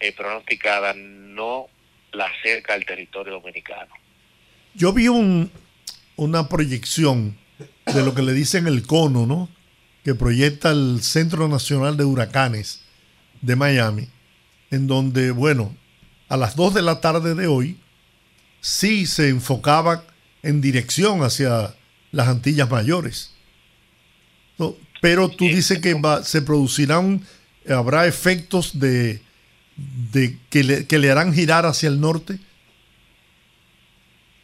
[0.00, 1.66] eh, pronosticada no
[2.12, 3.94] la acerca al territorio dominicano.
[4.74, 5.50] Yo vi un,
[6.16, 7.36] una proyección
[7.86, 9.48] de lo que le dicen el cono, ¿no?
[10.04, 12.82] que proyecta el Centro Nacional de Huracanes
[13.42, 14.08] de Miami,
[14.70, 15.76] en donde, bueno,
[16.28, 17.78] a las 2 de la tarde de hoy,
[18.60, 20.04] sí se enfocaba
[20.42, 21.74] en dirección hacia
[22.12, 23.34] las Antillas Mayores.
[25.00, 25.94] Pero tú dices que
[26.24, 27.20] se producirán,
[27.68, 29.20] habrá efectos de,
[29.76, 32.38] de que, le, que le harán girar hacia el norte.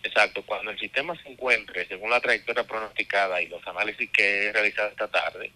[0.02, 4.52] Exacto, cuando el sistema se encuentre según la trayectoria pronosticada y los análisis que he
[4.52, 5.50] realizado esta tarde,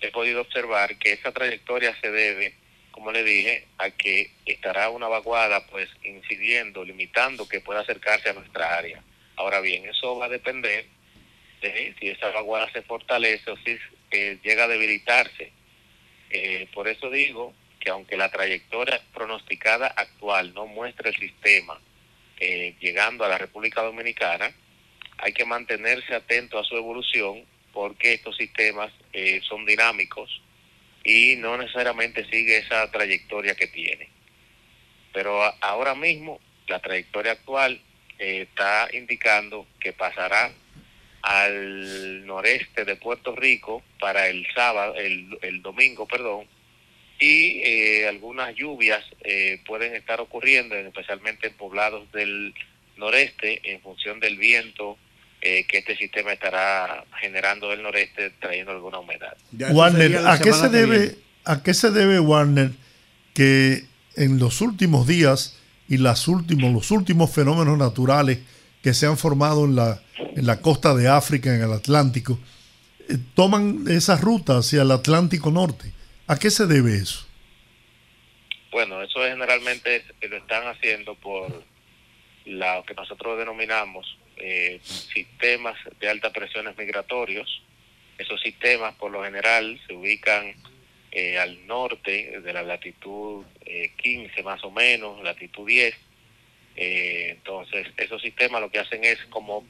[0.00, 2.54] he podido observar que esa trayectoria se debe,
[2.90, 8.34] como le dije, a que estará una vaguada pues incidiendo, limitando que pueda acercarse a
[8.34, 9.02] nuestra área.
[9.36, 10.86] Ahora bien, eso va a depender
[11.62, 13.78] de si esa vaguada se fortalece o si
[14.14, 15.52] eh, llega a debilitarse.
[16.30, 21.78] Eh, por eso digo que aunque la trayectoria pronosticada actual no muestra el sistema,
[22.38, 24.52] eh, llegando a la República Dominicana,
[25.18, 30.42] hay que mantenerse atento a su evolución porque estos sistemas eh, son dinámicos
[31.02, 34.08] y no necesariamente sigue esa trayectoria que tiene.
[35.12, 37.80] Pero ahora mismo la trayectoria actual
[38.18, 40.52] eh, está indicando que pasará
[41.24, 46.44] al noreste de Puerto Rico para el sábado, el, el domingo, perdón,
[47.18, 52.52] y eh, algunas lluvias eh, pueden estar ocurriendo, especialmente en poblados del
[52.98, 54.98] noreste, en función del viento
[55.40, 59.34] eh, que este sistema estará generando del noreste, trayendo alguna humedad.
[59.72, 62.72] Warner, ¿a qué se debe, a qué se debe Warner
[63.32, 63.84] que
[64.16, 68.40] en los últimos días y las últimos, los últimos fenómenos naturales
[68.84, 70.02] que se han formado en la,
[70.36, 72.38] en la costa de África, en el Atlántico,
[73.34, 75.90] toman esa ruta hacia el Atlántico Norte?
[76.26, 77.26] ¿A qué se debe eso?
[78.70, 81.64] Bueno, eso generalmente lo están haciendo por
[82.44, 87.62] lo que nosotros denominamos eh, sistemas de altas presiones migratorios.
[88.18, 90.54] Esos sistemas por lo general se ubican
[91.10, 93.46] eh, al norte de la latitud
[93.96, 95.94] 15 eh, más o menos, latitud 10.
[96.76, 99.66] Entonces, esos sistemas lo que hacen es como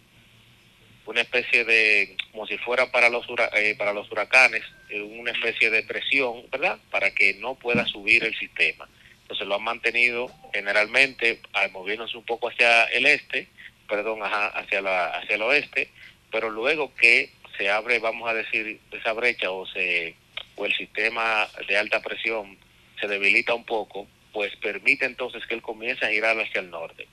[1.07, 5.71] una especie de, como si fuera para los, eh, para los huracanes, eh, una especie
[5.71, 6.79] de presión, ¿verdad?
[6.91, 8.89] Para que no pueda subir el sistema.
[9.23, 11.41] Entonces lo han mantenido generalmente
[11.73, 13.49] moviéndose un poco hacia el este,
[13.89, 15.89] perdón, hacia, la, hacia el oeste,
[16.31, 20.15] pero luego que se abre, vamos a decir, esa brecha o, se,
[20.57, 22.59] o el sistema de alta presión
[23.01, 27.07] se debilita un poco, pues permite entonces que él comience a girar hacia el norte.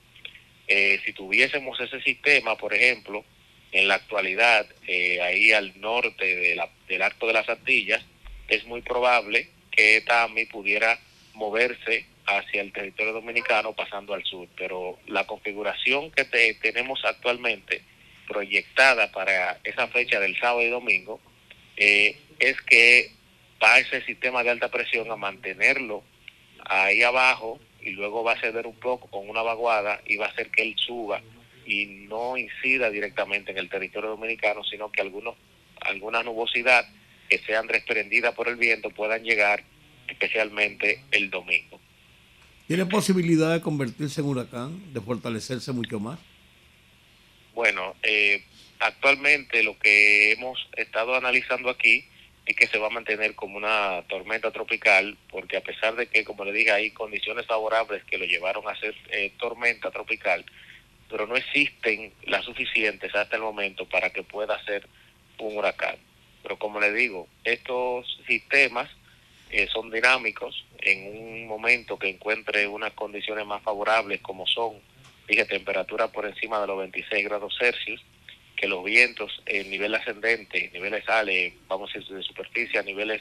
[0.68, 3.24] Eh, si tuviésemos ese sistema, por ejemplo,
[3.72, 8.04] en la actualidad, eh, ahí al norte de la, del Arco de las Antillas,
[8.48, 11.00] es muy probable que TAMI pudiera
[11.36, 16.26] moverse hacia el territorio dominicano pasando al sur, pero la configuración que
[16.56, 17.84] tenemos actualmente
[18.28, 21.20] proyectada para esa fecha del sábado y domingo
[21.78, 23.12] eh, es que
[23.64, 26.04] va ese sistema de alta presión a mantenerlo
[26.66, 30.30] ahí abajo y luego va a ceder un poco con una vaguada y va a
[30.30, 31.22] hacer que él suba
[31.66, 35.36] y no incida directamente en el territorio dominicano, sino que algunos,
[35.82, 36.88] alguna nubosidad
[37.30, 39.64] que sean desprendidas por el viento puedan llegar
[40.08, 41.80] especialmente el domingo.
[42.68, 46.20] ¿Tiene posibilidad de convertirse en huracán, de fortalecerse mucho más?
[47.54, 48.44] Bueno, eh,
[48.80, 52.06] actualmente lo que hemos estado analizando aquí
[52.46, 56.24] es que se va a mantener como una tormenta tropical, porque a pesar de que,
[56.24, 60.44] como le dije, hay condiciones favorables que lo llevaron a ser eh, tormenta tropical,
[61.10, 64.88] pero no existen las suficientes hasta el momento para que pueda ser
[65.38, 65.98] un huracán.
[66.42, 68.90] Pero como le digo, estos sistemas
[69.52, 74.80] eh, son dinámicos en un momento que encuentre unas condiciones más favorables como son,
[75.28, 78.02] dije, temperatura por encima de los 26 grados Celsius,
[78.62, 83.20] que los vientos en nivel ascendente, niveles ale, vamos a decir de superficie a niveles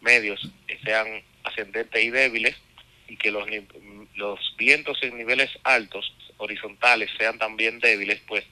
[0.00, 0.40] medios,
[0.82, 2.56] sean ascendentes y débiles,
[3.06, 3.46] y que los,
[4.16, 8.44] los vientos en niveles altos, horizontales, sean también débiles, pues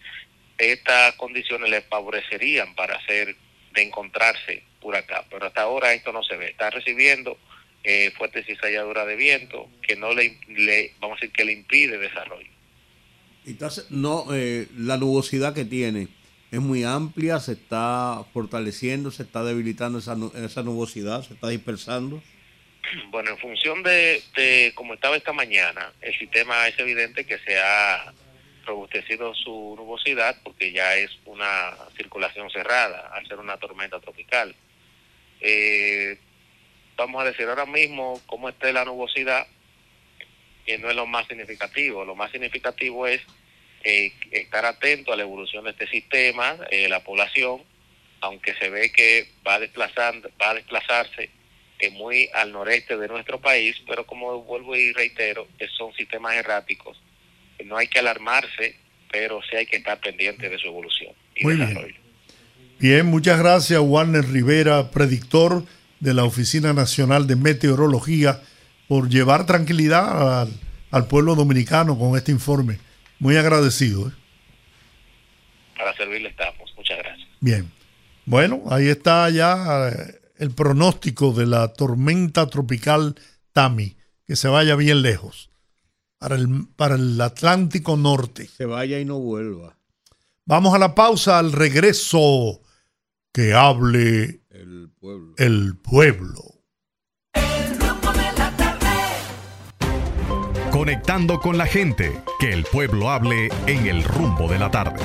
[0.58, 3.34] estas condiciones les favorecerían para hacer
[3.72, 5.24] de encontrarse huracán.
[5.30, 6.50] Pero hasta ahora esto no se ve.
[6.50, 7.38] Está recibiendo
[7.82, 11.96] eh, fuertes cizalladuras de viento que no le, le, vamos a decir, que le impide
[11.96, 12.50] desarrollo.
[13.46, 16.08] Entonces, no, eh, la nubosidad que tiene
[16.56, 22.22] es muy amplia, se está fortaleciendo, se está debilitando esa, esa nubosidad, se está dispersando.
[23.10, 27.58] Bueno, en función de, de como estaba esta mañana, el sistema es evidente que se
[27.58, 28.10] ha
[28.64, 34.54] robustecido su nubosidad porque ya es una circulación cerrada al ser una tormenta tropical.
[35.40, 36.18] Eh,
[36.96, 39.46] vamos a decir ahora mismo cómo esté la nubosidad,
[40.64, 42.04] que no es lo más significativo.
[42.06, 43.20] Lo más significativo es
[43.88, 47.62] eh, estar atento a la evolución de este sistema, eh, la población,
[48.20, 51.30] aunque se ve que va desplazando, va a desplazarse
[51.92, 55.46] muy al noreste de nuestro país, pero como vuelvo y reitero,
[55.76, 57.00] son sistemas erráticos.
[57.64, 58.74] No hay que alarmarse,
[59.12, 61.94] pero sí hay que estar pendiente de su evolución y Muy desarrollo.
[62.78, 62.78] Bien.
[62.78, 65.64] bien, muchas gracias, Warner Rivera, predictor
[66.00, 68.40] de la Oficina Nacional de Meteorología,
[68.88, 70.48] por llevar tranquilidad al,
[70.90, 72.78] al pueblo dominicano con este informe.
[73.18, 74.08] Muy agradecido.
[74.08, 74.12] ¿eh?
[75.76, 76.72] Para servirle estamos.
[76.76, 77.28] Muchas gracias.
[77.40, 77.70] Bien.
[78.24, 83.14] Bueno, ahí está ya eh, el pronóstico de la tormenta tropical
[83.52, 85.50] Tami, que se vaya bien lejos,
[86.18, 88.48] para el, para el Atlántico Norte.
[88.48, 89.76] Se vaya y no vuelva.
[90.44, 92.60] Vamos a la pausa, al regreso,
[93.32, 95.34] que hable el pueblo.
[95.38, 96.55] El pueblo.
[100.86, 105.02] Conectando con la gente, que el pueblo hable en el rumbo de la tarde.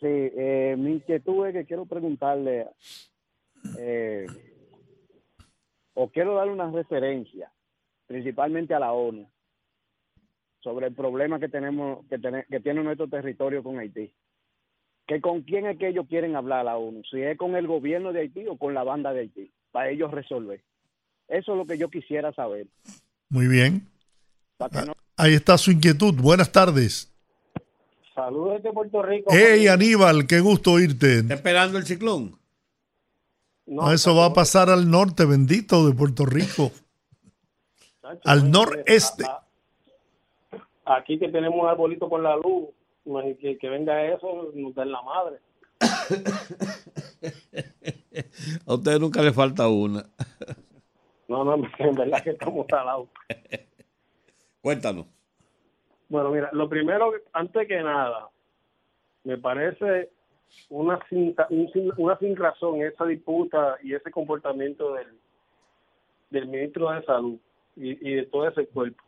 [0.00, 2.68] Sí, eh, mi inquietud es que quiero preguntarle
[3.78, 4.26] eh,
[5.94, 7.52] o quiero darle una referencia,
[8.06, 9.28] principalmente a la ONU,
[10.60, 12.18] sobre el problema que tenemos, que,
[12.48, 14.12] que tiene nuestro territorio con Haití.
[15.06, 18.12] Que con quién es que ellos quieren hablar la ONU, si es con el gobierno
[18.12, 20.62] de Haití o con la banda de Haití, para ellos resolver.
[21.28, 22.66] Eso es lo que yo quisiera saber.
[23.28, 23.86] Muy bien.
[24.58, 24.68] Ah,
[25.20, 26.14] ahí está su inquietud.
[26.14, 27.12] Buenas tardes.
[28.14, 29.30] Saludos desde Puerto Rico.
[29.32, 31.18] Hey Aníbal, qué gusto oírte.
[31.18, 32.38] ¿Está esperando el ciclón?
[33.66, 36.72] No, eso va a pasar al norte, bendito, de Puerto Rico.
[38.24, 39.24] al noreste.
[40.84, 42.68] Aquí que tenemos un arbolito con la luz,
[43.40, 45.38] que, que venga eso, nos da la madre.
[48.66, 50.04] a usted nunca le falta una.
[51.28, 53.08] no, no, en verdad que estamos talados.
[54.62, 55.06] Cuéntanos.
[56.08, 58.28] Bueno, mira, lo primero, antes que nada,
[59.24, 60.10] me parece
[60.68, 61.34] una sin,
[61.96, 65.06] una sin razón esa disputa y ese comportamiento del,
[66.30, 67.38] del ministro de Salud
[67.76, 69.02] y, de todo ese cuerpo.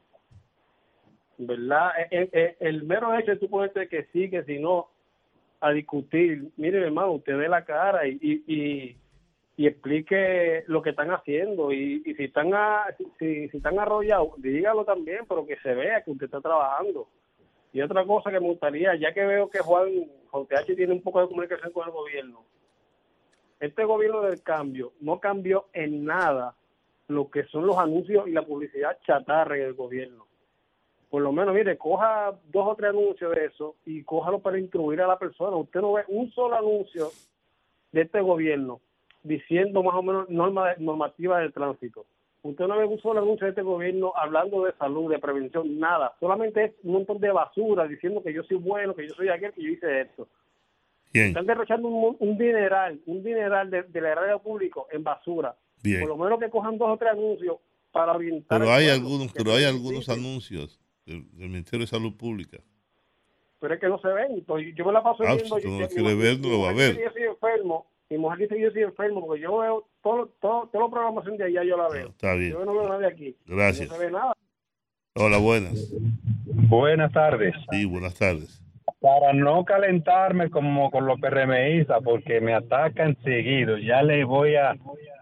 [1.39, 1.91] ¿Verdad?
[2.11, 3.49] El, e, e, el, mero hecho de tú
[3.91, 4.89] que sí, que si no,
[5.61, 8.97] a discutir, mire hermano, usted dé la cara y, y, y,
[9.59, 12.87] explique lo que están haciendo y, y si están a,
[13.19, 17.09] si están arrollados, dígalo también, pero que se vea que usted está trabajando
[17.73, 19.89] y otra cosa que me gustaría, ya que veo que Juan,
[20.31, 22.45] Juan tiene un poco de comunicación con el gobierno,
[23.61, 26.57] este gobierno del cambio no cambió en nada
[27.09, 30.27] lo que son los anuncios y la publicidad chatarra del gobierno.
[31.11, 35.03] Por lo menos, mire, coja dos o tres anuncios de eso y cójalo para instruir
[35.03, 35.57] a la persona.
[35.57, 37.11] Usted no ve un solo anuncio
[37.93, 38.81] de este gobierno
[39.23, 42.07] diciendo más o menos norma, normativa del tránsito.
[42.43, 46.15] Usted no ve un solo anuncio de este gobierno hablando de salud, de prevención, nada.
[46.19, 49.53] Solamente es un montón de basura diciendo que yo soy bueno, que yo soy aquel,
[49.53, 50.29] que yo hice esto.
[51.13, 55.55] Están derrochando un, dineral, un dineral de, de la radio público en basura.
[55.83, 57.57] Por lo menos que cojan dos o tres anuncios
[57.91, 58.61] para orientar.
[58.61, 62.59] Pero hay algunos, pero hay algunos anuncios del, Ministerio de Salud Pública.
[63.61, 64.45] Pero es que no se ven.
[64.75, 65.59] Yo me la paso ah, viendo.
[65.59, 66.97] Si no quiere ver, no lo va a ver.
[66.97, 67.87] Yo estoy enfermo.
[68.13, 71.39] Mi mujer dice que yo estoy enfermo porque yo veo todo, todo, toda la programación
[71.39, 72.09] de allá, yo la veo.
[72.09, 72.53] está bien.
[72.53, 73.35] Yo no veo nada de aquí.
[73.47, 73.89] Gracias.
[73.89, 74.35] No se ve nada.
[75.15, 75.91] Hola, buenas.
[76.45, 77.55] Buenas tardes.
[77.71, 78.63] Sí, buenas tardes.
[79.01, 84.77] Para no calentarme como con los PRMistas, porque me atacan seguido, ya le voy a,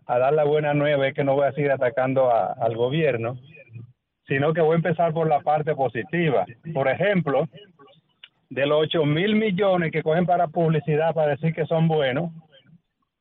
[0.09, 3.39] dar la buena nueva, es que no voy a seguir atacando al gobierno,
[4.27, 6.45] sino que voy a empezar por la parte positiva.
[6.75, 7.45] Por ejemplo,
[8.49, 12.33] de los 8 mil millones que cogen para publicidad para decir que son buenos,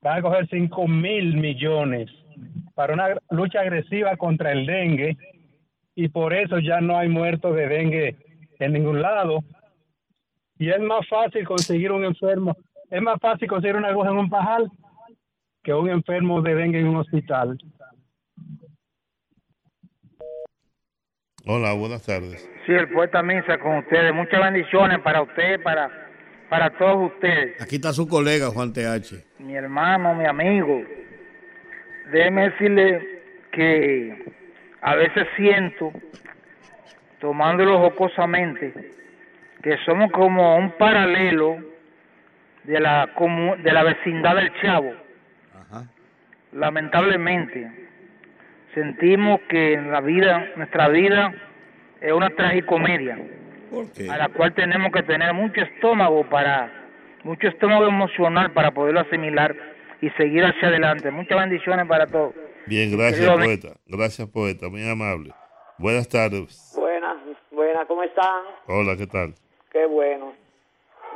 [0.02, 2.10] van a coger 5 mil millones
[2.74, 5.18] para una lucha agresiva contra el dengue
[5.96, 8.16] y por eso ya no hay muertos de dengue
[8.60, 9.44] en ningún lado.
[10.58, 12.56] Y es más fácil conseguir un enfermo,
[12.90, 14.72] es más fácil conseguir una aguja en un pajal
[15.64, 17.58] que un enfermo de dengue en un hospital.
[21.46, 22.50] Hola, buenas tardes.
[22.66, 24.14] Sí, el poeta Misa con ustedes.
[24.14, 25.90] Muchas bendiciones para usted, para,
[26.50, 27.62] para todos ustedes.
[27.62, 29.29] Aquí está su colega Juan TH.
[29.40, 30.84] Mi hermano, mi amigo.
[32.12, 33.22] Déjeme decirle
[33.52, 34.26] que
[34.82, 35.94] a veces siento,
[37.20, 38.74] tomándolo jocosamente,
[39.64, 41.58] que somos como un paralelo
[42.66, 43.10] de la,
[43.64, 44.94] de la vecindad del Chavo.
[46.52, 47.72] Lamentablemente,
[48.74, 51.34] sentimos que en la vida, nuestra vida
[52.02, 53.18] es una tragicomedia,
[54.10, 56.79] a la cual tenemos que tener mucho estómago para,
[57.24, 59.56] mucho estómago emocional para poderlo asimilar
[60.02, 61.12] y seguir hacia adelante.
[61.12, 62.34] Muchas bendiciones para todos.
[62.66, 63.70] Bien, gracias, poeta.
[63.88, 64.70] Gracias, poeta.
[64.70, 65.34] Muy amable.
[65.78, 66.74] Buenas tardes.
[66.76, 67.18] Buenas,
[67.52, 68.44] buenas, ¿cómo están?
[68.68, 69.34] Hola, ¿qué tal?
[69.72, 70.34] Qué bueno.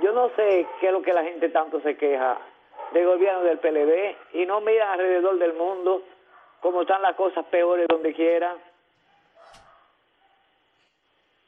[0.01, 2.37] Yo no sé qué es lo que la gente tanto se queja
[2.93, 6.03] del gobierno del PLD y no mira alrededor del mundo
[6.61, 8.55] cómo están las cosas peores donde quiera.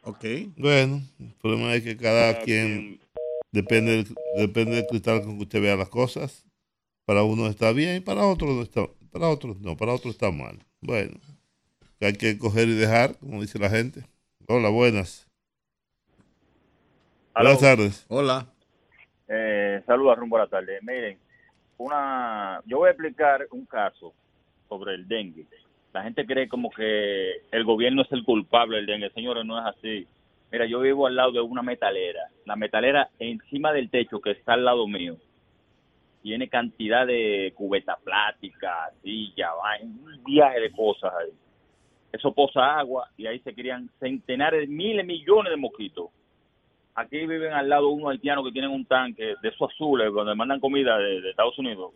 [0.04, 0.24] Ok.
[0.58, 3.00] Bueno, el problema es que cada quien
[3.52, 4.06] depende
[4.38, 6.46] depende del cristal con que usted vea las cosas.
[7.06, 10.32] Para uno está bien y para otro no está, para otros no, para otros está
[10.32, 10.60] mal.
[10.82, 11.20] Bueno,
[12.02, 14.04] hay que coger y dejar, como dice la gente.
[14.48, 15.28] Hola, buenas.
[17.34, 18.06] Buenas tardes.
[18.08, 18.48] Hola.
[19.28, 20.80] Eh, saludos, rumbo a la tarde.
[20.82, 21.18] Miren,
[21.78, 24.14] una, yo voy a explicar un caso
[24.70, 25.46] sobre el dengue.
[25.94, 29.10] La gente cree como que el gobierno es el culpable del dengue.
[29.12, 30.08] Señores, no es así.
[30.56, 32.30] Mira, yo vivo al lado de una metalera.
[32.46, 35.18] La metalera encima del techo que está al lado mío
[36.22, 39.50] tiene cantidad de cubeta plástica, silla,
[39.82, 41.34] un viaje de cosas ahí.
[42.14, 46.08] Eso posa agua y ahí se crían centenares, de miles, millones de mosquitos.
[46.96, 50.62] Aquí viven al lado unos haitianos que tienen un tanque de esos azules donde mandan
[50.62, 51.92] comida de, Estados Unidos.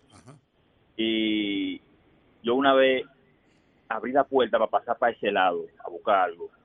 [0.98, 1.80] Y
[2.44, 3.06] yo una vez
[3.88, 6.59] abrí la puerta para pasar para ese lado a buscar algo.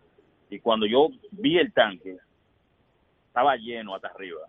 [0.55, 2.17] Y cuando yo vi el tanque,
[3.27, 4.43] estaba lleno hasta arriba.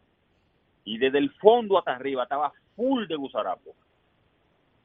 [0.84, 3.74] Y desde el fondo hasta arriba estaba full de gusarapo.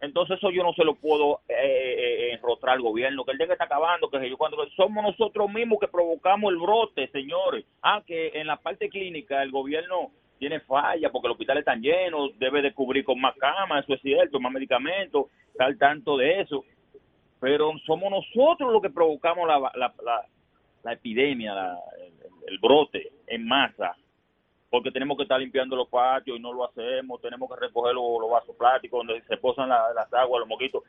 [0.00, 3.52] Entonces eso yo no se lo puedo eh, eh, enrotrar al gobierno, que el dengue
[3.52, 7.66] está acabando, que yo cuando somos nosotros mismos que provocamos el brote, señores.
[7.82, 12.30] Ah, que en la parte clínica el gobierno tiene falla porque los hospitales están llenos,
[12.38, 16.64] debe de cubrir con más camas, eso es cierto, más medicamentos, tal tanto de eso.
[17.40, 20.24] Pero somos nosotros los que provocamos la, la, la,
[20.84, 21.54] epidemia,
[22.46, 23.96] el brote en masa
[24.70, 28.30] porque tenemos que estar limpiando los patios y no lo hacemos, tenemos que recoger los,
[28.30, 30.84] vasos plásticos donde se posan las aguas, los moquitos.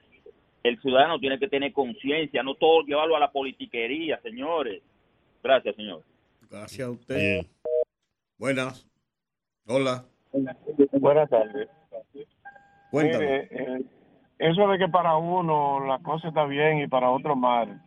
[0.64, 4.84] El ciudadano tiene que tener conciencia, no todo llevarlo a la politiquería, señores.
[5.44, 6.04] Gracias, señor.
[6.48, 7.42] Gracias a usted.
[8.38, 8.88] Buenas.
[9.66, 10.06] Hola.
[10.92, 11.68] Buenas tardes.
[12.92, 13.38] Cuéntame.
[13.50, 13.84] Eh,
[14.38, 17.82] eso de que para uno la cosa está bien y para otro mal,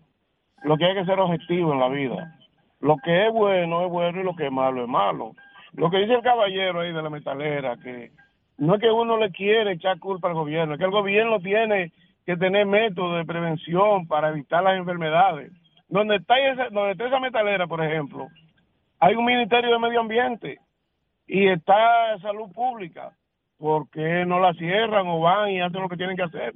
[0.65, 2.35] lo que hay que ser objetivo en la vida.
[2.81, 5.33] Lo que es bueno es bueno y lo que es malo es malo.
[5.75, 8.11] Lo que dice el caballero ahí de la metalera, que
[8.59, 11.93] no es que uno le quiere echar culpa al gobierno, es que el gobierno tiene
[12.25, 15.53] que tener métodos de prevención para evitar las enfermedades.
[15.89, 18.29] Donde está esa, donde está esa metalera, por ejemplo,
[19.01, 20.59] hay un Ministerio de Medio Ambiente
[21.27, 23.13] y está Salud Pública.
[23.59, 26.55] ¿Por qué no la cierran o van y hacen lo que tienen que hacer?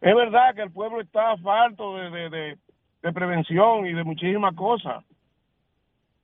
[0.00, 2.58] Es verdad que el pueblo está falto de, de, de
[3.10, 5.04] prevención y de muchísimas cosas.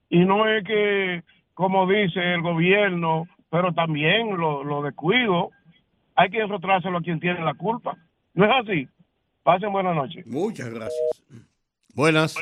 [0.09, 1.23] Y no es que
[1.59, 5.49] como dice el gobierno, pero también lo, lo descuido,
[6.15, 7.97] hay que enrotrárselo a quien tiene la culpa.
[8.33, 8.87] ¿No es así?
[9.43, 10.25] Pasen buenas noches.
[10.25, 11.23] Muchas gracias.
[11.93, 12.35] Buenas.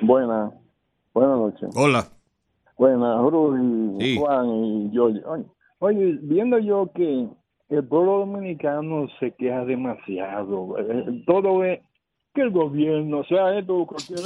[0.00, 0.52] Buenas.
[1.12, 1.68] Buenas noches.
[1.76, 2.08] Hola.
[2.76, 5.10] Buenas, Rudy, Juan y yo.
[5.78, 7.28] Oye, viendo yo que
[7.68, 10.76] el pueblo dominicano se queja demasiado.
[10.78, 11.80] Eh, todo es
[12.34, 14.20] que el gobierno, o sea, esto, cualquier,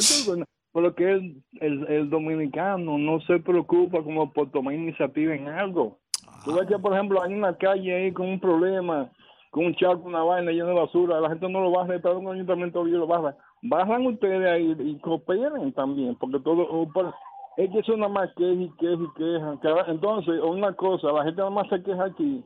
[0.73, 1.43] pero que el,
[1.89, 5.99] el, dominicano no se preocupa como por tomar iniciativa en algo.
[6.45, 9.11] Tú ves que, por ejemplo, hay una calle ahí con un problema,
[9.51, 12.33] con un charco, una vaina llena de basura, la gente no lo baja, pero un
[12.33, 13.37] ayuntamiento lo baja.
[13.63, 16.87] Bajan ustedes ahí y cooperen también, porque todo,
[17.57, 19.85] es que eso nada más queja y queja y queja.
[19.89, 22.45] Entonces, una cosa, la gente nada más se queja aquí,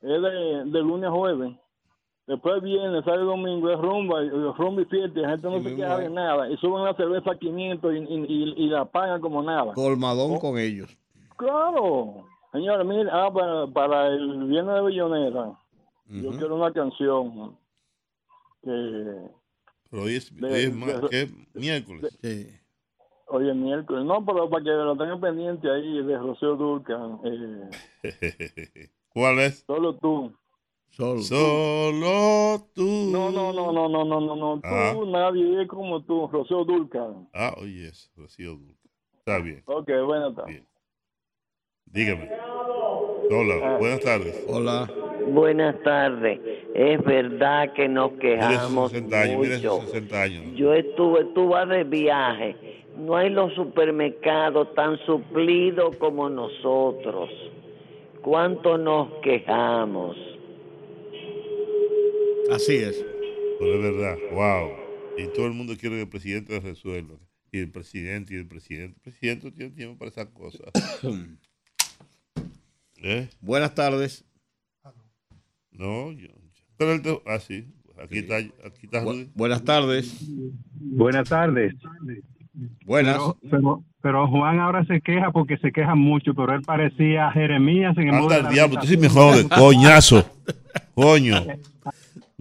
[0.00, 1.52] es de, de lunes a jueves.
[2.26, 4.22] Después viene, sale domingo, es rumba,
[4.56, 6.50] rumba y fiesta, la gente no se queja de nada.
[6.50, 9.74] Y suben la cerveza a 500 y, y, y, la pagan como nada.
[9.74, 10.40] Colmadón oh.
[10.40, 10.96] con ellos.
[11.36, 12.24] Claro.
[12.52, 13.30] Señores, mire, ah,
[13.74, 15.58] para, el viernes de Bellonera,
[16.06, 17.58] yo quiero una canción
[18.62, 19.16] que...
[19.90, 22.18] Pero hoy es, miércoles.
[22.22, 22.46] Sí.
[23.26, 24.04] Hoy es miércoles.
[24.04, 27.20] No, pero para que lo tengan pendiente ahí de Rocío Durcan.
[27.24, 29.64] Eh, ¿Cuál es?
[29.66, 30.32] Solo tú.
[30.96, 33.10] Solo, Solo tú.
[33.10, 34.60] No, no, no, no, no, no, no, no.
[34.60, 34.94] Tú, ah.
[35.08, 37.28] nadie es como tú, Rocío Durcan.
[37.34, 38.90] Ah, oye, oh, Rocío Durcan.
[39.18, 39.64] Está bien.
[39.66, 40.62] Ok, buenas tardes.
[41.86, 42.30] Dígame.
[43.28, 43.76] Hola, ah.
[43.80, 44.44] buenas tardes.
[44.48, 44.88] Hola.
[45.32, 46.38] Buenas tardes.
[46.76, 49.80] Es verdad que nos quejamos 60 años, mucho.
[49.88, 50.44] 60 años.
[50.54, 52.56] Yo estuve, tú vas de viaje.
[52.96, 57.30] No hay los supermercados tan suplidos como nosotros.
[58.22, 60.16] ¿Cuánto nos quejamos?
[62.52, 63.04] Así es.
[63.58, 64.70] Pero es verdad, wow.
[65.16, 67.14] Y todo el mundo quiere que el presidente resuelva.
[67.52, 68.96] Y el presidente, y el presidente.
[68.96, 70.68] El presidente tiene tiempo para esas cosas.
[73.02, 73.28] ¿Eh?
[73.40, 74.24] Buenas tardes.
[75.70, 76.28] No, yo.
[76.76, 77.66] Pero el ah, sí.
[78.02, 78.36] Aquí está.
[78.38, 79.04] Aquí está
[79.34, 80.26] buenas tardes.
[80.74, 81.74] Buenas tardes.
[82.84, 83.18] Buenas.
[84.02, 88.14] Pero, Juan ahora se queja porque se queja mucho, pero él parecía Jeremías en el
[88.14, 90.24] Anda el diablo, tú sí me jodes, coñazo.
[90.94, 91.46] Coño.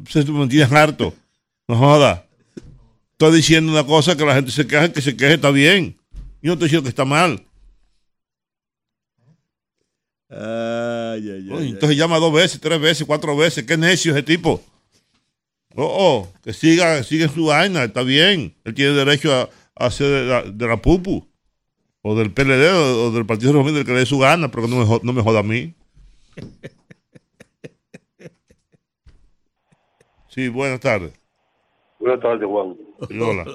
[0.08, 1.14] Se me tienes harto.
[1.68, 2.26] No joda.
[3.12, 5.98] Estoy diciendo una cosa que la gente se queja, que se queje está bien.
[6.42, 7.44] Yo no estoy diciendo que está mal.
[10.30, 13.66] Ay, ay, ay, entonces llama dos veces, tres veces, cuatro veces.
[13.66, 14.62] Qué necio ese tipo.
[15.76, 18.56] Oh, oh, que siga, siga su vaina, está bien.
[18.64, 21.28] Él tiene derecho a, hacer de la, PUPU,
[22.02, 25.00] o del PLD, o, del Partido Romano, que le dé su gana, pero no me,
[25.02, 25.74] no me joda a mí.
[30.34, 31.14] Sí, buenas tardes.
[32.00, 32.76] Buenas tardes, Juan.
[33.22, 33.46] Hola.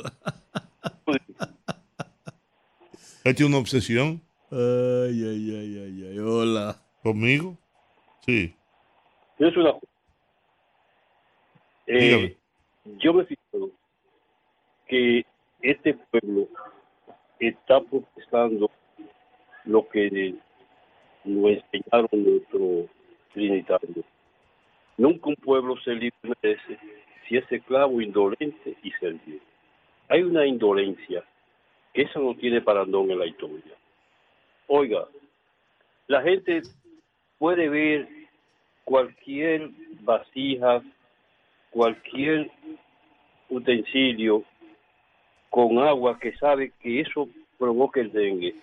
[3.25, 4.23] ¿Él tiene una obsesión?
[4.53, 6.19] Ay, ay, ay, ay, ay.
[6.21, 6.77] Hola.
[7.03, 7.59] ¿Conmigo?
[8.25, 8.55] Sí.
[9.41, 9.75] Es una.
[11.89, 12.37] Eh,
[13.01, 13.73] yo me fijo
[14.87, 15.27] que
[15.63, 16.47] este pueblo
[17.41, 18.71] está protestando
[19.65, 20.37] lo que
[21.25, 22.87] nos enseñaron nuestros
[23.35, 24.05] trinitarios
[24.99, 26.59] Nunca un pueblo se libre
[27.29, 29.41] si es esclavo, indolente y servil.
[30.09, 31.23] Hay una indolencia
[31.95, 33.75] que eso no tiene parandón en la historia.
[34.67, 35.07] Oiga,
[36.09, 36.63] la gente
[37.39, 38.09] puede ver
[38.83, 39.71] cualquier
[40.01, 40.83] vasija,
[41.71, 42.51] cualquier
[43.51, 44.43] utensilio
[45.51, 48.57] con agua que sabe que eso provoca el dengue.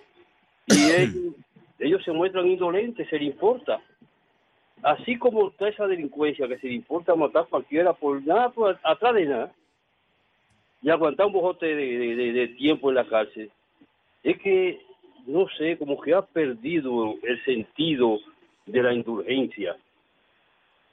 [0.68, 1.36] Y ellos,
[1.80, 3.82] ellos se muestran indolentes, se les importa
[4.84, 9.16] así como está esa delincuencia que se le importa matar cualquiera por nada, por, atrás
[9.16, 9.54] de nada,
[10.82, 13.50] y aguantar un bojote de, tiempo en la cárcel,
[14.24, 14.82] es que,
[15.26, 18.20] no sé, como que ha perdido el sentido
[18.66, 19.76] de la indulgencia.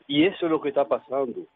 [0.07, 1.47] Y eso es lo que está pasando.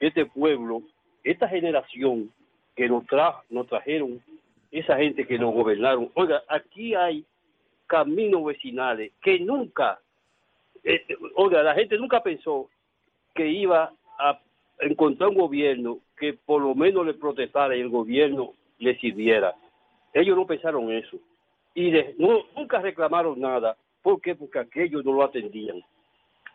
[0.00, 0.82] Este pueblo,
[1.22, 2.32] esta generación
[2.74, 4.20] que nos, tra nos trajeron,
[4.72, 7.24] esa gente que nos gobernaron, oiga, aquí hay
[7.86, 10.00] caminos vecinales que nunca
[10.84, 11.04] eh,
[11.34, 12.68] oiga, la gente nunca pensó
[13.34, 14.40] que iba a
[14.80, 19.54] encontrar un gobierno que por lo menos le protestara y el gobierno le sirviera.
[20.12, 21.18] Ellos no pensaron eso.
[21.74, 23.76] Y nunca reclamaron nada.
[24.02, 24.34] ¿Por qué?
[24.34, 25.82] Porque aquellos no lo atendían.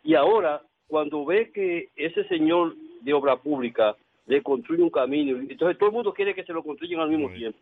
[0.04, 3.96] Y ahora, cuando ve que ese señor de obra pública
[4.28, 7.30] le construye un camino, entonces todo el mundo quiere que se lo construyan al mismo
[7.32, 7.60] tiempo.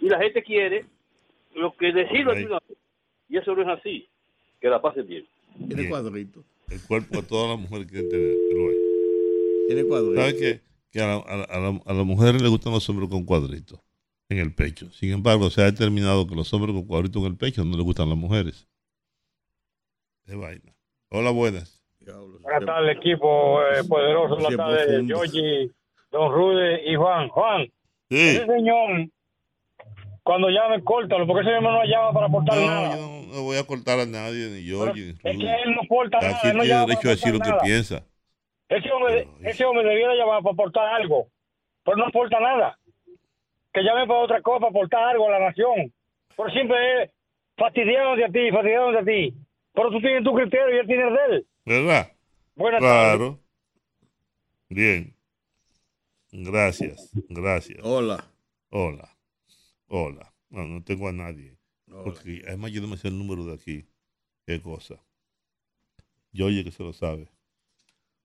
[0.00, 0.86] Y la gente quiere
[1.54, 2.32] lo que decida
[3.28, 4.08] Y eso no es así.
[4.60, 5.26] Que la pase bien.
[5.68, 6.44] Tiene cuadrito.
[6.68, 8.36] El cuerpo de todas las mujeres quieren tener.
[9.66, 10.16] Tiene cuadrito.
[10.16, 10.60] ¿Sabes qué?
[10.90, 13.80] Que a, la, a, las mujeres les gustan los hombres con cuadritos
[14.28, 14.90] en el pecho.
[14.92, 17.84] Sin embargo, se ha determinado que los hombres con cuadritos en el pecho no les
[17.84, 18.68] gustan las mujeres.
[20.26, 20.74] Es vaina.
[21.10, 21.82] Hola, buenas.
[22.00, 24.36] Buenas tardes, equipo eh, poderoso.
[24.36, 25.72] Buenas tardes, Yogi,
[26.12, 27.28] Don Rude y Juan.
[27.28, 27.66] Juan,
[28.08, 29.08] ese señor
[30.26, 32.96] cuando llame, córtalo, porque ese hombre no llama para aportar nada.
[32.96, 34.92] Yo no, voy a cortar a nadie, ni yo.
[34.92, 36.36] Ni es que él no aporta nada.
[36.36, 38.02] Aquí tiene derecho a decir lo que piensa.
[38.68, 41.28] Ese hombre, ese hombre debiera llamar para aportar algo,
[41.84, 42.76] pero no aporta nada.
[43.72, 45.92] Que llame para otra cosa, para aportar algo a la nación.
[46.34, 47.10] Por siempre es
[47.56, 49.34] fastidiándote a ti, fastidiándote a ti.
[49.74, 51.46] Pero tú tienes tu criterio y él tiene el de él.
[51.66, 52.12] ¿Verdad?
[52.56, 53.38] Buenas claro.
[54.68, 55.14] Bien.
[56.32, 57.78] Gracias, gracias.
[57.84, 58.24] Hola.
[58.70, 59.15] Hola.
[59.88, 60.32] Hola.
[60.50, 61.56] No, no tengo a nadie.
[62.04, 63.84] Porque además yo no me sé el número de aquí.
[64.46, 64.96] ¿Qué cosa?
[66.32, 67.28] Yo oye que se lo sabe.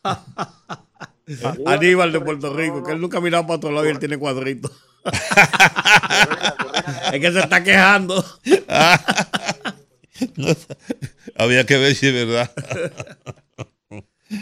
[1.66, 4.18] Aníbal de Puerto Rico, que él nunca ha mirado para otro lado y él tiene
[4.18, 4.72] cuadritos.
[7.12, 8.24] es que se está quejando.
[11.36, 12.50] había que ver si es verdad.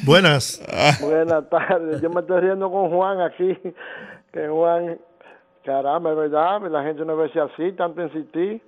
[0.04, 0.62] Buenas.
[1.00, 2.00] Buenas tardes.
[2.00, 3.58] Yo me estoy riendo con Juan aquí.
[4.32, 4.98] Que Juan,
[5.64, 8.62] caramba, es verdad, la gente no ve así, tanto insistir.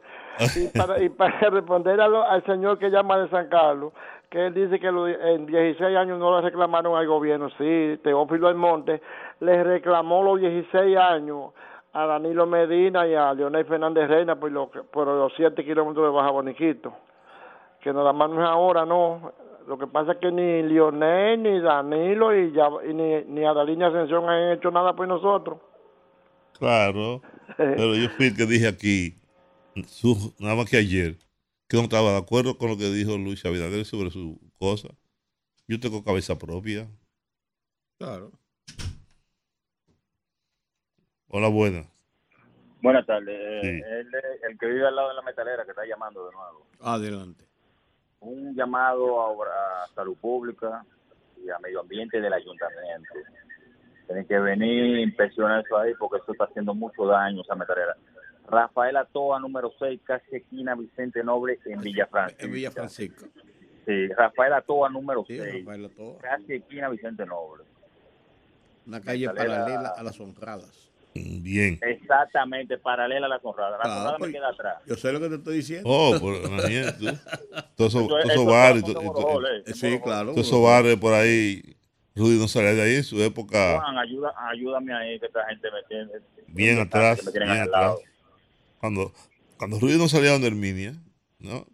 [0.57, 3.93] Y para, y para responder al señor que llama de San Carlos,
[4.29, 7.49] que él dice que en 16 años no le reclamaron al gobierno.
[7.57, 9.01] Sí, Teófilo Almonte
[9.41, 11.53] le reclamó los 16 años
[11.93, 16.11] a Danilo Medina y a Leonel Fernández Reina por, lo, por los 7 kilómetros de
[16.11, 16.93] Baja Boniquito.
[17.81, 19.33] Que nada más no es ahora, no.
[19.67, 24.29] Lo que pasa es que ni Leonel, ni Danilo y, ya, ni, ni Adalina Ascensión
[24.29, 25.59] han hecho nada por nosotros.
[26.59, 27.23] Claro,
[27.57, 29.15] pero yo fui el que dije aquí
[30.39, 31.17] nada más que ayer,
[31.69, 34.89] que no estaba de acuerdo con lo que dijo Luis Abinader sobre su cosa.
[35.67, 36.87] Yo tengo cabeza propia.
[37.99, 38.31] Claro.
[41.29, 41.87] Hola, buenas.
[42.83, 43.35] Buenas tardes.
[43.65, 43.83] Eh,
[44.43, 46.67] el, que vive al lado de la metalera que está llamando de nuevo.
[46.81, 47.45] Adelante.
[48.21, 50.85] Un llamado a, a salud pública
[51.45, 53.15] y a medio ambiente del ayuntamiento.
[54.07, 57.97] Tienen que venir, inspeccionar eso ahí porque eso está haciendo mucho daño esa metalera.
[58.47, 62.09] Rafael Atoa, número 6, casi esquina Vicente Noble en Villa
[62.39, 63.27] En Villa Francisco.
[63.87, 65.67] Sí, Rafael Atoa, número 6,
[66.21, 67.65] casi esquina Vicente Noble.
[68.87, 70.93] Una calle paralela a las honradas.
[71.15, 71.79] Bien.
[71.81, 73.79] Exactamente, paralela a las honradas.
[73.85, 74.83] La honrada me pues, queda atrás.
[74.87, 75.89] Yo sé lo que te estoy diciendo.
[75.89, 77.07] Oh, pues imagínate tú.
[77.77, 78.85] Todos esos bares.
[79.75, 80.33] Sí, claro.
[80.33, 81.63] Todos esos bares por ahí.
[82.17, 83.81] Rudy no salía de ahí en su época.
[83.81, 86.13] Juan, ayuda, ayúdame ahí, que esta gente me tiene.
[86.49, 87.21] Bien atrás.
[87.33, 87.97] bien atrás.
[88.79, 89.13] Cuando,
[89.57, 90.95] cuando Rudy no salía donde Herminia,
[91.39, 91.67] ¿no?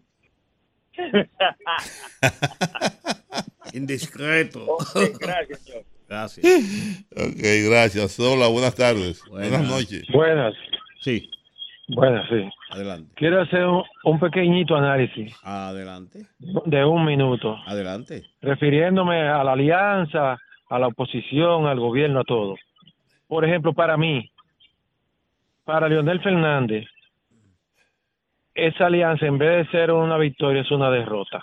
[3.72, 4.76] Indiscreto.
[5.18, 5.60] gracias,
[6.10, 6.44] Gracias.
[7.12, 8.18] Ok, gracias.
[8.18, 9.22] Hola, buenas tardes.
[9.28, 10.06] Buenas, noches.
[10.12, 10.54] Buenas.
[11.00, 11.30] Sí.
[11.88, 12.48] Buenas, sí.
[12.70, 13.12] Adelante.
[13.14, 13.64] Quiero hacer
[14.04, 15.32] un, pequeñito análisis.
[15.42, 16.26] Adelante.
[16.38, 17.56] De un minuto.
[17.66, 18.24] Adelante.
[18.42, 20.38] Refiriéndome a la alianza,
[20.68, 22.56] a la oposición, al gobierno, a todo.
[23.28, 24.30] Por ejemplo, para mí,
[25.64, 26.86] para Leonel Fernández,
[28.54, 31.42] esa alianza en vez de ser una victoria es una derrota.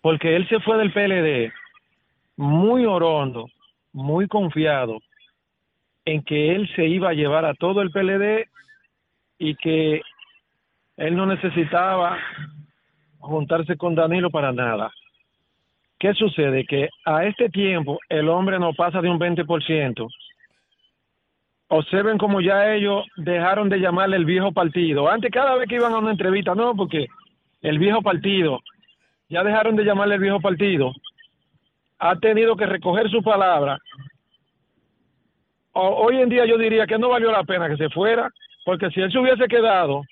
[0.00, 1.52] Porque él se fue del PLD
[2.36, 3.46] muy orondo,
[3.92, 4.98] muy confiado
[6.04, 8.48] en que él se iba a llevar a todo el PLD
[9.38, 10.02] y que
[10.96, 12.18] él no necesitaba
[13.18, 14.92] juntarse con Danilo para nada.
[15.98, 16.64] ¿Qué sucede?
[16.64, 20.08] Que a este tiempo el hombre no pasa de un 20%
[21.70, 25.08] observen como ya ellos dejaron de llamarle el viejo partido.
[25.08, 27.06] Antes cada vez que iban a una entrevista, no, porque
[27.62, 28.60] el viejo partido,
[29.28, 30.92] ya dejaron de llamarle el viejo partido.
[32.00, 33.78] Ha tenido que recoger su palabra.
[35.72, 38.28] hoy en día yo diría que no valió la pena que se fuera,
[38.64, 40.02] porque si él se hubiese quedado,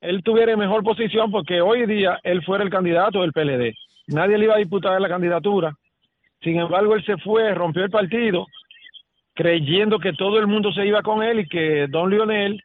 [0.00, 3.74] él tuviera mejor posición porque hoy día él fuera el candidato del PLD.
[4.08, 5.72] Nadie le iba a disputar la candidatura.
[6.42, 8.46] Sin embargo, él se fue, rompió el partido
[9.38, 12.60] creyendo que todo el mundo se iba con él y que don Lionel,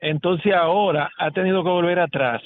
[0.00, 2.40] entonces ahora ha tenido que volver atrás,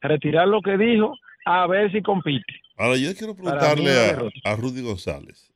[0.00, 2.63] retirar lo que dijo, a ver si compite.
[2.76, 5.52] Ahora yo quiero preguntarle a, a, Rudy González,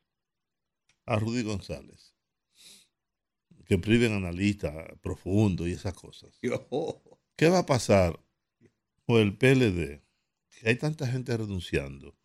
[1.05, 2.15] a Rudy González,
[3.67, 4.73] que priven analista
[5.03, 6.39] profundo y esas cosas.
[7.37, 8.19] ¿Qué va a pasar
[9.05, 10.03] con el PLD?
[10.49, 12.17] Que hay tanta gente renunciando,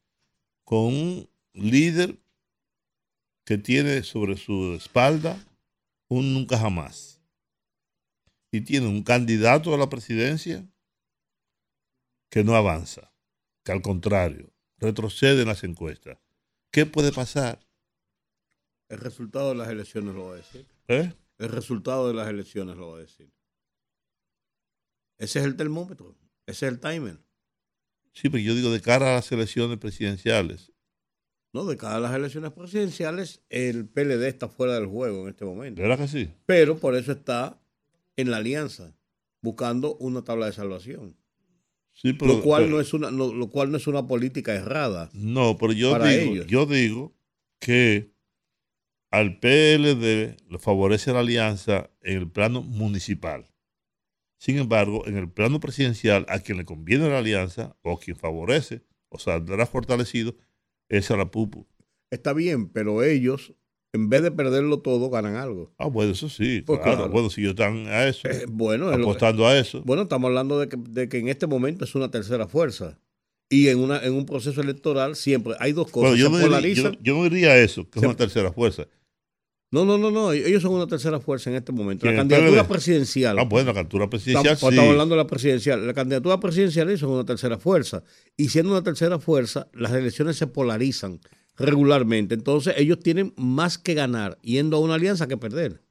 [0.64, 2.20] con un líder
[3.45, 5.38] que tiene sobre su espalda
[6.07, 7.22] un nunca jamás
[8.52, 10.68] y tiene un candidato a la presidencia
[12.30, 13.11] que no avanza,
[13.64, 14.53] que al contrario,
[14.84, 16.20] retrocede en las encuestas,
[16.72, 17.60] ¿qué puede pasar?
[18.90, 20.66] El resultado de las elecciones lo va a decir.
[20.88, 21.14] ¿Eh?
[21.40, 23.32] El resultado de las elecciones lo va a decir.
[25.18, 26.16] Ese es el termómetro,
[26.46, 27.18] ese es el timer.
[28.12, 30.72] Sí, pero yo digo de cara a las elecciones presidenciales.
[31.54, 35.46] No, de cara a las elecciones presidenciales, el PLD está fuera del juego en este
[35.46, 35.82] momento.
[35.82, 36.32] ¿Verdad que sí?
[36.46, 37.60] Pero por eso está
[38.16, 38.96] en la alianza,
[39.42, 41.16] buscando una tabla de salvación.
[41.94, 45.10] Sí, pero, lo, cual no es una, lo cual no es una política errada.
[45.14, 47.15] No, pero yo digo, yo digo
[47.60, 48.14] que
[49.11, 53.48] al PLD le favorece la alianza en el plano municipal.
[54.38, 58.18] Sin embargo, en el plano presidencial, a quien le conviene la alianza o a quien
[58.18, 60.36] favorece o saldrá fortalecido
[60.90, 61.68] es a la PUPU.
[62.10, 63.53] Está bien, pero ellos,
[63.94, 65.72] en vez de perderlo todo, ganan algo.
[65.78, 66.64] Ah, bueno, eso sí.
[66.65, 67.10] Pues claro.
[67.10, 69.84] Bueno, si ellos están a eso, eh, bueno, apostando a eso.
[69.86, 72.99] Bueno, estamos hablando de que, de que en este momento es una tercera fuerza.
[73.49, 76.18] Y en, una, en un proceso electoral siempre hay dos cosas.
[76.18, 78.88] yo, no diría, yo, no diría eso, que es una tercera fuerza.
[79.70, 80.32] No, no, no, no.
[80.32, 82.07] Ellos son una tercera fuerza en este momento.
[82.07, 83.38] La candidatura presidencial.
[83.38, 84.53] Ah, bueno, la candidatura presidencial.
[84.53, 85.86] Estamos, estamos hablando de la presidencial.
[85.86, 88.03] La candidatura presidencial ellos son una tercera fuerza.
[88.38, 91.20] Y siendo una tercera fuerza, las elecciones se polarizan
[91.58, 92.36] regularmente.
[92.36, 95.82] Entonces, ellos tienen más que ganar yendo a una alianza que perder.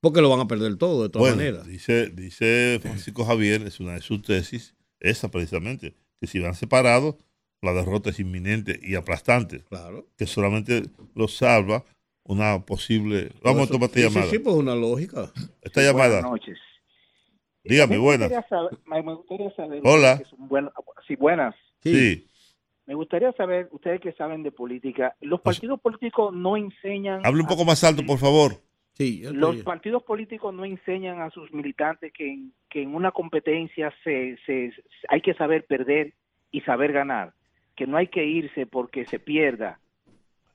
[0.00, 1.66] Porque lo van a perder todo, de todas maneras.
[1.66, 7.16] Dice, dice Francisco Javier, es una de sus tesis, esa precisamente, que si van separados,
[7.60, 9.62] la derrota es inminente y aplastante.
[9.64, 10.06] Claro.
[10.16, 10.84] Que solamente
[11.14, 11.84] lo salva
[12.24, 13.30] una posible.
[13.42, 14.24] Vamos a tomar esta llamada.
[14.24, 15.30] Sí, sí, pues una lógica.
[15.60, 16.22] Esta llamada.
[16.22, 16.58] Buenas noches.
[17.62, 18.30] Dígame, buenas.
[18.86, 19.82] Me gustaría saber.
[19.84, 20.22] Hola.
[20.38, 20.72] Buenas,
[21.06, 21.54] sí, buenas.
[21.82, 22.26] Sí.
[22.90, 27.24] Me gustaría saber, ustedes que saben de política, los Pues partidos políticos no enseñan.
[27.24, 28.56] Hable un poco más alto, por favor.
[28.94, 33.94] Sí, Los partidos políticos no enseñan a sus militantes que en, que en una competencia
[34.02, 34.72] se, se,
[35.08, 36.14] hay que saber perder
[36.50, 37.32] y saber ganar,
[37.76, 39.78] que no hay que irse porque se pierda.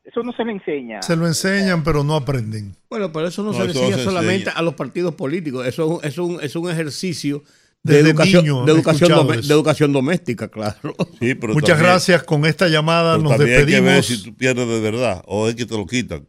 [0.03, 1.03] Eso no se le enseña.
[1.03, 2.76] Se lo enseñan, pero no aprenden.
[2.90, 4.60] Bueno, pero eso no, No, se le eso enseña solamente enseña.
[4.60, 5.66] a los partidos políticos.
[5.66, 7.44] Eso es un, es un, es un ejercicio
[7.86, 10.95] de Desde educación, niño de, educación de educación doméstica, claro.
[11.20, 12.24] Sí, pero Muchas también- gracias.
[12.24, 14.06] Con esta llamada pero nos también hay que ver despedimos.
[14.24, 16.28] si tú pierdes de verdad o es que te lo quitan.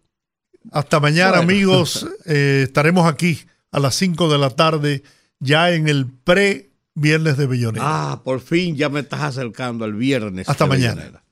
[0.70, 1.42] Hasta mañana, Bueno.
[1.44, 2.06] amigos.
[2.26, 3.38] Eh, estaremos aquí
[3.72, 5.02] a las 5 de la tarde,
[5.40, 7.84] ya en el pre-viernes de Bellonera.
[7.86, 10.46] Ah, por fin ya me estás acercando al viernes.
[10.48, 10.94] Hasta de mañana.
[10.96, 11.22] Bellonera.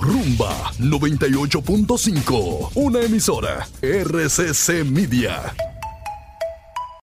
[0.00, 5.54] Rumba 98.5, una emisora RCC Media.